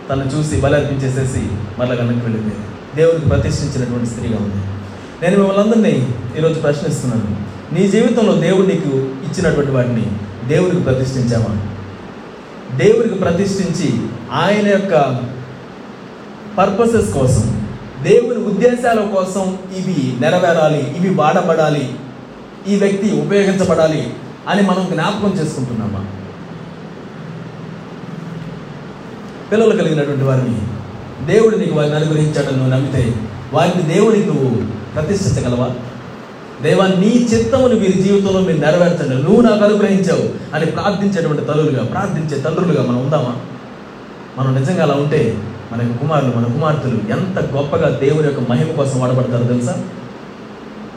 తను 0.10 0.38
చూసి 0.38 0.62
బలి 0.62 0.76
అర్పించేసేసి 0.76 1.48
మళ్ళీ 1.80 1.98
కనుక 1.98 2.24
వెళ్ళింది. 2.24 2.56
దేవుడికి 2.96 3.30
ప్రతిష్ఠించినటువంటి 3.30 4.06
స్త్రీగా 4.06 4.38
ఉంది. 4.38 4.64
నేను 5.22 5.38
మిమ్మల్ని 5.38 5.64
అందరినీ 5.64 6.16
ఈరోజు 6.38 6.60
ప్రశ్నిస్తున్నాను. 6.60 7.51
నీ 7.72 7.88
జీవితంలో 7.88 8.34
దేవుడు 8.36 8.68
నీకు 8.68 8.92
ఇచ్చినటువంటి 9.26 9.72
వాటిని 9.72 10.06
దేవుడికి 10.48 10.84
ప్రతిష్ఠించామా? 10.84 11.52
దేవుడికి 12.78 13.16
ప్రతిష్ఠించి 13.16 13.90
ఆయన 14.34 14.68
యొక్క 14.68 14.94
పర్పసెస్ 16.58 17.14
కోసం 17.14 17.46
దేవుని 18.04 18.40
ఉద్దేశాల 18.46 19.00
కోసం 19.16 19.58
ఇవి 19.78 20.18
నెరవేరాలి 20.20 20.96
ఇవి 20.98 21.10
వాడబడాలి 21.16 21.86
ఈ 22.68 22.76
వ్యక్తి 22.76 23.12
ఉపయోగించబడాలి 23.22 24.02
అని 24.48 24.62
మనం 24.62 24.84
జ్ఞాపకం 24.94 25.38
చేసుకుంటున్నామా? 25.40 26.02
పిల్లలు 29.52 29.76
కలిగినటువంటి 29.76 30.24
వారిని 30.24 30.58
దేవుడు 31.26 31.58
నీకు 31.58 31.76
వారిని 31.76 31.96
అనుగ్రహించాడని 31.96 32.58
నువ్వు 32.58 32.74
నమ్మితే 32.74 33.02
వారిని 33.54 33.94
దేవుడికి 33.94 34.28
నువ్వు 34.28 34.50
ప్రతిష్ఠించగలవా? 34.96 35.68
దేవా 36.64 36.88
నీ 36.88 37.28
చిత్తమును 37.34 37.76
వీరి 37.76 38.02
జీవితంలో 38.02 38.40
మీరు 38.40 38.58
నెరవేర్చండి. 38.58 39.24
నువ్వు 39.24 39.42
నాకు 39.42 39.64
అనుగ్రహించావు 39.64 40.56
అని 40.56 40.66
ప్రార్థించేటువంటి 40.66 41.46
తల్లులుగా 41.46 41.84
ప్రార్థించే 41.84 42.42
తండ్రులుగా 42.42 42.84
మనం 42.84 43.04
ఉందామా? 43.04 43.36
మనం 44.38 44.60
నిజంగా 44.60 44.84
అలా 44.84 44.94
ఉంటే 44.94 45.38
మన 45.72 45.96
కుమారులు 46.02 46.32
మన 46.36 46.44
కుమార్తెలు 46.44 46.96
ఎంత 46.96 47.40
గొప్పగా 47.56 47.90
దేవుని 47.90 48.28
యొక్క 48.28 48.52
మహిమ 48.52 48.72
కోసం 48.72 49.00
వాడబడతారో 49.00 49.44
తెలుసా? 49.44 49.76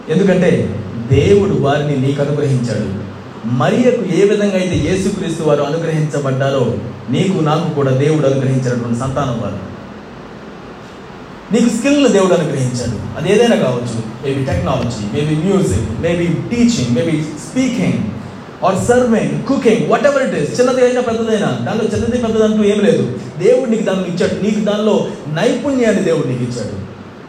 ఎందుకంటే 0.08 0.80
దేవుడు 1.12 1.54
వారిని 1.54 1.96
నీకు 1.96 2.22
అనుగ్రహించాడు. 2.22 3.14
మరియకు 3.48 4.04
ఏ 4.14 4.28
విధంగా 4.28 4.56
అయితే 4.56 4.76
యేసుక్రీస్తు 4.76 5.42
వారు 5.42 5.62
అనుగ్రహించబడ్డారో 5.62 6.74
నీకు 7.10 7.40
నాకు 7.40 7.74
కూడా 7.74 7.90
దేవుడు 7.90 8.26
అనుగ్రహించినటువంటి 8.26 8.98
సంతానం 8.98 9.40
వారు. 9.42 9.73
నీకు 11.54 11.68
స్కిల్ 11.68 12.08
దేవుడు 12.08 12.34
అనుగ్రహించాడు. 12.34 13.18
అది 13.18 13.32
ఏదైనా 13.32 13.56
కావచ్చు. 13.56 14.26
Maybe 14.26 14.44
technology 14.44 15.04
maybe 15.14 15.34
music 15.42 16.00
maybe 16.00 16.26
teaching 16.26 16.96
maybe 16.96 17.22
speaking 17.22 18.04
or 18.64 18.86
serving 18.86 19.44
cooking 19.44 19.90
whatever 20.06 20.22
it 20.22 20.34
is 20.34 20.60
చిన్నది 20.60 20.84
అయినా 20.84 21.00
పెద్దదైనా 21.00 21.58
దానిలో 21.60 21.84
చిన్నది 21.84 22.22
పెద్దది 22.22 22.44
అంటూ 22.44 22.64
ఏం 22.64 22.80
లేదు. 22.80 23.18
దేవుడు 23.38 23.70
నీకు 23.70 23.82
దాన్ని 23.82 24.08
ఇచ్చాడు. 24.08 24.44
నీకు 24.44 24.60
దానిలో 24.60 25.08
నైపుణ్యాన్ని 25.28 26.02
దేవుడు 26.02 26.26
నీకు 26.26 26.42
ఇచ్చాడు. 26.42 26.76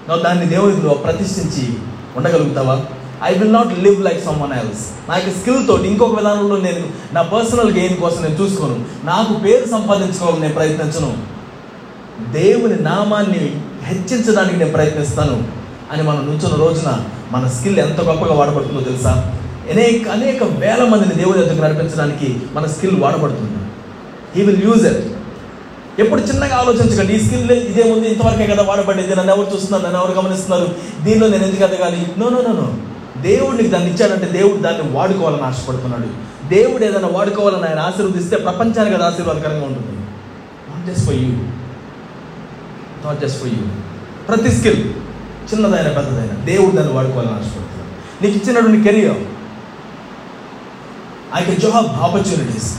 నువ్వు 0.09 0.23
దాన్ని 0.23 0.45
దేవుడిలో 0.45 0.93
ప్రతిష్ఠించి 0.93 1.73
ఉండగలుగుతావా? 2.17 2.82
I 3.23 3.34
will 3.34 3.53
not 3.53 3.80
live 3.80 4.03
like 4.03 4.26
someone 4.41 4.53
else 4.53 5.09
నాకు 5.09 5.30
స్కిల్ 5.39 5.67
తోటి 5.67 5.88
ఇంకొక 5.88 6.17
విధానంలో 6.17 6.57
నేను 6.57 7.13
నా 7.13 7.21
పర్సనల్ 7.21 7.71
గెయిన్ 7.71 7.97
కోసం 7.97 8.23
నేను 8.23 8.43
చూసుకోను. 8.43 8.86
నాకు 9.03 9.34
పేరు 9.34 9.69
సంపాదించుకోవాలని 9.69 10.41
నేను 10.41 10.53
ప్రయత్నించను. 10.53 11.35
దేవుని 12.22 12.84
నామాన్ని 12.84 13.61
హెచ్చించడానికి 13.84 14.57
నేను 14.57 14.72
ప్రయత్నిస్తాను 14.72 15.43
అని 15.91 16.03
మనం 16.03 16.26
నుంచున్న 16.26 16.55
రోజున 16.55 17.03
మన 17.32 17.47
స్కిల్ 17.47 17.80
ఎంత 17.80 18.01
గొప్పగా 18.01 18.34
వాడబడుతుందో 18.34 18.82
తెలుసా? 18.82 19.34
అనేక 19.72 20.09
అనేక 20.09 20.43
వేల 20.43 20.84
మందిని 20.84 21.16
దేవుని 21.16 21.45
దగ్గర 21.45 21.68
నడిపించడానికి 21.68 22.39
మన 22.53 22.66
స్కిల్ 22.66 23.01
వాడబడుతుంది. 23.01 23.57
హీ 24.36 24.45
విల్ 24.45 24.63
యూజ్ 24.63 24.86
ఇట్ 24.88 25.16
ఎప్పుడు 25.99 26.22
చిన్నగా 26.22 26.55
ఆలోచించకండి 26.55 27.13
ఈ 27.13 27.20
స్కిల్ 27.20 27.51
ఇదేముంది 27.51 28.07
ఇంతవరకే 28.07 28.47
కదా 28.47 28.63
వాడబడేది 28.63 29.16
నన్ను 29.16 29.34
ఎవరు 29.34 29.53
చూస్తున్నారు 29.53 29.84
నన్ను 29.84 29.99
ఎవరు 29.99 30.20
గమనిస్తున్నారు? 30.20 30.76
దీనిలో 31.03 31.28
నేను 31.28 31.43
ఎందుకు 31.43 31.63
ఎదగాలి? 31.63 32.07
నో 32.18 32.30
నో 32.30 32.41
నో 32.41 32.53
నో 32.53 32.74
దేవుడు 33.22 33.57
నీకు 33.57 33.70
దాన్ని 33.70 33.93
ఇచ్చాడంటే 33.93 34.26
దేవుడు 34.26 34.57
దాన్ని 34.57 34.91
వాడుకోవాలని 34.91 35.41
ఆశపడుతున్నాడు. 35.41 36.07
దేవుడు 36.49 36.84
ఏదైనా 36.84 37.07
వాడుకోవాలని 37.07 37.66
ఆయన 37.66 37.80
ఆశీర్వదిస్తే 37.80 38.38
ప్రపంచానికి 38.38 38.95
అది 38.95 39.03
ఆశీర్వాదకరంగా 39.03 39.66
ఉంటుంది. 39.66 39.95
Not 40.70 40.88
just 40.88 41.05
for 41.05 41.16
you 41.16 41.30
not 43.06 43.22
just 43.22 43.39
for 43.39 43.49
you 43.49 43.64
ప్రతి 44.28 44.51
స్కిల్ 44.51 44.82
చిన్నదైన 45.49 45.89
పెద్దదైన 45.97 46.34
దేవుడు 46.45 46.76
దాన్ని 46.76 46.93
వాడుకోవాలని 46.93 47.34
ఆశపడుతున్నాను 47.34 47.91
నీకు 48.22 48.36
ఇచ్చినటువంటి 48.38 48.84
కెరియర్ 48.84 49.22
ఆ 51.36 51.39
యొక్క 51.39 51.53
జాబ్ 51.62 51.88
ఆపర్చునిటీస్ 52.06 52.72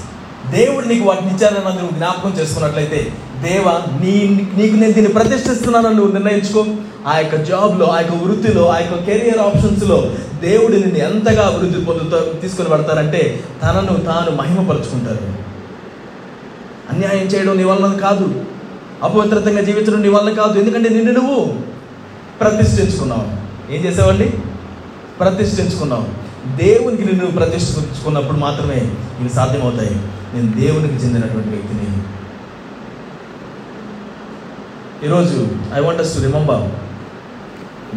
దేవుడు 0.51 0.87
నీకు 0.87 1.05
వాటిని 1.05 1.31
ఇచ్చానని 1.35 1.79
నువ్వు 1.79 1.95
జ్ఞాపకం 1.97 2.33
చేసుకున్నట్లయితే 2.41 3.12
దేవా 3.43 3.72
నీ 4.01 4.12
నీకు 4.57 4.74
నేను 4.77 4.93
దీన్ని 4.93 5.12
ప్రతిష్ఠిస్తున్నానని 5.12 5.95
నువ్వు 5.95 6.12
నిర్ణయించుకో. 6.12 6.62
ఆ 7.07 7.18
యొక్క 7.18 7.37
జాబ్లో 7.37 7.87
ఆ 7.87 7.99
యొక్క 8.01 8.14
వృత్తిలో 8.22 8.62
ఆ 8.68 8.79
యొక్క 8.79 9.05
కెరియర్ 9.05 9.39
ఆప్షన్స్లో 9.39 9.99
దేవుడు 10.41 10.72
నిన్ను 10.72 10.99
ఎంతగా 10.99 11.43
అభివృద్ధి 11.47 11.85
పొందుతా 11.85 12.18
తీసుకొని 12.41 12.68
పెడతారంటే 12.68 13.20
తనను 13.62 13.97
తాను 14.01 14.31
మహిమపరుచుకుంటారు. 14.31 15.27
అన్యాయం 16.93 17.27
చేయడం 17.27 17.57
నీ 17.57 17.64
వలన 17.64 17.93
కాదు. 18.01 18.27
అపవిత్రతంగా 19.03 19.61
జీవించడం 19.61 20.03
నీ 20.03 20.09
వల్ల 20.09 20.30
కాదు. 20.30 20.59
ఎందుకంటే 20.59 20.88
నిన్ను 20.88 21.12
నువ్వు 21.12 21.55
ప్రతిష్ఠించుకున్నావు. 22.40 23.47
ఏం 23.72 23.84
చేసావండి? 23.84 24.32
ప్రతిష్ఠించుకున్నావు. 25.20 26.26
దేవునికి 26.57 27.05
నిన్ను 27.05 27.26
ప్రతిష్ఠించుకున్నప్పుడు 27.26 28.36
మాత్రమే 28.36 28.74
ఇవి 29.20 29.28
సాధ్యమవుతాయి. 29.28 29.90
నేను 30.34 30.53
దేవునికి 30.53 30.94
చెందినటువంటి 30.94 31.49
వ్యక్తిని. 31.49 31.97
ఈరోజు 35.05 35.49
ఐ 35.74 35.80
వాంట్ 35.80 36.03
టు 36.03 36.20
రిమంబర్ 36.20 36.70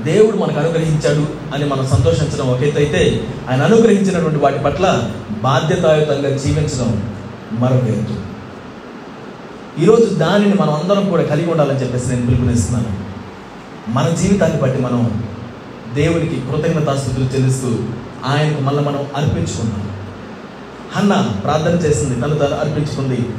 దేవుడు 0.05 0.37
మనకు 0.37 0.59
అనుగ్రహించాడు 0.59 1.55
అని 1.55 1.65
మనం 1.65 1.87
సంతోషించడం 1.87 2.49
ఒకేతైతే 2.49 3.27
ఆయన 3.49 3.61
అనుగ్రహించినటువంటి 3.61 4.39
వాటి 4.39 4.59
పట్ల 4.59 5.11
బాధ్యతాయుతంగా 5.43 6.37
జీవించడం 6.37 7.15
మరొక 7.51 7.83
ఎత్తు. 7.83 8.28
ఈరోజు 9.77 10.15
దానిని 10.15 10.53
మనం 10.53 10.73
అందరం 10.73 11.09
కూడా 11.09 11.23
కలిగి 11.23 11.51
ఉండాలని 11.51 11.79
చెప్పేసి 11.79 12.09
నేను 12.09 12.25
పిలుపునిస్తున్నాను. 12.25 12.97
మన 13.89 14.09
జీవితాన్ని 14.09 14.61
బట్టి 14.61 14.81
మనం 14.81 15.23
దేవునికి 15.93 16.41
కృతజ్ఞతాస్థుతులు 16.51 17.25
చెల్లిస్తూ 17.25 17.79
ఆయనకు 18.25 18.61
మళ్ళీ 18.61 18.83
మనం 18.83 19.07
అర్పించుకున్నాం 19.15 19.89
హన్న 20.95 21.35
ప్రార్థన 21.43 21.71
చేసింది 21.71 22.21
తను 22.21 22.35
తను 22.35 22.55
అర్పించుకుంది 22.55 23.29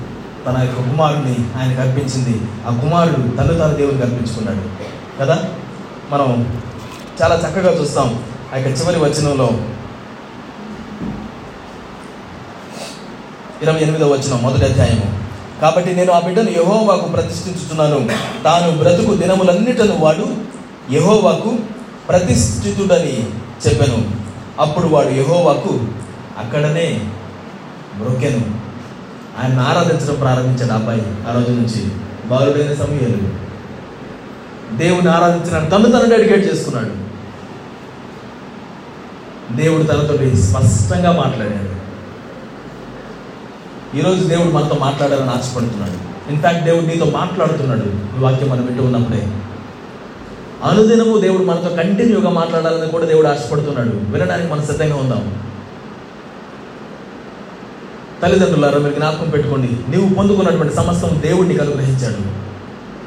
తన 0.47 0.59
యొక్క 0.59 0.77
కుమారుడిని 0.77 1.37
ఆయనకు 1.59 1.81
అర్పించింది. 1.81 2.41
ఆ 2.67 2.81
కుమారుడు 2.81 3.17
తను 3.17 3.59
తన 3.59 3.73
దేవునికి 3.73 4.03
అర్పించుకున్నాడు. 4.03 4.69
కదా? 5.21 5.45
మనం 6.11 6.61
చాలా 7.23 7.35
చక్కగా 7.35 7.81
చూస్తాం 7.81 8.25
ఆ 8.55 8.57
యొక్క 8.57 8.81
చివరి 8.81 8.99
వచనంలో. 8.99 9.51
ఇరవై 13.63 13.81
ఎనిమిదవ 13.81 14.09
వచనం 14.13 14.43
మొదటి 14.43 14.65
అధ్యాయము. 14.65 15.20
కాబట్టి 15.61 15.95
నేను 15.95 16.13
ఆ 16.13 16.21
బిడ్డను 16.21 16.51
యహోవాకు 16.51 17.09
ప్రతిష్ఠించుతున్నాను 17.09 18.09
తాను 18.45 18.79
బ్రతుకు 18.79 19.15
దినములన్నిటను 19.15 19.99
వాడు 20.01 20.27
యహోవాకు 20.93 21.57
ప్రతిష్ఠితుడని 22.09 23.27
చెప్పాను. 23.69 24.11
అప్పుడు 24.61 24.87
వాడు 24.87 25.09
యహోవాకు 25.09 25.81
అక్కడనే 26.39 27.11
బ్రొక్కెను 27.99 28.45
ఆయన 29.43 29.61
ఆరాధించడం 29.61 30.15
ప్రారంభించాడు 30.15 30.73
ఆ 30.73 30.75
అబ్బాయి 30.75 31.03
ఆ 31.31 31.33
రోజు 31.35 31.51
నుంచి. 31.51 31.89
బాలుడైన 32.29 32.75
సమయాలు. 32.75 33.41
దేవుని 34.77 35.11
ఆరాధించిన 35.11 35.69
తను 35.69 35.91
తను 35.91 36.17
డెడికేట్ 36.17 36.53
చేసుకున్నాడు. 36.53 37.11
దేవుడు 39.57 39.83
తనతో 39.83 40.37
స్పష్టంగా 40.37 41.13
మాట్లాడాడు. 41.13 41.80
ఈరోజు 43.97 44.25
దేవుడు 44.25 44.49
మనతో 44.49 44.77
మాట్లాడాలని 44.81 45.31
ఆశపడుతున్నాడు. 45.31 46.11
ఇన్ఫ్యాక్ట్ 46.33 46.65
దేవుడు 46.65 46.87
నీతో 46.87 47.05
మాట్లాడుతున్నాడు. 47.05 47.83
ఈ 47.83 48.21
వాక్యం 48.21 48.49
మనం 48.49 48.67
వింటూ 48.67 48.85
ఉన్నప్పుడే. 48.85 49.29
అనుదినము 50.65 51.19
దేవుడు 51.19 51.45
మనతో 51.45 51.69
కంటిన్యూగా 51.69 52.31
మాట్లాడాలని 52.31 52.89
కూడా 52.89 53.05
దేవుడు 53.05 53.27
ఆశపడుతున్నాడు. 53.27 53.89
వినడానికి 53.89 54.53
మనం 54.53 54.63
సిద్ధంగా 54.63 54.97
ఉందాం. 54.97 55.35
తల్లిదండ్రులారా 58.23 58.79
మీరు 58.79 58.95
జ్ఞాపకం 58.95 59.31
పెట్టుకోండి. 59.31 59.97
నీవు 59.97 60.15
పొందుకున్నటువంటి 60.15 60.75
సమస్తం 60.75 61.23
దేవుడు 61.23 61.49
నీకు 61.49 61.63
అనుగ్రహించాడు. 61.63 62.51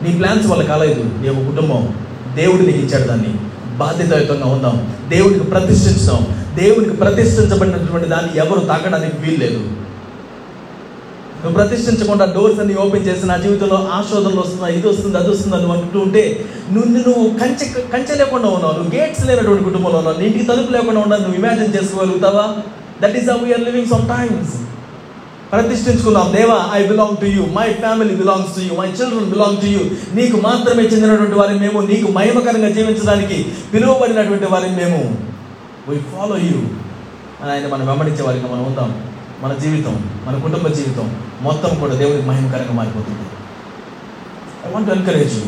నీ 0.03 0.15
ప్లాన్స్ 0.17 0.47
వల్ల 0.47 0.63
కాలేదు. 0.63 1.03
నీ 1.03 1.27
యొక్క 1.27 1.55
కుటుంబం. 1.55 1.95
దేవుడు 2.35 2.61
నీకు 2.61 2.79
ఇచ్చాడు 2.79 3.07
దాన్ని. 3.07 3.37
బాధ్యతాయుతంగా 3.77 4.45
ఉందాం. 4.45 4.95
దేవుడికి 5.09 5.45
ప్రతిష్ఠించుదాం. 5.45 6.27
దేవుడికి 6.55 6.95
ప్రతిష్ఠించబడినటువంటి 6.97 8.09
దాన్ని 8.09 8.37
ఎవరు 8.37 8.59
తాకడానికి 8.59 9.15
వీల్లేదు. 9.17 9.67
నువ్వు 11.43 11.55
ప్రతిష్ఠించకుండా 11.57 12.25
డోర్స్ 12.35 12.59
అన్ని 12.61 12.75
ఓపెన్ 12.81 13.05
చేసి 13.07 13.25
నా 13.25 13.37
జీవితంలో 13.37 13.77
ఆశోధనలు 13.95 14.41
వస్తున్నాయి 14.43 14.75
ఇది 14.77 14.87
వస్తుంది 14.87 15.17
అది 15.17 15.29
వస్తుంది 15.31 15.55
అని 15.57 15.71
అంటూ 15.75 15.99
ఉంటే 15.99 16.21
నువ్వు 16.73 16.89
నువ్వు 16.97 17.23
కంచె 17.41 17.65
కంచె 17.93 18.13
లేకుండా 18.21 18.49
ఉన్నావు 18.49 18.75
నువ్వు 18.77 18.91
గేట్స్ 18.95 19.23
లేనటువంటి 19.29 19.63
కుటుంబంలో 19.63 19.97
ఉన్నావు 20.01 20.17
నీ 20.19 20.25
ఇంటికి 20.29 20.47
తలుపు 20.51 20.71
లేకుండా 20.75 21.01
ఉన్నావు 21.01 21.23
నువ్వు 21.23 21.37
imagine 21.39 21.73
చేసుకోగలుగుతావా? 21.75 22.45
That 23.01 23.17
is 23.19 23.29
how 23.29 23.37
we're 23.43 23.65
living 23.67 23.89
sometimes 24.09 24.53
ప్రతిష్ఠించుకున్నాం 25.51 26.27
దేవా 26.35 26.59
I 26.73 26.87
belong 26.87 27.17
to 27.17 27.27
you 27.35 27.43
my 27.57 27.67
family 27.81 28.15
belongs 28.15 28.53
to 28.55 28.61
you 28.67 28.73
my 28.73 28.87
children 28.91 29.29
belong 29.29 29.59
to 29.61 29.67
you 29.67 29.81
నీకు 30.15 30.37
మాత్రమే 30.41 30.83
చెందినటువంటి 30.83 31.35
వారిని 31.35 31.59
మేము 31.59 31.81
నీకు 31.91 32.07
మహిమకరంగా 32.11 32.69
జీవించడానికి 32.69 33.37
పిలువబడినటువంటి 33.73 34.45
వారిని 34.45 34.75
మేము. 34.75 35.01
వై 35.89 35.97
ఫాలో 36.11 36.37
యూ 36.47 36.59
అని 37.41 37.51
ఆయన 37.51 37.67
మనం 37.67 37.85
వెంబడించే 37.87 38.23
వారికి 38.23 38.45
మనం 38.45 38.65
ఉందాం. 38.65 38.91
మన 39.43 39.53
జీవితం 39.53 40.11
మన 40.25 40.39
కుటుంబ 40.39 40.67
జీవితం 40.67 41.21
మొత్తం 41.41 41.79
కూడా 41.79 41.95
దేవునికి 41.95 42.27
మహిమకరంగా 42.27 42.71
మారిపోతుంది. 42.71 43.25
ఐ 44.67 44.71
వాంట్ 44.71 44.89
ఎన్కరేజ్ 44.89 45.33
యూ 45.37 45.43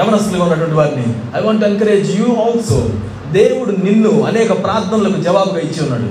యవనస్తులుగా 0.00 0.42
ఉన్నటువంటి 0.42 0.74
వారిని 0.74 1.04
I 1.36 1.40
want 1.40 1.64
encourage 1.64 2.20
you 2.20 2.34
also 2.34 2.88
దేవుడు 3.32 3.70
నిన్ను 3.70 4.22
అనేక 4.22 4.64
ప్రార్థనలకు 4.64 5.20
జవాబుగా 5.20 5.60
ఇచ్చి 5.60 5.82
ఉన్నాడు. 5.82 6.08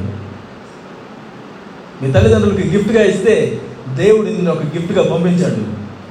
మీ 2.03 2.11
తల్లిదండ్రులకి 2.11 2.69
గిఫ్ట్గా 2.69 3.03
ఇస్తే 3.03 3.61
దేవుడు 3.95 4.27
నిన్ను 4.27 4.51
ఒక 4.51 4.63
గిఫ్ట్గా 4.63 5.03
పంపించాడు. 5.13 5.61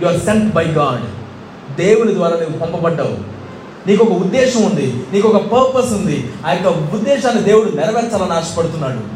You 0.02 0.12
are 0.12 0.20
sent 0.20 0.54
by 0.54 0.64
God 0.64 1.06
దేవుని 1.76 2.14
ద్వారా 2.14 2.36
నువ్వు 2.36 2.58
పంపబడ్డావు. 2.58 3.16
నీకు 3.88 4.04
ఒక 4.04 4.12
ఉద్దేశం 4.12 4.62
ఉంది 4.62 5.04
నీకు 5.12 5.28
ఒక 5.28 5.42
పర్పస్ 5.42 5.92
ఉంది. 5.92 6.32
ఆ 6.46 6.52
యొక్క 6.52 6.94
ఉద్దేశాన్ని 6.94 7.42
దేవుడు 7.42 7.70
నెరవేర్చాలని 7.76 8.32
ఆశపడుతున్నాడు. 8.32 9.15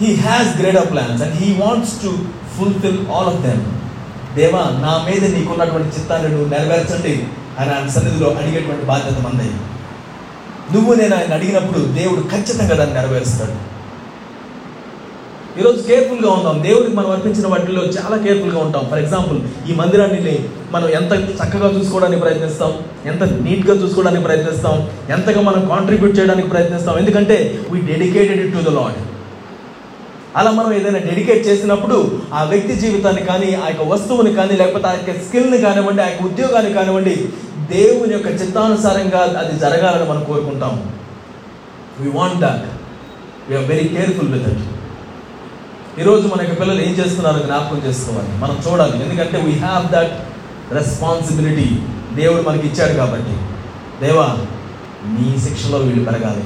He 0.00 0.08
has 0.24 0.50
greater 0.58 0.88
plans 0.90 1.20
and 1.24 1.34
he 1.40 1.48
wants 1.60 1.94
to 2.02 2.10
fulfil 2.56 3.00
all 3.14 3.28
of 3.30 3.40
them 3.46 3.62
దేవా 4.36 4.60
నా 4.84 4.92
మీద 5.06 5.22
నీకున్నటువంటి 5.32 5.88
చిత్తాన్ని 5.96 6.28
నువ్వు 6.34 6.48
నెరవేర్చండి 6.52 7.14
అని 7.60 7.70
ఆయన 7.76 7.88
సన్నిధిలో 7.94 8.28
అడిగేటువంటి 8.40 8.84
బాధ్యత 8.90 9.18
మంది. 9.24 9.48
నువ్వు 10.74 10.92
నేను 11.00 11.14
ఆయన 11.18 11.32
అడిగినప్పుడు 11.38 11.80
దేవుడు 11.98 12.22
ఖచ్చితంగా 12.32 12.74
దాన్ని 12.80 12.96
నెరవేరుస్తాడు. 12.98 13.56
ఈరోజు 15.60 15.80
కేర్ఫుల్గా 15.88 16.30
ఉంటాం 16.36 16.56
దేవుడికి 16.66 16.94
మనం 16.96 17.10
అర్పించిన 17.16 17.46
వాటిలో 17.52 17.82
చాలా 17.96 18.16
కేర్ఫుల్గా 18.24 18.60
ఉంటాం. 18.66 18.82
ఫర్ 18.90 19.02
ఎగ్జాంపుల్ 19.04 19.38
ఈ 19.70 19.74
మందిరాన్ని 19.80 20.36
మనం 20.74 20.88
ఎంత 20.98 21.12
చక్కగా 21.40 21.68
చూసుకోవడానికి 21.76 22.22
ప్రయత్నిస్తాం 22.24 22.72
ఎంత 23.10 23.22
నీట్గా 23.46 23.76
చూసుకోవడానికి 23.82 24.26
ప్రయత్నిస్తాం 24.28 24.76
ఎంతగా 25.16 25.42
మనం 25.50 25.62
కాంట్రిబ్యూట్ 25.74 26.18
చేయడానికి 26.18 26.50
ప్రయత్నిస్తాం. 26.54 26.96
ఎందుకంటే 27.02 27.38
we 27.72 27.80
dedicated 27.92 28.44
to 28.56 28.62
the 28.70 28.74
Lord 28.80 28.98
అలా 30.36 30.50
మనం 30.50 30.72
ఏదైనా 30.72 30.98
డెడికేట్ 30.98 31.46
చేసినప్పుడు 31.46 32.20
ఆ 32.34 32.42
వ్యక్తి 32.42 32.74
జీవితాన్ని 32.74 33.22
కానీ 33.22 33.54
ఆ 33.54 33.68
యొక్క 33.68 33.82
వస్తువుని 33.82 34.34
కానీ 34.34 34.56
లేకపోతే 34.56 34.86
ఆ 34.86 34.92
యొక్క 34.92 35.20
స్కిల్ని 35.26 35.58
కానివ్వండి 35.58 36.02
ఆ 36.02 36.08
యొక్క 36.08 36.22
ఉద్యోగాన్ని 36.22 36.72
కానివ్వండి 36.72 37.14
దేవుని 37.70 38.12
యొక్క 38.12 38.26
చిత్తానుసారంగా 38.26 39.18
అది 39.18 39.58
జరగాలని 39.58 40.10
మనం 40.10 40.24
కోరుకుంటాం. 40.24 40.92
We 42.00 42.10
want 42.10 42.40
that 42.40 42.66
we're 43.48 43.64
very 43.64 43.88
careful 43.88 44.32
with 44.32 44.48
it 44.48 44.64
ఈరోజు 46.00 46.28
మన 46.28 46.40
యొక్క 46.42 46.60
పిల్లలు 46.60 46.80
ఏం 46.80 46.92
చేస్తున్నారో 46.92 47.38
జ్ఞాపకం 47.38 47.82
చేసుకోవాలి. 47.86 48.38
మనం 48.38 48.56
చూడాలి. 48.66 49.04
ఎందుకంటే 49.04 49.40
వీ 49.40 49.52
హ్యావ్ 49.52 49.86
దట్ 49.86 50.14
రెస్పాన్సిబిలిటీ 50.74 51.68
దేవుడు 52.14 52.42
మనకి 52.42 52.66
ఇచ్చాడు 52.66 52.92
కాబట్టి. 52.92 53.34
దేవా 54.06 54.38
నీ 55.04 55.38
శిక్షలో 55.38 55.78
వీళ్ళు 55.78 56.04
పెరగాలి. 56.04 56.44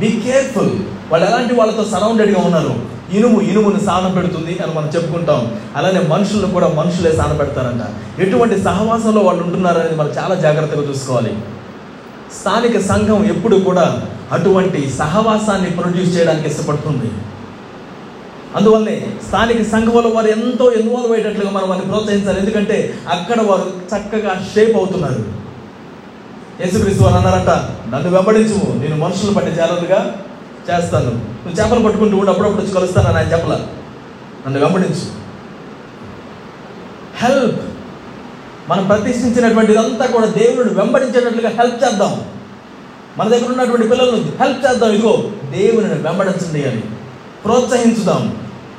బీ 0.00 0.20
కేర్ఫుల్ 0.26 0.72
వాళ్ళు 1.12 1.26
ఎలాంటి 1.26 1.54
వాళ్ళతో 1.54 1.84
సరౌండెడ్గా 1.84 2.40
ఉన్నారు? 2.40 2.91
ఇనుము 3.12 3.40
ఇనుమును 3.40 3.80
సాన 3.80 4.12
పెడుతుంది 4.16 4.58
అని 4.62 4.72
మనం 4.74 4.88
చెప్పుకుంటాం. 4.94 5.58
అలానే 5.76 6.00
మనుషులను 6.08 6.52
కూడా 6.52 6.68
మనుషులే 6.68 7.12
సాన 7.16 7.32
పెడతారంట. 7.32 7.84
ఎటువంటి 8.20 8.62
సహవాసంలో 8.62 9.20
వాళ్ళు 9.20 9.42
ఉంటున్నారు 9.44 9.78
అనేది 9.78 9.96
మనం 9.96 10.12
చాలా 10.18 10.34
జాగ్రత్తగా 10.34 10.88
చూసుకోవాలి. 10.88 11.34
స్థానిక 12.40 12.78
సంఘం 12.80 13.24
ఎప్పుడు 13.24 13.56
కూడా 13.56 14.02
అటువంటి 14.32 14.90
సహవాసాన్ని 14.90 15.70
ప్రొడ్యూస్ 15.70 16.16
చేయడానికి 16.16 16.48
ఇష్టపడుతుంది. 16.48 17.10
అందువల్లే 18.56 19.06
స్థానిక 19.26 19.62
సంఘంలో 19.62 20.08
వారు 20.08 20.26
ఎంతో 20.26 20.72
ఇన్వాల్వ్ 20.72 21.12
అయ్యేటట్లుగా 21.12 21.50
మనం 21.50 21.68
వారిని 21.68 21.86
ప్రోత్సహించాలి. 21.86 22.38
ఎందుకంటే 22.40 22.94
అక్కడ 23.08 23.40
వారు 23.40 23.66
చక్కగా 23.92 24.46
షేప్ 24.54 24.76
అవుతున్నారు. 24.76 25.42
యేసుక్రీస్తు 26.60 27.02
వారు 27.02 27.14
అన్నారంట 27.14 27.50
నన్ను 27.94 28.10
వెంబడించు 28.10 28.58
నేను 28.82 28.96
మనుషులను 28.96 29.34
పట్టి 29.34 29.50
జాగ్రత్తగా 29.50 30.00
చేస్తాను. 30.70 31.10
నువ్వు 31.10 31.64
చేపలు 31.64 31.84
పట్టుకుంటూ 31.84 32.16
ఉండి 32.16 32.30
అప్పుడప్పుడు 32.30 32.62
వచ్చి 32.62 32.72
కలుస్తానని 32.72 33.18
ఆయన 33.18 33.32
చెప్పల. 33.32 33.66
నన్ను 34.46 34.60
వెంబడించు. 34.60 35.22
హెల్ప్ 37.24 37.60
మనం 38.68 38.86
ప్రతిష్ఠించినటువంటి 38.86 39.72
ఇదంతా 39.72 40.06
కూడా 40.06 40.26
దేవుడు 40.26 40.74
వెంబడించేటట్లుగా 40.74 41.48
హెల్ప్ 41.48 41.84
చేద్దాం. 41.84 42.24
మన 43.18 43.28
దగ్గర 43.28 43.48
ఉన్నటువంటి 43.48 43.88
పిల్లలను 43.88 44.16
హెల్ప్ 44.16 44.70
చేద్దాం. 44.70 44.90
ఇదిగో 44.90 45.30
దేవుని 45.50 45.94
వెంబడించండి 45.94 46.64
అని 46.64 46.80
ప్రోత్సహించుదాం. 47.44 48.36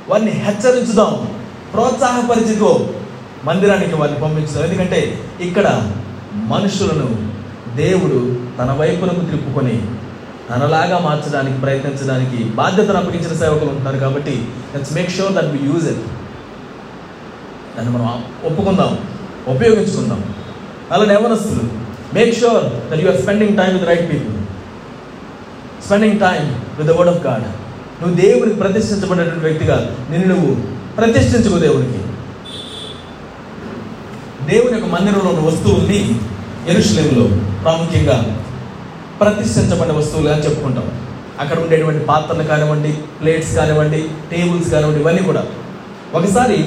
వారిని 0.10 0.32
హెచ్చరించుదాం. 0.32 1.28
ప్రోత్సాహపరిచిగో 1.74 2.90
మందిరానికి 3.44 3.96
వారిని 3.96 4.20
పంపించుదాం. 4.20 4.64
ఎందుకంటే 4.64 5.20
ఇక్కడ 5.42 5.92
మనుషులను 6.34 7.34
దేవుడు 7.76 8.36
తన 8.58 8.72
వైపునకు 8.72 9.26
తిప్పుకొని 9.26 9.82
తనలాగా 10.54 10.98
మార్చడానికి 11.00 11.62
ప్రయత్నించడానికి 11.62 12.44
బాధ్యతను 12.44 12.98
అప్పగించిన 12.98 13.34
సేవకులు 13.34 13.70
ఉంటున్నారు 13.70 13.98
కాబట్టి 13.98 14.34
let's 14.74 14.94
make 14.94 15.10
sure 15.10 15.34
that 15.34 15.46
we 15.46 15.60
use 15.68 15.88
it 15.88 16.04
దాన్ని 17.76 17.94
మనం 17.94 18.24
ఒప్పుకుందాం 18.44 18.92
ఉపయోగించుకుందాం. 19.48 20.24
అలానే 20.92 21.14
యవనస్తులు 21.14 21.64
make 22.14 22.40
sure 22.40 22.92
that 22.92 23.02
you 23.04 23.08
are 23.08 23.22
spending 23.22 23.58
time 23.58 23.74
with 23.74 23.88
right 23.90 24.12
people 24.12 24.36
spending 25.86 26.20
time 26.20 26.44
with 26.78 26.88
the 26.88 26.92
word 26.92 27.12
of 27.16 27.28
God 27.28 27.48
నువ్వు 28.02 28.16
దేవునికి 28.16 28.56
ప్రతిష్ఠించబడినటువంటి 28.56 29.46
వ్యక్తిగా 29.46 29.96
నిన్ను 30.10 30.28
నువ్వు 30.28 30.52
ప్రతిష్ఠించుకో 30.98 31.60
దేవునికి. 31.60 32.00
దేవుని 34.52 34.74
యొక్క 34.74 34.86
మందిరంలో 34.86 35.30
ఉన్న 35.30 35.40
వస్తువుల్ని 35.40 36.00
ఎరుషులేములో 36.68 37.26
ప్రాముఖ్యంగా 37.62 38.18
ప్రతిష్ఠించబడిన 39.24 39.94
వస్తువులు 39.98 40.30
అని 40.36 40.46
చెప్పుకుంటాం. 40.46 40.88
అక్కడ 41.42 41.58
ఉండేటువంటి 41.64 42.02
పాత్రలు 42.10 42.44
కానివ్వండి 42.52 42.92
ప్లేట్స్ 43.20 43.52
కానివ్వండి 43.58 44.02
టేబుల్స్ 44.32 44.72
కానివ్వండి 44.74 45.02
ఇవన్నీ 45.04 45.24
కూడా. 45.30 45.44
ఒకసారి 46.18 46.58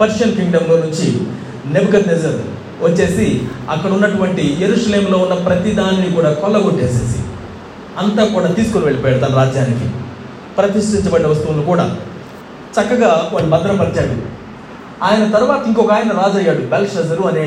పర్షియన్ 0.00 0.34
కింగ్డమ్లో 0.38 0.76
నుంచి 0.84 1.06
నెబద్ 1.74 2.08
నెజర్ 2.08 2.40
వచ్చేసి 2.86 3.26
అక్కడ 3.74 3.90
ఉన్నటువంటి 3.96 4.42
ఎరుషులేంలో 4.64 5.18
ఉన్న 5.24 5.34
ప్రతి 5.46 5.70
దానిని 5.78 6.08
కూడా 6.16 6.30
కొల్లగొట్టేసేసి 6.42 7.20
అంతా 8.00 8.22
కూడా 8.34 8.48
తీసుకుని 8.56 8.84
వెళ్ళిపోయాడు 8.84 9.20
తన 9.22 9.34
రాజ్యానికి. 9.40 9.86
ప్రతిష్ఠించబడిన 10.58 11.28
వస్తువులు 11.32 11.62
కూడా 11.70 11.86
చక్కగా 12.76 13.10
వాడిని 13.32 13.50
భద్రపరిచాడు. 13.54 14.16
ఆయన 15.06 15.24
తర్వాత 15.36 15.62
ఇంకొక 15.70 15.92
ఆయన 15.96 16.10
రాజు 16.20 16.36
అయ్యాడు 16.40 16.62
బెల్షజరు 16.72 17.24
అనే 17.30 17.46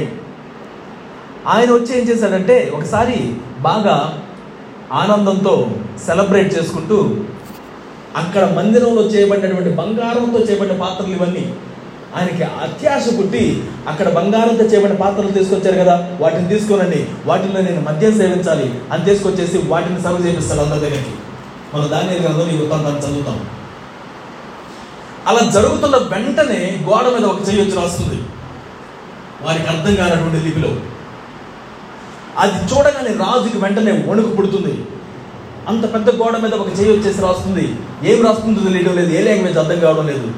ఆయన 1.47 1.71
వచ్చి 1.71 2.01
ఏం 2.01 2.07
చేశాడంటే 2.07 2.71
ఒకసారి 2.75 3.35
బాగా 3.59 4.23
ఆనందంతో 4.93 5.71
సెలబ్రేట్ 6.05 6.57
చేసుకుంటూ 6.57 7.17
అక్కడ 8.17 8.53
మందిరంలో 8.57 9.01
చేయబడినటువంటి 9.01 9.69
బంగారంతో 9.69 10.39
చేయబడిన 10.39 10.77
పాత్రలు 10.77 11.11
ఇవన్నీ 11.13 11.53
ఆయనకి 12.15 12.43
అత్యాశ 12.43 13.03
పుట్టి 13.19 13.63
అక్కడ 13.87 14.09
బంగారంతో 14.09 14.63
చేయబడిన 14.63 14.95
పాత్రలు 14.95 15.31
తీసుకొచ్చారు 15.31 15.77
కదా 15.77 16.17
వాటిని 16.19 16.47
తీసుకోనండి 16.47 17.07
వాటిలో 17.25 17.61
నేను 17.61 17.81
మద్యం 17.81 18.17
సేవించాలి 18.17 18.79
అని 18.91 19.05
తీసుకొచ్చేసి 19.05 19.57
వాటిని 19.57 20.01
సర్వ్ 20.01 20.27
చేపిస్తాను 20.27 20.61
అందరి 20.61 20.79
దగ్గరికి. 20.79 21.13
మన 21.73 21.87
దాని 21.87 22.19
గ్రంథం 22.19 22.49
ఈ 22.49 22.57
వృత్తాంతాన్ని 22.57 23.01
చదువుతాం. 23.01 23.49
అలా 25.27 25.51
జరుగుతున్న 25.51 25.95
వెంటనే 25.95 26.85
గోడ 26.89 27.03
మీద 27.03 27.25
ఒక 27.25 27.49
చెయ్యి 27.49 27.61
వచ్చి 27.61 27.81
రాస్తుంది. 27.81 28.23
వారికి 29.41 29.67
అర్థం 29.67 29.95
కానటువంటి 29.95 30.45
లిపిలో. 30.45 30.75
అది 32.39 32.53
చూడగానే 32.53 33.09
రాజుకి 33.13 33.57
వెంటనే 33.57 33.91
వణుకు 33.91 34.29
పుడుతుంది. 34.29 34.85
అంత 35.67 35.93
పెద్ద 35.93 36.09
గోడ 36.09 36.37
మీద 36.37 36.53
ఒక 36.53 36.79
చేయి 36.79 36.91
వచ్చేసి 36.91 37.21
రాస్తుంది. 37.21 37.75
ఏం 38.03 38.25
రాస్తుందో 38.25 38.61
తెలియడం 38.61 38.95
లేదు. 38.95 39.11
ఏ 39.13 39.21
లాంగ్వేజ్ 39.21 39.57
అర్థం 39.57 39.79
కావడం 39.79 40.07
లేదు. 40.07 40.31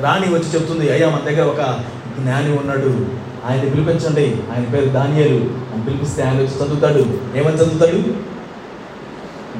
రాణి 0.00 0.26
వచ్చి 0.26 0.50
చెప్తుంది 0.54 0.92
అయ్యా 0.92 1.08
మన 1.08 1.30
దగ్గర 1.30 1.42
ఒక 1.42 1.84
జ్ఞాని 2.20 2.58
ఉన్నాడు. 2.58 3.06
ఆయన 3.48 3.60
పిలిపించండి. 3.60 4.36
ఆయన 4.52 4.64
పేరు 4.64 4.86
దానియలు 4.86 5.34
ఆయన 5.34 5.82
పిలిపిస్తే 5.86 6.22
ఆయన 6.22 6.38
వచ్చి 6.38 6.56
చదువుతాడు. 6.56 6.98
ఏమని 7.38 7.56
చదువుతాడు? 7.56 8.28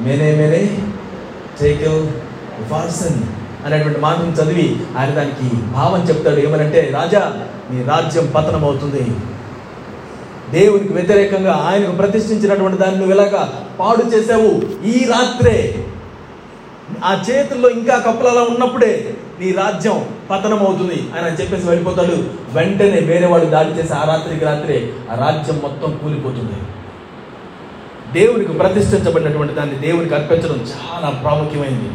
మేనే 0.03 0.35
మేనే 0.35 0.77
టేకిల్ 1.61 2.07
వార్సన్ 2.71 3.23
అనేటువంటి 3.65 3.99
మాటను 3.99 4.43
చదివి 4.43 4.79
ఆయన 4.97 5.09
దానికి 5.09 5.55
భావం 5.65 6.09
చెప్తాడు. 6.09 6.39
ఏమనంటే 6.39 6.91
రాజా 6.93 7.47
నీ 7.71 7.83
రాజ్యం 7.83 8.31
పతనం 8.35 8.63
అవుతుంది 8.63 9.15
దేవునికి 10.51 10.93
వ్యతిరేకంగా 10.93 11.53
ఆయనకు 11.53 11.91
ప్రతిష్ఠించినటువంటి 11.91 12.77
దాన్ని 12.77 12.97
నువ్వు 12.97 13.13
ఎలాగా 13.13 13.67
పాడు 13.79 14.03
చేసావు 14.15 14.51
ఈ 14.85 15.05
రాత్రే. 15.05 15.85
ఆ 17.05 17.23
చేతుల్లో 17.29 17.69
ఇంకా 17.69 17.97
కప్పులు 17.97 18.27
అలా 18.27 18.41
ఉన్నప్పుడే 18.41 19.15
నీ 19.39 19.51
రాజ్యం 19.51 20.05
పతనం 20.31 20.59
అవుతుంది 20.59 21.09
ఆయన 21.15 21.27
చెప్పేసి 21.41 21.67
వెళ్ళిపోతాడు. 21.67 22.15
వెంటనే 22.53 22.99
వేరే 22.99 23.27
వాళ్ళు 23.27 23.49
దాడి 23.49 23.71
చేసి 23.71 23.93
ఆ 23.93 24.03
రాత్రికి 24.03 24.45
రాత్రే 24.45 24.93
ఆ 25.11 25.15
రాజ్యం 25.15 25.59
మొత్తం 25.63 25.97
కూలిపోతుంది. 26.03 26.57
దేవునికి 28.13 28.51
ప్రతిష్ఠించబడినటువంటి 28.51 29.53
దాన్ని 29.53 29.75
దేవునికి 29.75 30.15
అర్పించడం 30.15 30.59
చాలా 30.71 31.09
ప్రాముఖ్యమైనది 31.09 31.91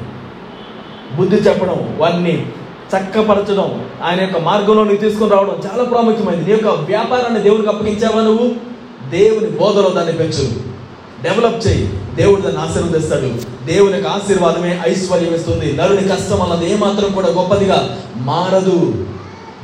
బుద్ధి 1.17 1.37
చెప్పడం 1.37 1.97
వారిని 1.99 2.47
చక్కపరచడం. 2.95 3.91
ఆయన 4.05 4.21
యొక్క 4.21 4.39
మార్గంలో 4.39 4.85
నువ్వు 4.85 4.97
తీసుకుని 4.97 5.31
రావడం 5.31 5.57
చాలా 5.67 5.85
ప్రాముఖ్యమైనది 5.85 6.45
నీ 6.45 6.51
యొక్క 6.51 6.69
వ్యాపారాన్ని 6.69 7.41
దేవునికి 7.41 7.69
అప్పగించావా 7.69 8.23
నువ్వు? 8.23 8.75
దేవుని 9.11 9.47
బోధలో 9.47 9.91
దాన్ని 9.91 10.13
పెంచు. 10.13 10.75
డెవలప్ 11.23 11.67
చేయి. 11.67 12.01
దేవుడు 12.15 12.41
దాన్ని 12.41 12.63
ఆశీర్వదిస్తాడు. 12.63 13.33
దేవుని 13.67 13.93
యొక్క 13.93 14.09
ఆశీర్వాదమే 14.09 14.83
ఐశ్వర్యం 14.89 15.35
ఇస్తుంది. 15.35 15.73
నరుని 15.73 16.09
కష్టం 16.09 16.43
అన్నది 16.43 16.73
ఏమాత్రం 16.73 17.13
కూడా 17.13 17.29
గొప్పదిగా 17.29 17.99
మారదు. 18.17 19.07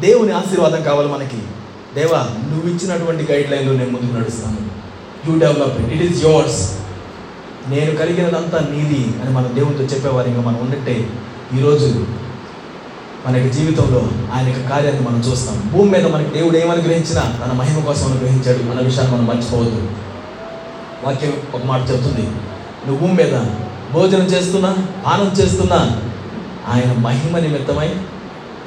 దేవుని 0.01 0.33
ఆశీర్వాదం 0.33 0.83
కావాలి 0.83 1.09
మనకి. 1.09 1.39
దేవా 1.95 2.19
నువ్వు 2.19 2.71
ఇచ్చినటువంటి 2.71 3.33
గైడ్ 3.33 3.51
లైన్లో 3.51 3.73
నేను 3.73 3.91
ముందుకు 3.91 4.17
నడుస్తాను. 4.17 4.57
You 5.31 5.39
develop 5.39 5.81
it 5.81 6.03
it 6.03 6.13
is 6.13 6.25
yours 6.25 6.79
నేను 7.69 7.95
కలిగినదంతా 7.95 8.59
నీది 8.59 9.21
అని 9.23 9.31
మన 9.31 9.47
దేవునితో 9.47 9.85
చెప్పేవారు. 9.85 10.29
ఇంకా 10.29 10.41
మనం 10.41 10.59
ఉన్నట్టే 10.61 11.09
ఈరోజు 11.59 12.07
మన 13.27 13.37
యొక్క 13.37 13.55
జీవితంలో 13.55 14.01
ఆయన 14.35 14.47
యొక్క 14.49 14.69
కార్యాన్ని 14.69 15.03
మనం 15.09 15.19
చూస్తాం. 15.19 15.71
భూమి 15.73 15.91
మీద 15.91 16.07
మనకి 16.07 16.31
దేవుడు 16.31 16.57
ఏమనుగ్రహించినా 16.57 17.23
తన 17.43 17.53
మహిమ 17.53 17.85
కోసం 17.85 18.07
అనుగ్రహించాడు. 18.07 18.71
అన్న 18.71 18.81
విషయాన్ని 18.81 19.17
మనం 19.17 19.27
మర్చిపోవద్దు. 19.27 19.89
వాక్యం 21.05 21.33
ఒక 21.55 21.65
మాట 21.65 21.81
చెప్తుంది 21.81 22.23
నువ్వు 22.87 22.97
భూమి 22.97 23.15
మీద 23.23 23.35
భోజనం 23.93 24.27
చేస్తున్నా 24.27 24.77
పానం 25.07 25.33
చేస్తున్నా 25.41 25.79
ఆయన 26.69 26.93
మహిమ 26.93 27.39
నిమిత్తమై 27.39 27.89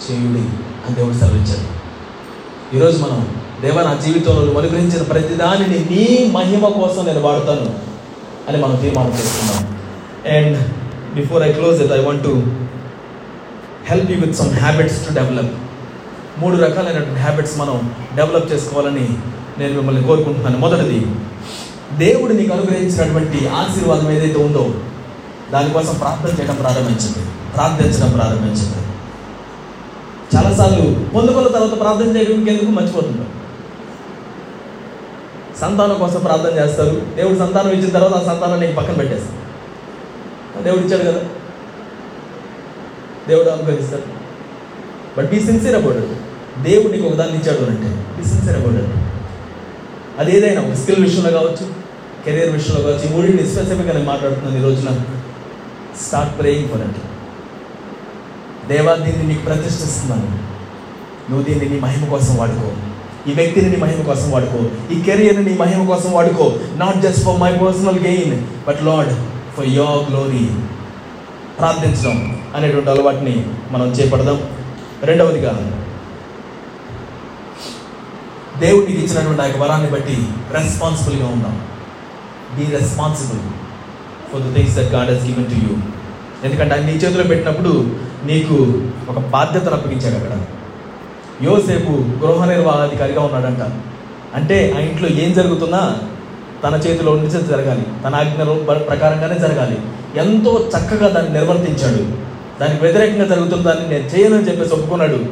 చేయుడి 0.06 0.44
అని 0.86 0.96
దేవుడు 0.96 1.14
సెలవించాడు 1.14 1.66
ఈరోజు 2.76 2.98
మనం 2.98 3.20
దేవ 3.62 3.82
నా 3.82 3.94
జీవితంలో 4.06 4.42
నువ్వు 4.42 4.60
అనుగ్రహించిన 4.60 5.02
ప్రతిదానిని 5.02 5.80
నీ 5.80 6.32
మహిమ 6.32 6.68
కోసం 6.68 7.06
నేను 7.06 7.22
వాడతాను 7.22 7.68
అని 8.50 8.58
మనం 8.58 8.76
తీర్మానం 8.76 9.10
చేసుకున్నాం 9.10 9.62
and 10.36 10.58
before 11.16 11.44
I 11.44 11.52
close 11.52 11.82
it 11.82 11.92
I 11.92 12.00
want 12.04 12.24
to 12.24 12.34
help 13.86 14.12
you 14.12 14.18
with 14.18 14.36
some 14.36 14.50
habits 14.50 15.08
to 15.08 15.14
develop 15.14 15.54
మూడు 16.38 16.58
రకాలైనటువంటి 16.58 17.20
హ్యాబిట్స్ 17.20 17.58
మనం 17.58 17.96
డెవలప్ 18.16 18.52
చేసుకోవాలని 18.52 19.18
నేను 19.58 19.74
మిమ్మల్ని 19.74 20.04
కోరుకుంటున్నాను. 20.04 20.58
మొదటిది 20.58 21.06
దేవుడు 21.98 22.34
నీకు 22.34 22.54
అనుగ్రహించినటువంటి 22.54 23.48
ఆశీర్వాదం 23.48 24.12
ఏదైతే 24.12 24.44
ఉందో 24.44 24.74
దానికోసం 25.52 25.96
ప్రార్థన 25.96 26.40
చేయడం 26.40 26.56
ప్రారంభించండి. 26.56 27.52
ప్రార్థించడం 27.54 28.12
ప్రారంభించండి. 28.12 28.84
చాలాసార్లు 30.36 31.10
పొందుకున్న 31.16 31.48
తర్వాత 31.48 31.80
ప్రార్థన 31.80 32.18
చేయడం 32.18 32.48
ఎందుకు 32.48 32.72
మర్చిపోతుంటాం 32.72 33.28
సంతానం 35.62 35.96
కోసం 35.96 36.20
ప్రార్థన 36.20 36.60
చేస్తారు. 36.60 37.02
దేవుడు 37.16 37.40
సంతానం 37.40 37.72
ఇచ్చిన 37.72 37.90
తర్వాత 37.90 38.14
ఆ 38.14 38.34
సంతానాన్ని 38.34 38.74
పక్కన 38.74 38.94
పెట్టేస్తారు. 38.94 40.64
దేవుడు 40.64 40.82
ఇచ్చాడు 40.82 41.12
కదా? 41.12 41.22
దేవుడు 43.30 43.50
అనుగ్రహిస్తాడు. 43.50 44.08
But 45.18 45.30
be 45.30 45.40
sincere 45.40 45.76
about 45.76 45.98
it 45.98 46.14
దేవుడు 46.64 46.90
నీకు 46.94 47.08
ఒకదాన్ని 47.08 47.38
ఇచ్చాడు 47.40 47.64
అంటే 47.72 47.90
బీ 48.18 48.24
సిన్సియర్ 48.30 48.58
అబౌట్ 48.60 48.78
ఇట్ 48.84 48.94
అది 50.20 50.32
ఏదైనా 50.38 50.62
ఒక 50.62 50.74
స్కిల్ 50.74 51.04
విషయంలో 51.06 51.32
కావచ్చు 51.32 51.66
కెరీర్ 52.26 52.52
విషయంలో 52.52 52.82
కావచ్చు 52.82 53.06
ఈ 53.06 53.14
మూడింటిని 53.14 53.50
స్పెసిఫిక్గా 53.50 53.94
నేను 53.94 54.06
మాట్లాడుతున్నాను 54.06 54.58
ఈ 54.60 54.64
రోజున. 54.64 54.92
స్టార్ట్ 56.06 56.40
ప్రేయింగ్ 56.40 56.70
ఫర్ 56.70 56.82
అంటే 56.82 57.02
దేవా 58.68 58.94
దీన్ని 58.96 59.28
నీకు 59.28 59.44
ప్రతిష్ఠిస్తున్నాను. 59.46 60.28
నువ్వు 61.30 61.44
దీన్ని 61.44 61.66
నీ 61.70 61.80
మహిమ 61.80 62.06
కోసం 62.06 62.38
వాడుకో. 62.38 62.70
ఈ 63.30 63.34
వ్యక్తిని 63.34 63.70
నీ 63.70 63.78
మహిమ 63.78 64.02
కోసం 64.04 64.32
వాడుకో. 64.32 64.60
ఈ 64.96 65.02
కెరియర్ని 65.02 65.44
నీ 65.46 65.58
మహిమ 65.58 65.82
కోసం 65.88 66.12
వాడుకో. 66.12 66.60
Not 66.76 66.98
just 67.02 67.24
for 67.26 67.40
my 67.40 67.52
personal 67.52 68.00
gain 68.00 68.36
but 68.68 68.82
Lord 68.84 69.14
for 69.58 69.68
your 69.68 70.02
glory 70.10 70.46
ప్రార్థించడం 71.60 72.42
అనేటువంటి 72.56 72.90
అలవాటుని 72.90 73.46
మనం 73.72 73.88
చేపడదాం. 73.88 74.40
రెండవదిగా 75.04 75.52
దేవుడికి 78.60 78.94
ఇచ్చినటువంటి 78.94 79.42
ఆ 79.42 79.46
యొక్క 79.46 79.60
వరాన్ని 79.62 79.90
బట్టి 79.92 80.28
రెస్పాన్సిబుల్గా 80.52 81.28
ఉందాం. 81.28 81.62
Be 82.58 82.66
responsible 82.78 83.40
for 84.32 84.52
the 84.52 84.56
things 84.56 84.76
that 84.76 84.94
God 84.94 85.10
he's 85.10 85.26
given 85.26 85.46
to 85.46 85.52
you 85.52 85.78
ఎందుకంటే 86.44 86.76
ఆయన 86.76 86.86
నీ 86.86 86.92
చేతిలో 86.92 87.24
పెట్టినప్పుడు 87.24 87.96
నీకు 88.26 88.56
ఒక 89.12 89.20
బాధ్యతను 89.20 89.72
అప్పగించాడు 89.72 90.16
అక్కడ. 90.16 90.38
యోసేపు 91.46 91.92
గృహ 91.92 92.46
నిర్వాహాధికారిగా 92.46 93.22
ఉన్నాడంట. 93.22 93.72
అంటే 94.36 94.74
ఆ 94.78 94.80
ఇంట్లో 94.80 95.10
ఏం 95.10 95.34
జరుగుతున్నా 95.34 95.98
తన 96.64 96.76
చేతిలో 96.76 97.16
నుంచి 97.16 97.48
జరగాలి. 97.48 97.86
తన 98.04 98.16
ఆజ్ఞ 98.16 98.44
ప్రకారంగానే 98.76 99.40
జరగాలి. 99.40 99.78
ఎంతో 100.16 100.70
చక్కగా 100.70 101.08
దాన్ని 101.08 101.34
నిర్వర్తించాడు. 101.34 102.34
దానికి 102.60 102.82
వ్యతిరేకంగా 102.82 103.26
జరుగుతున్న 103.26 103.64
దాన్ని 103.64 103.90
నేను 103.90 104.08
చేయనని 104.08 104.50
చెప్పేసి 104.50 104.74
ఒప్పుకున్నాడు. 104.74 105.26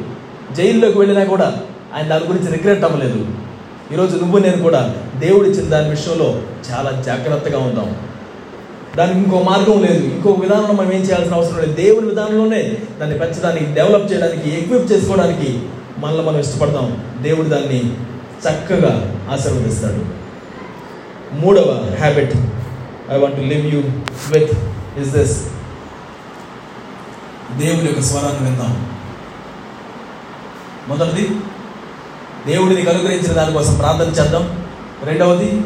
జైల్లోకి 0.56 0.98
వెళ్ళినా 0.98 1.24
కూడా 1.24 1.56
ఆయన 1.94 2.08
దాని 2.08 2.24
గురించి 2.24 2.52
రిగ్రెట్ 2.52 2.84
అవ్వలేదు. 2.84 3.26
ఈరోజు 3.92 4.16
నువ్వు 4.16 4.38
నేను 4.38 4.62
కూడా 4.62 4.94
దేవుడిచ్చిన 5.18 5.68
దాని 5.68 5.90
విషయంలో 5.90 6.42
చాలా 6.70 7.02
జాగ్రత్తగా 7.06 7.58
ఉందాం. 7.58 7.96
దానికి 8.98 9.18
ఇంకో 9.18 9.42
మార్గం 9.42 9.82
లేదు. 9.82 10.04
ఇంకో 10.04 10.30
విధానంలో 10.30 10.72
మనం 10.72 10.92
ఏం 10.92 11.00
చేయాల్సిన 11.00 11.34
అవసరం 11.34 11.58
లేదు. 11.58 11.72
దేవుని 11.72 12.08
విధానంలోనే 12.08 12.76
దాన్ని 13.00 13.18
పెంచడానికి 13.18 13.74
డెవలప్ 13.74 14.12
చేయడానికి 14.12 14.58
ఎక్విప్ 14.58 14.92
చేసుకోవడానికి 14.92 15.58
మనల్ని 15.98 16.26
మనం 16.26 16.38
ఇష్టపడతాం. 16.38 17.04
దేవుడు 17.22 17.48
దాన్ని 17.48 17.92
చక్కగా 18.48 19.22
ఆశీర్వదిస్తాడు. 19.30 20.22
మూడవ 21.40 21.96
habit 21.98 22.32
I 23.10 23.18
want 23.18 23.36
to 23.36 23.40
live 23.40 23.74
you 23.74 23.80
with 24.32 24.52
is 25.00 25.10
this 25.10 25.44
దేవుని 27.58 27.86
యొక్క 27.86 28.00
స్వరాన్ని 28.00 28.50
విందాం. 28.50 28.92
మొదటిది 30.88 31.28
దేవుడిని 32.46 32.90
అనుగ్రహించిన 32.90 33.32
దానికోసం 33.32 33.74
ప్రార్థన 33.74 34.22
చేద్దాం. 34.22 34.66
రెండవది 35.04 35.60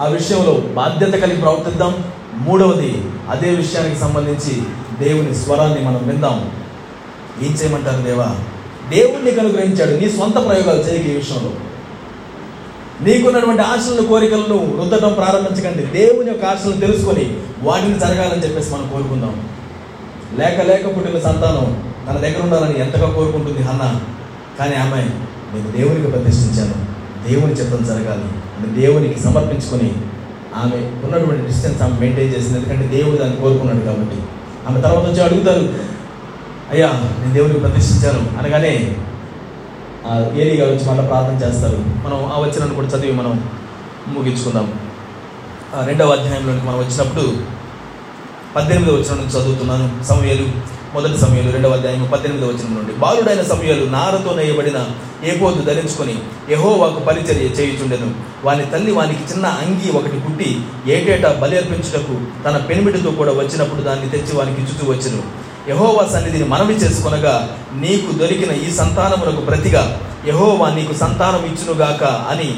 ఆ 0.00 0.06
విషయంలో 0.06 0.52
బాధ్యత 0.52 1.22
కలిగి 1.22 1.40
ప్రవర్తిద్దాం. 1.40 2.04
మూడవది 2.34 3.10
అదే 3.30 3.50
విషయానికి 3.50 4.00
సంబంధించి 4.00 4.62
దేవుని 5.04 5.34
స్వరాన్ని 5.34 5.84
మనం 5.84 6.08
విందాం. 6.08 6.52
ఏం 7.42 7.52
చేయమంటారు 7.52 8.02
దేవా? 8.02 8.36
దేవుడిని 8.88 9.40
అనుగ్రహించాడు 9.40 10.00
నీ 10.00 10.10
సొంత 10.10 10.34
ప్రయోగాలు 10.34 10.78
చేయక 10.78 11.06
ఈ 11.06 11.16
విషయంలో. 11.16 11.50
నీకున్నటువంటి 13.00 13.62
ఆశలను 13.62 14.06
కోరికలను 14.06 14.76
రుద్దడం 14.76 15.12
ప్రారంభించకండి. 15.12 15.86
దేవుని 15.86 16.28
యొక్క 16.28 16.44
ఆశలను 16.44 16.80
తెలుసుకొని 16.80 17.36
వాటిని 17.62 17.98
జరగాలని 17.98 18.42
చెప్పేసి 18.42 18.74
మనం 18.74 18.88
కోరుకుందాం. 18.92 19.46
లేక 20.38 20.60
లేక 20.60 20.96
పుట్టిన 20.96 21.18
సంతానం 21.18 21.92
తన 22.10 22.18
దగ్గర 22.18 22.42
ఉండాలని 22.42 22.80
ఎంతగా 22.80 23.10
కోరుకుంటుంది 23.10 23.58
అన్న 23.58 24.00
కానీ 24.58 24.76
ఆమె 24.76 25.02
నేను 25.54 25.70
దేవునికి 25.76 26.08
ప్రతిష్ఠించాను. 26.08 26.74
దేవుని 27.28 27.52
చిత్తం 27.52 27.84
జరగాలి. 27.84 28.24
అని 28.58 28.80
దేవునికి 28.80 29.20
సమర్పించుకొని 29.20 29.92
ఆమె 30.56 30.76
ఉన్నటువంటి 31.04 31.46
డిస్టెన్స్ 31.46 31.82
ఆమె 31.82 31.98
మెయింటైన్ 31.98 32.34
చేసింది. 32.34 32.58
ఎందుకంటే 32.58 32.86
దేవుడు 32.86 33.16
దాన్ని 33.16 33.36
కోరుకున్నాడు 33.36 33.80
కాబట్టి. 33.80 34.16
ఆమె 34.68 34.80
తర్వాత 34.80 35.04
వచ్చి 35.04 35.22
అడుగుతారు 35.22 35.74
అయ్యా 36.70 36.88
నేను 37.20 37.32
దేవునికి 37.32 37.60
ప్రతిష్ఠించాను. 37.60 38.38
అనగానే 38.38 38.96
ఏలి 40.10 40.56
గారు 40.56 40.70
వచ్చి 40.70 40.86
మళ్ళీ 40.86 41.06
ప్రార్థన 41.06 41.48
చేస్తారు. 41.48 41.76
మనం 41.76 42.18
ఆ 42.32 42.38
వచ్చినాన్ని 42.38 42.74
కూడా 42.74 42.88
చదివి 42.88 43.12
మనం 43.12 43.50
ముగించుకుందాం. 44.08 44.80
ఆ 45.74 45.84
రెండవ 45.86 46.12
అధ్యాయంలోకి 46.12 46.66
మనం 46.66 46.78
వచ్చినప్పుడు 46.78 47.36
పద్దెనిమిది 48.56 48.92
వచ్చిన 48.92 49.14
నుంచి 49.14 49.40
చదువుతున్నాను. 49.40 50.04
సమయాలు 50.04 50.46
మొదటి 50.94 51.18
సమయాలు 51.20 51.50
రెండవ 51.50 51.72
అధ్యాయం 51.72 52.08
పద్దెనిమిది 52.12 52.46
వచ్చిన 52.46 52.78
నుండి. 52.78 52.92
బాలుడైన 52.92 53.42
సమయాలు 53.42 53.84
నారతో 53.84 54.34
నేయబడిన 54.34 54.86
ఏపోదు 55.24 55.62
ధరించుకొని 55.62 56.14
యహోవాకు 56.50 57.00
పరిచర్య 57.00 57.48
చేయుచుండెను. 57.58 58.14
వాని 58.44 58.64
తల్లి 58.64 58.92
వానికి 58.92 59.32
చిన్న 59.32 59.46
అంగి 59.46 59.90
ఒకటి 59.90 60.20
కుట్టి 60.20 60.60
ఏటేటా 60.86 61.32
బలి 61.32 61.56
అర్పించుటకు 61.56 62.16
తన 62.44 62.56
పెనిమిటితో 62.56 63.10
కూడా 63.10 63.32
వచ్చినప్పుడు 63.32 63.82
దాన్ని 63.82 64.10
తెచ్చి 64.10 64.36
వానికి 64.36 64.60
ఇచ్చుతూ 64.60 64.92
వచ్చెను. 64.92 65.22
యహోవా 65.70 66.04
సన్నిధిని 66.12 66.44
మనవి 66.44 66.74
చేసుకొనగా 66.74 67.34
నీకు 67.82 68.08
దొరికిన 68.20 68.52
ఈ 68.66 68.68
సంతానమునకు 68.70 69.42
ప్రతిగా 69.48 69.82
యహోవా 70.26 70.66
నీకు 70.70 70.94
సంతానం 70.94 71.42
ఇచ్చునుగాక 71.50 72.02
అని 72.32 72.48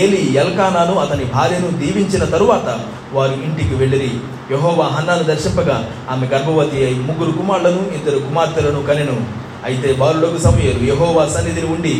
ఏలి 0.00 0.20
ఎల్కానాను 0.42 0.94
అతని 0.98 1.24
భార్యను 1.34 1.68
దీవించిన 1.80 2.24
తరువాత 2.24 2.68
వారు 3.12 3.34
ఇంటికి 3.46 3.74
వెళ్ళిరి. 3.74 4.12
యహోవా 4.52 4.86
హన్నాను 4.86 5.22
దర్శింపగా 5.22 5.76
ఆమె 6.10 6.26
గర్భవతి 6.26 6.78
అయి 6.86 6.98
ముగ్గురు 7.08 7.32
కుమారులను 7.32 7.82
ఇద్దరు 7.98 8.18
కుమార్తెలను 8.18 8.80
కనెను. 8.88 9.16
అయితే 9.64 9.88
బాలులకు 9.92 10.38
సమయలు 10.46 10.80
యహోవా 10.92 11.24
సన్నిధిని 11.34 11.68
ఉండి 11.74 11.94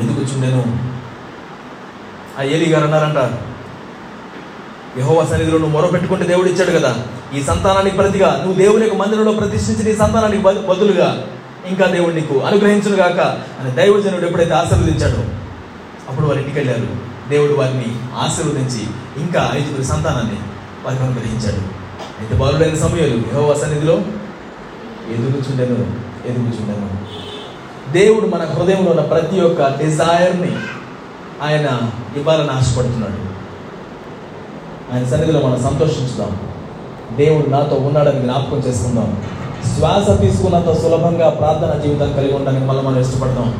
ఎదుగుచుండెను 0.00 0.62
ఆ 2.38 2.42
ఏలి 2.54 2.66
గారు 2.72 2.84
అన్నారంటారు 2.84 3.36
యహోవ 4.98 5.26
సన్నిధిలో 5.30 5.58
నువ్వు 5.58 5.80
మొరపెట్టుకుంటే 5.80 6.24
దేవుడు 6.24 6.48
ఇచ్చాడు 6.48 6.78
కదా. 6.78 6.96
ఈ 7.34 7.42
సంతానానికి 7.42 7.96
ప్రతిగా 7.96 8.36
నువ్వు 8.44 8.54
దేవుని 8.54 8.84
యొక్క 8.84 8.96
మందిరంలో 8.96 9.32
ప్రతిష్ఠించి 9.32 9.84
నీ 9.84 9.96
సంతానానికి 9.96 10.42
బదులుగా 10.42 11.26
ఇంకా 11.68 11.86
దేవుడు 11.86 12.14
నీకు 12.14 12.38
అనుగ్రహించును 12.38 12.96
గాక 12.96 13.20
అని 13.60 13.70
దైవజనుడు 13.70 14.26
ఎప్పుడైతే 14.26 14.54
ఆశీర్వదించాడో 14.54 15.24
అప్పుడు 16.08 16.26
వారు 16.26 16.38
ఇంటికి 16.38 16.58
వెళ్ళారు. 16.58 17.16
దేవుడు 17.30 17.52
వారిని 17.52 17.96
ఆశీర్వదించి 18.14 18.86
ఇంకా 19.16 19.50
ఐదుగురు 19.54 19.82
సంతానాన్ని 19.82 20.38
వారికి 20.84 21.02
అనుగ్రహించాడు. 21.02 21.86
అయితే 22.20 22.34
బాలుడైన 22.34 22.74
సమయాలు 22.74 23.16
యహోవ 23.16 23.54
సన్నిధిలో 23.54 23.94
ఎదుగుచుండెను 25.12 25.74
ఎదుగుచుండెను. 26.26 26.88
దేవుడు 27.92 28.26
మన 28.26 28.44
హృదయంలో 28.44 28.90
ఉన్న 28.90 29.00
ప్రతి 29.00 29.40
ఒక్క 29.40 29.62
డిజైర్ని 29.62 30.56
ఆయన 31.42 31.80
ఇవ్వాలని 32.16 32.50
ఆశపడుతున్నాడు 32.50 33.25
ఆయన 34.94 35.04
సన్నిధిలో 35.04 35.40
మనం 35.40 35.58
సంతోషించుదాం. 35.62 36.36
దేవుడు 37.16 37.50
నాతో 37.50 37.76
ఉన్నాడని 37.76 38.20
జ్ఞాపకం 38.20 38.58
చేసుకుందాం. 38.58 39.16
శ్వాస 39.76 40.20
తీసుకున్నంత 40.20 40.72
సులభంగా 40.72 41.28
ప్రార్థన 41.28 41.82
జీవితం 41.82 42.12
కలిగి 42.12 42.34
ఉండడానికి 42.34 42.64
మళ్ళీ 42.64 42.82
మనం 42.82 43.00
ఇష్టపడదాం 43.00 43.54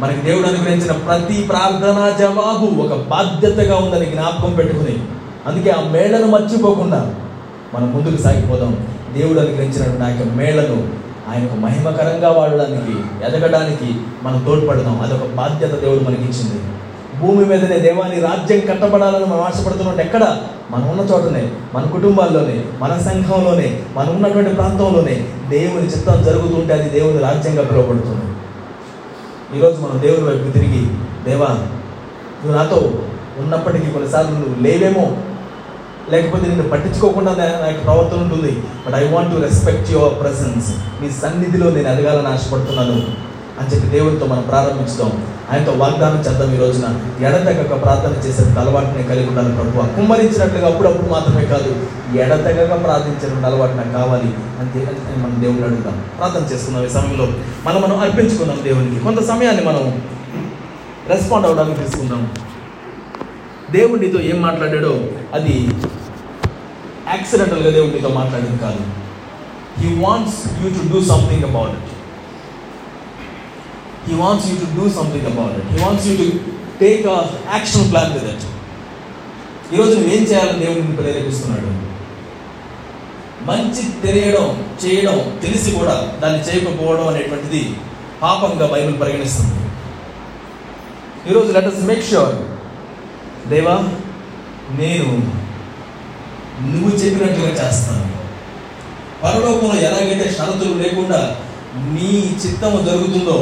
మనకి 0.00 0.20
దేవుడు 0.20 0.46
అనుగ్రహించిన 0.46 0.92
ప్రతి 0.92 1.42
ప్రార్థన 1.42 2.12
జవాబు 2.18 2.82
ఒక 2.82 2.94
బాధ్యతగా 3.08 3.76
ఉందని 3.76 4.06
జ్ఞాపకం 4.06 4.52
పెట్టుకుని 4.52 4.98
అందుకే 5.46 5.70
ఆ 5.70 5.80
మేళను 5.80 6.26
మర్చిపోకుండా 6.26 7.14
మనం 7.74 7.94
ముందుకు 7.94 8.22
సాగిపోదాం. 8.22 8.86
దేవుడు 9.16 9.38
అనుగ్రహించినటువంటి 9.38 10.02
ఆ 10.02 10.08
యొక్క 10.08 10.34
మేళను 10.34 11.00
ఆయనకు 11.30 11.54
మహిమకరంగా 11.54 12.30
వాడడానికి 12.30 12.92
ఎదగడానికి 13.26 14.00
మనం 14.22 14.44
తోడ్పడదాం. 14.44 15.00
అదొక 15.00 15.26
బాధ్యత 15.36 15.80
దేవుడు 15.80 16.04
మనకి 16.04 16.22
ఇచ్చింది 16.22 16.60
భూమి 17.20 17.44
మీదనే 17.44 17.78
దేవాన్ని 17.78 18.18
రాజ్యం 18.20 18.60
కట్టబడాలని 18.60 19.26
మనం 19.30 19.42
ఆశపడుతున్నట్టు 19.48 20.02
ఎక్కడ? 20.06 20.24
మనం 20.72 20.86
ఉన్న 20.90 21.02
చోటనే 21.10 21.42
మన 21.74 21.84
కుటుంబాల్లోనే 21.94 22.56
మన 22.82 22.92
సంఘంలోనే 23.06 23.68
మనం 23.96 24.10
ఉన్నటువంటి 24.16 24.50
ప్రాంతంలోనే 24.58 25.16
దేవుని 25.54 25.88
చిత్తం 25.94 26.22
జరుగుతుంటే 26.28 26.72
అది 26.74 26.88
దేవుని 26.98 27.20
రాజ్యంగా 27.26 27.62
పిలువబడుతుంది. 27.62 28.26
ఈరోజు 29.56 29.78
మనం 29.84 29.96
దేవుని 30.06 30.26
వైపు 30.28 30.52
తిరిగి 30.58 30.82
దేవా 31.24 31.50
నువ్వు 32.40 32.54
నాతో 32.58 32.78
ఉన్నప్పటికీ 33.40 33.88
కొన్నిసార్లు 33.90 34.34
నువ్వు 34.34 34.62
లేవేమో 34.66 35.06
లేకపోతే 36.12 36.44
నిన్ను 36.48 36.68
పట్టించుకోకుండా 36.68 37.32
నా 37.40 37.44
నా 37.62 37.66
యొక్క 37.70 37.82
ప్రవర్తన 37.84 38.20
ఉంటుంది. 38.26 38.52
But 38.84 38.94
I 39.00 39.02
want 39.12 39.32
to 39.34 39.40
respect 39.46 39.90
your 39.96 40.14
presence 40.22 40.70
నీ 41.00 41.08
సన్నిధిలో 41.22 41.66
నేను 41.70 41.88
ఎదగాలని 41.94 42.30
ఆశపడుతున్నాను. 42.34 42.96
అని 43.60 43.74
చెప్పి 43.74 43.88
దేవునితో 43.88 44.26
మనం 44.26 44.42
ప్రారంభించుదాం. 44.42 45.26
ఆయనతో 45.52 45.72
వాగ్దానం 45.72 46.18
చేద్దాం 46.18 46.54
ఈ 46.54 46.58
రోజున. 46.58 46.86
ఎడతెగక 47.26 47.82
ప్రార్థన 47.82 48.28
చేసే 48.28 48.60
అలవాటుని 48.60 49.02
కలిగి 49.02 49.28
ఉండాలి 49.28 49.52
ప్రభు. 49.52 49.96
కుమ్మరించినట్లుగా 49.96 50.68
అప్పుడప్పుడు 50.68 51.08
మాత్రమే 51.08 51.44
కాదు 51.44 51.86
ఎడతెగక 52.18 52.84
ప్రార్థించిన 52.84 53.46
అలవాటు 53.46 53.72
నాకు 53.72 53.92
కావాలి 53.92 54.34
అంతే 54.60 54.86
మనం 55.16 55.42
దేవుడిని 55.42 55.66
అడుగుతాం 55.66 56.04
ప్రార్థన 56.18 56.54
చేసుకున్నాం 56.54 56.84
ఈ 56.84 56.88
సమయంలో. 56.88 57.28
మనం 57.64 57.82
మనం 57.82 57.98
అర్పించుకున్నాం 58.00 58.60
దేవునికి. 58.64 59.00
కొంత 59.00 59.28
సమయాన్ని 59.28 59.64
మనం 59.64 60.02
రెస్పాండ్ 61.08 61.46
అవ్వడానికి 61.46 61.80
తీసుకుందాం. 61.80 62.32
దేవుడు 63.70 64.00
నీతో 64.00 64.20
ఏం 64.20 64.42
మాట్లాడాడో 64.42 65.00
అది 65.34 65.68
యాక్సిడెంటల్గా 67.08 67.70
దేవుడు 67.70 67.92
నీతో 67.92 68.08
మాట్లాడింది 68.08 68.58
కాదు. 68.58 68.80
He 69.78 70.04
wants 70.04 70.34
you 70.62 70.68
to 70.68 70.92
do 70.92 71.04
something 71.04 71.44
about 71.44 71.70
it 71.70 71.89
He 74.10 74.16
wants 74.22 74.44
you 74.50 74.54
to 74.62 74.68
do 74.76 74.84
something 74.98 75.24
about 75.32 75.52
it. 75.58 75.66
He 75.74 75.78
wants 75.84 76.04
you 76.08 76.14
to 76.20 76.26
take 76.82 77.06
action 77.54 77.86
plan 77.92 78.12
with 78.16 78.46
ఈరోజు 79.74 79.92
నువ్వేం 79.98 80.22
చేయాలని 80.30 80.60
దేవుడు 80.62 80.80
నిన్ను 80.80 80.96
ప్రేరేపిస్తున్నాడు? 81.00 81.68
మంచి 83.50 83.82
తెలియడం 84.04 84.46
చేయడం 84.82 85.18
తెలిసి 85.42 85.70
కూడా 85.76 85.94
దాన్ని 86.22 86.40
చేయకపోవడం 86.46 87.06
అనేటువంటిది 87.10 87.62
పాపంగా 88.22 88.66
బైబిల్ 88.72 88.96
పరిగణిస్తుంది. 89.02 89.60
ఈరోజు 91.28 91.48
లెట్ 91.56 91.70
అస్ 91.70 91.84
మేక్ 91.90 92.04
ష్యూర్ 92.10 92.34
దేవా 93.52 93.76
నేను 94.80 95.08
నువ్వు 96.72 96.90
చెప్పినట్లుగా 97.02 97.52
చేస్తాను. 97.60 98.04
పరలోకంలో 99.22 99.76
ఎలాగైతే 99.88 100.26
షరతులు 100.36 100.74
లేకుండా 100.82 101.20
నీ 101.94 102.12
చిత్తము 102.42 102.78
జరుగుతుందో 102.88 103.38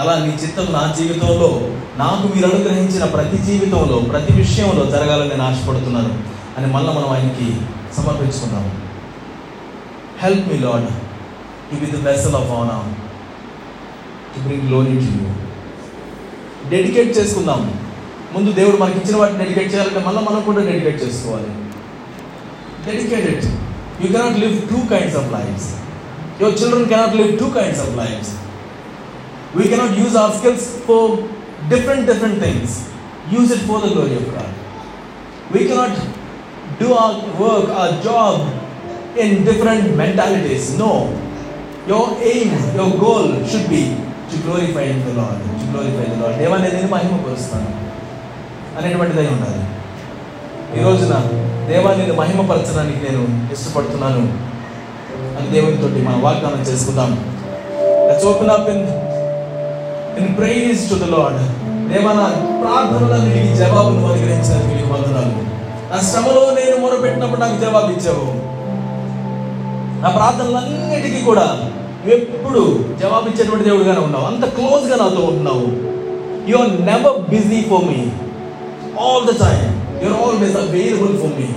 అలా 0.00 0.12
నీ 0.24 0.32
చిత్తం 0.42 0.66
నా 0.72 0.82
జీవితంలో 0.98 1.48
నాకు 1.96 2.26
మీరు 2.34 2.46
అనుగ్రహించిన 2.46 3.04
ప్రతి 3.04 3.38
జీవితంలో 3.38 3.96
ప్రతి 4.10 4.32
విషయంలో 4.32 4.84
జరగాలని 4.84 5.28
నేను 5.28 5.42
ఆశపడుతున్నాను 5.42 6.12
అని 6.58 6.68
మళ్ళీ 6.72 6.90
మనం 6.92 7.08
ఆయనకి 7.08 7.48
సమర్పించుకున్నాము 7.96 8.70
హెల్ప్ 10.22 10.48
మీ 10.52 10.58
లాడ్ 10.58 10.88
ఇవి 11.74 11.86
the 11.86 12.00
vessel 12.08 12.34
of 12.34 12.52
honour 12.58 12.88
to 14.32 14.40
bring 14.40 14.70
loan 14.70 14.86
to 14.86 15.06
you 15.16 15.28
dedicate 16.70 17.18
చేసుకుందాం. 17.18 17.62
ముందు 18.34 18.50
దేవుడు 18.52 18.76
మనకి 18.76 18.98
ఇచ్చిన 18.98 19.16
వాటిని 19.16 19.38
డెడికేట్ 19.38 19.72
చేయాలంటే 19.74 20.00
మళ్ళీ 20.00 20.20
మనం 20.28 20.40
కూడా 20.42 20.60
డెడికేట్ 20.60 21.02
చేసుకోవాలి. 21.02 21.50
Dedicated 22.86 23.44
you 24.02 24.08
cannot 24.12 24.38
live 24.38 24.54
two 24.70 24.78
kinds 24.92 25.16
of 25.16 25.32
lifes 25.32 25.68
your 26.40 26.54
children 26.60 26.88
cannot 26.88 27.16
live 27.16 27.32
two 27.38 27.48
kinds 27.50 27.80
of 27.80 27.94
lifes 28.02 28.32
we 29.56 29.68
cannot 29.68 29.98
use 29.98 30.16
our 30.16 30.36
skills 30.36 30.66
for 30.86 31.10
different 31.68 32.06
different 32.06 32.44
things 32.44 32.76
use 33.32 33.52
it 33.52 33.60
for 33.60 33.80
the 33.80 33.92
glory 33.92 34.14
of 34.14 34.30
God 34.36 34.52
we 35.52 35.68
cannot 35.68 35.98
do 36.82 36.94
our 36.94 37.42
work 37.42 37.70
our 37.70 38.04
job 38.04 38.40
in 39.18 39.46
different 39.46 39.96
mentalities 39.96 40.78
no 40.78 40.92
your 41.88 42.22
aim 42.22 42.76
your 42.76 42.96
goal 42.96 43.52
should 43.52 43.68
be 43.68 43.96
to 44.30 44.48
glorify 44.48 44.84
the 44.84 45.18
Lord 45.18 45.40
to 45.60 45.64
glorify 45.72 46.04
the 46.14 46.22
Lord 46.22 46.38
దేవాన్ని 46.38 46.72
నేను 46.72 46.88
మహిమపరుస్తాను. 46.88 47.70
అనేటువంటిది 48.78 49.28
ఉండాలి. 49.28 49.62
ఈ 50.78 50.82
రోజున 50.82 51.14
దేవాన్ని 51.68 52.06
నేను 52.06 52.14
మహిమపరచడానికి 52.14 52.98
నేను 53.06 53.52
ఇష్టపడుతున్నాను. 53.52 54.22
అని 55.38 55.48
దేవునితో 55.50 56.10
మనం 56.10 56.22
వాగ్దానం 56.22 56.60
చేసుకుందాం. 56.60 57.32
Open 58.26 58.50
up 58.50 58.68
in 58.68 59.11
in 60.22 60.32
praise 60.38 60.82
to 60.90 60.96
the 61.04 61.08
Lord 61.14 61.40
దేవా 61.90 62.12
నా 62.18 62.26
ప్రార్థనలన్నిటికీ 62.62 63.54
జవాబు 63.60 63.90
నువ్వు 63.94 64.08
అనుగ్రహించినందుకు 64.12 64.74
నీకు 64.78 64.90
వందనాలు. 64.94 65.34
నా 65.90 65.98
శ్రమలో 66.08 66.42
నేను 66.58 66.76
మొరపెట్టినప్పుడు 66.82 67.40
నాకు 67.40 67.56
జవాబు 67.64 67.90
ఇచ్చావు. 67.96 68.26
నా 70.02 70.10
ప్రార్థనలన్నిటికీ 70.18 71.20
కూడా 71.28 71.46
ఎప్పుడు 72.14 72.30
ఎప్పుడు 72.34 72.62
జవాబిచ్చేటువంటి 73.00 73.64
దేవుడుగానే 73.68 74.00
ఉన్నావు. 74.06 74.26
అంత 74.30 74.44
క్లోజ్గా 74.56 74.96
నాతో 75.02 75.20
ఉంటున్నావు. 75.30 75.66
You 76.50 76.56
are 76.62 76.72
never 76.90 77.18
busy 77.32 77.58
for 77.70 77.84
me 77.90 78.00
all 79.06 79.26
the 79.30 79.34
time 79.44 79.68
you 80.02 80.08
are 80.08 80.22
always 80.28 80.56
available 80.62 81.14
for 81.22 81.34
me 81.38 81.48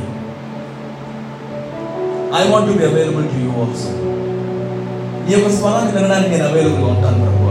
I 2.42 2.44
want 2.52 2.68
to 2.72 2.76
be 2.80 2.86
available 2.92 3.28
to 3.34 3.40
you 3.46 3.52
also 3.64 3.92
ఈ 5.28 5.34
యొక్క 5.34 5.50
స్వరాన్ని 5.58 5.92
వినడానికి 5.98 6.32
నేను 6.34 6.46
అవైలబుల్గా 6.50 6.88
ఉంటాను 6.96 7.20
ప్రభు. 7.24 7.42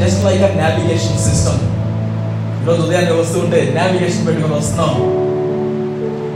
Just 0.00 0.20
like 0.26 0.42
a 0.42 0.50
navigation 0.62 1.18
system 1.26 1.60
ఈరోజు 2.60 2.80
ఉదయాన్నే 2.82 3.14
వస్తుంటే 3.20 3.58
నావిగేషన్ 3.76 4.26
పెట్టుకొని 4.26 4.54
వస్తున్నాం. 4.54 4.92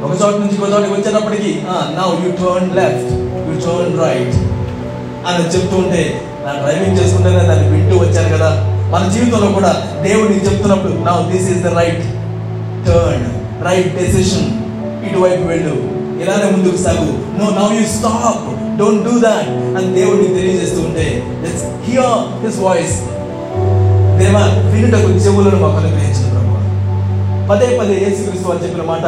ఒక 0.04 0.12
చోట 0.20 0.34
నుంచి 0.42 0.56
ఒక 0.62 0.68
చోటకి 0.72 0.92
వచ్చేటప్పటికి 0.96 1.50
now 1.98 2.08
you 2.22 2.30
turn 2.40 2.70
left 2.78 3.10
you 3.48 3.54
turn 3.66 3.94
right 4.04 4.36
అని 5.28 5.44
చెప్తూ 5.54 5.76
ఉంటే 5.76 6.02
నా 6.44 6.52
డ్రైవింగ్ 6.62 6.98
చేసుకుంటేనే 6.98 7.42
దాన్ని 7.50 7.68
వింటూ 7.74 7.96
వచ్చాను 8.04 8.30
కదా. 8.36 8.50
మన 8.92 9.02
జీవితంలో 9.14 9.48
కూడా 9.58 9.72
దేవుడు 10.02 10.28
నీకు 10.32 10.44
చెప్తున్నప్పుడు 10.48 10.92
now 11.08 11.16
this 11.32 11.48
is 11.54 11.62
the 11.66 11.72
right 11.80 12.04
turn 12.86 13.26
right 13.68 13.90
decision 14.00 14.48
ఇటువైపు 15.08 15.44
వెళ్ళు. 15.52 15.74
ఇలానే 16.22 16.46
ముందుకు 16.54 16.78
సాగు. 16.84 17.10
No 17.40 17.48
now 17.60 17.66
you 17.78 17.84
stop 17.96 18.44
don't 18.78 19.04
do 19.08 19.14
that 19.26 19.50
అని 19.76 19.88
దేవుడిని 19.98 20.30
తెలియజేస్తూ 20.38 20.80
ఉంటే 20.80 21.06
హియర్ 21.88 22.18
హిస్ 22.44 22.58
వాయిస్ 22.66 22.96
దేవ 24.20 24.36
వినుటకు 24.72 25.10
చెవులను 25.24 25.58
మాకు 25.62 25.76
అనుగ్రహించిన 25.80 26.26
ప్రభు 26.34 26.54
పదే 27.50 27.68
పదే 27.78 27.94
యేసుక్రీస్తు 28.02 28.46
వారు 28.48 28.62
చెప్పిన 28.64 28.84
మాట 28.88 29.04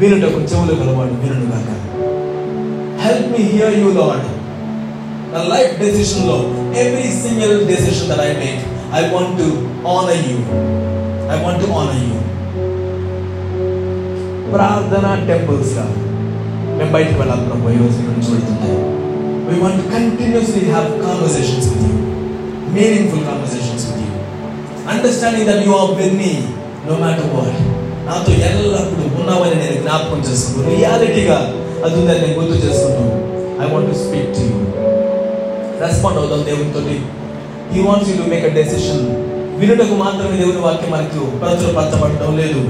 వినుటకు 0.00 0.38
చెవులు 0.50 0.76
కలవాడు 0.80 1.16
వినుడు 1.22 1.46
కాక 1.52 1.70
help 3.04 3.28
me 3.32 3.42
hear 3.52 3.76
you 3.80 3.90
Lord 3.98 4.26
నా 5.32 5.42
life 5.52 5.74
డెసిషన్లో 5.80 6.36
every 6.82 7.08
single 7.22 7.54
decision 7.70 8.10
that 8.10 8.22
I 8.24 8.32
make 8.42 8.62
I 8.94 9.02
want 9.12 9.36
to 9.40 9.48
honour 9.94 10.22
you 10.28 10.38
I 11.28 11.38
want 11.44 11.62
to 11.64 11.70
honour 11.74 12.00
you 12.04 12.18
ప్రార్థన 14.52 15.06
టెంపుల్స్గా 15.28 15.84
మేము 16.76 16.90
బయటకు 16.92 17.18
వెళ్ళాలి 17.20 17.44
ప్రభు 17.48 17.70
ఈ 17.70 17.78
రోజు 17.78 17.98
నుంచి 18.08 18.28
వెళ్తుంటే. 18.32 18.70
We 19.46 19.56
want 19.60 19.82
continuously 19.94 20.62
have 20.68 20.88
conversations 21.02 21.68
with 21.72 21.84
you 21.86 21.92
meaningful 22.74 23.24
conversation 23.24 23.63
understanding 24.90 25.46
that 25.46 25.66
you 25.66 25.72
are 25.72 25.90
with 25.90 26.14
me 26.14 26.30
no 26.86 26.96
matter 27.04 27.30
what 27.34 27.58
నాతో 28.06 28.32
ఎల్లప్పుడు 28.32 29.20
ఉన్నావని 29.20 29.54
నేను 29.54 29.76
జ్ఞాపకం 29.82 30.24
చేసుకుంటూ 30.30 30.70
రియాలిటీగా 30.76 31.52
అది 31.84 31.94
ఉందని 31.94 32.20
నేను 32.20 32.40
గుర్తు 32.40 32.66
చేసుకుంటూ 32.66 33.04
I 33.62 33.66
want 33.74 33.90
to 33.90 33.96
speak 33.98 34.34
to 34.34 34.40
you 34.40 34.58
respond 35.86 36.18
అవుతాం 36.18 36.44
దేవునితో 36.44 36.80
he 37.72 37.82
wants 37.82 38.10
you 38.10 38.16
to 38.16 38.28
make 38.28 38.44
a 38.44 38.48
decision 38.48 39.34
వినుటకు 39.58 39.94
మాత్రమే 39.94 40.36
దేవుని 40.36 40.58
వాక్యం 40.58 40.90
మనకు 40.90 41.18
ప్రచురపరచబడటం 41.38 42.36
లేదు. 42.36 42.60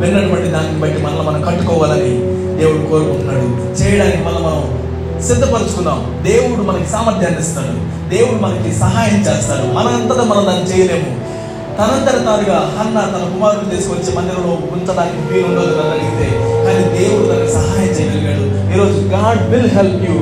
విన్నటువంటి 0.00 0.48
దాన్ని 0.48 0.80
బట్టి 0.80 1.02
మనల్ని 1.02 1.22
మనం 1.22 1.42
కట్టుకోవాలని 1.42 2.12
దేవుడు 2.58 2.90
కోరుకుంటున్నాడు. 2.90 3.46
చేయడానికి 3.82 4.24
మళ్ళీ 4.24 4.40
మనం 4.40 4.82
సిద్ధపరచుకున్నాం 5.22 6.20
దేవుడు 6.24 6.62
మనకి 6.62 6.90
సామర్థ్యాన్ని 6.90 7.40
ఇస్తాడు. 7.40 7.74
దేవుడు 8.08 8.38
మనకి 8.42 8.78
సహాయం 8.78 9.20
చేస్తాడు. 9.20 9.72
మనంతటా 9.72 10.24
మనం 10.24 10.46
దాన్ని 10.46 10.66
చేయలేము. 10.70 11.31
తనంతట 11.78 12.24
తానుగా 12.24 12.76
హన్న 12.78 13.00
తన 13.00 13.32
కుమారుడు 13.32 13.70
తీసుకొచ్చి 13.70 14.16
మందిరంలో 14.16 14.52
ఉంచడానికి 14.52 15.34
వీలు 15.34 15.46
ఉండదు 15.46 15.80
అని 15.80 15.90
అడిగితే 15.90 16.28
కానీ 16.66 16.98
దేవుడు 16.98 17.26
తనకు 17.26 17.52
సహాయం 17.52 17.90
చేయగలిగాడు. 17.90 18.74
ఈరోజు 18.74 19.08
God 19.08 19.50
will 19.50 19.70
help 19.70 20.02
you 20.02 20.16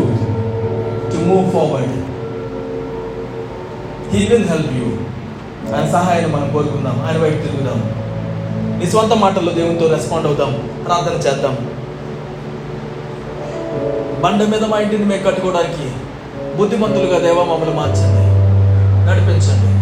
to 1.11 1.17
move 1.25 1.51
forward 1.53 1.93
he 4.15 4.27
will 4.27 4.49
help 4.49 4.73
you 4.73 4.87
ఆయన 5.77 5.91
సహాయాన్ని 5.93 6.37
మనం 6.37 6.53
కోరుకుందాం. 6.53 7.07
ఆయన 7.07 7.23
వైపు 7.23 7.43
తిరుగుదాం. 7.43 7.95
నీ 8.79 8.87
సొంత 8.87 9.13
మాటల్లో 9.13 9.53
దేవునితో 9.53 9.87
రెస్పాండ్ 9.87 10.27
అవుదాం. 10.27 10.69
ప్రార్థన 10.87 11.29
చేద్దాం. 11.29 11.59
బండ 14.23 14.43
మీద 14.43 14.65
మా 14.65 14.79
ఇంటిని 14.79 15.05
మేము 15.05 15.23
కట్టుకోవడానికి 15.23 15.93
బుద్ధిమంతులుగా 16.57 17.19
దేవా 17.19 17.45
మమ్మల్ని 17.45 17.77
మార్చండి. 17.77 18.31
నడిపించండి. 19.11 19.80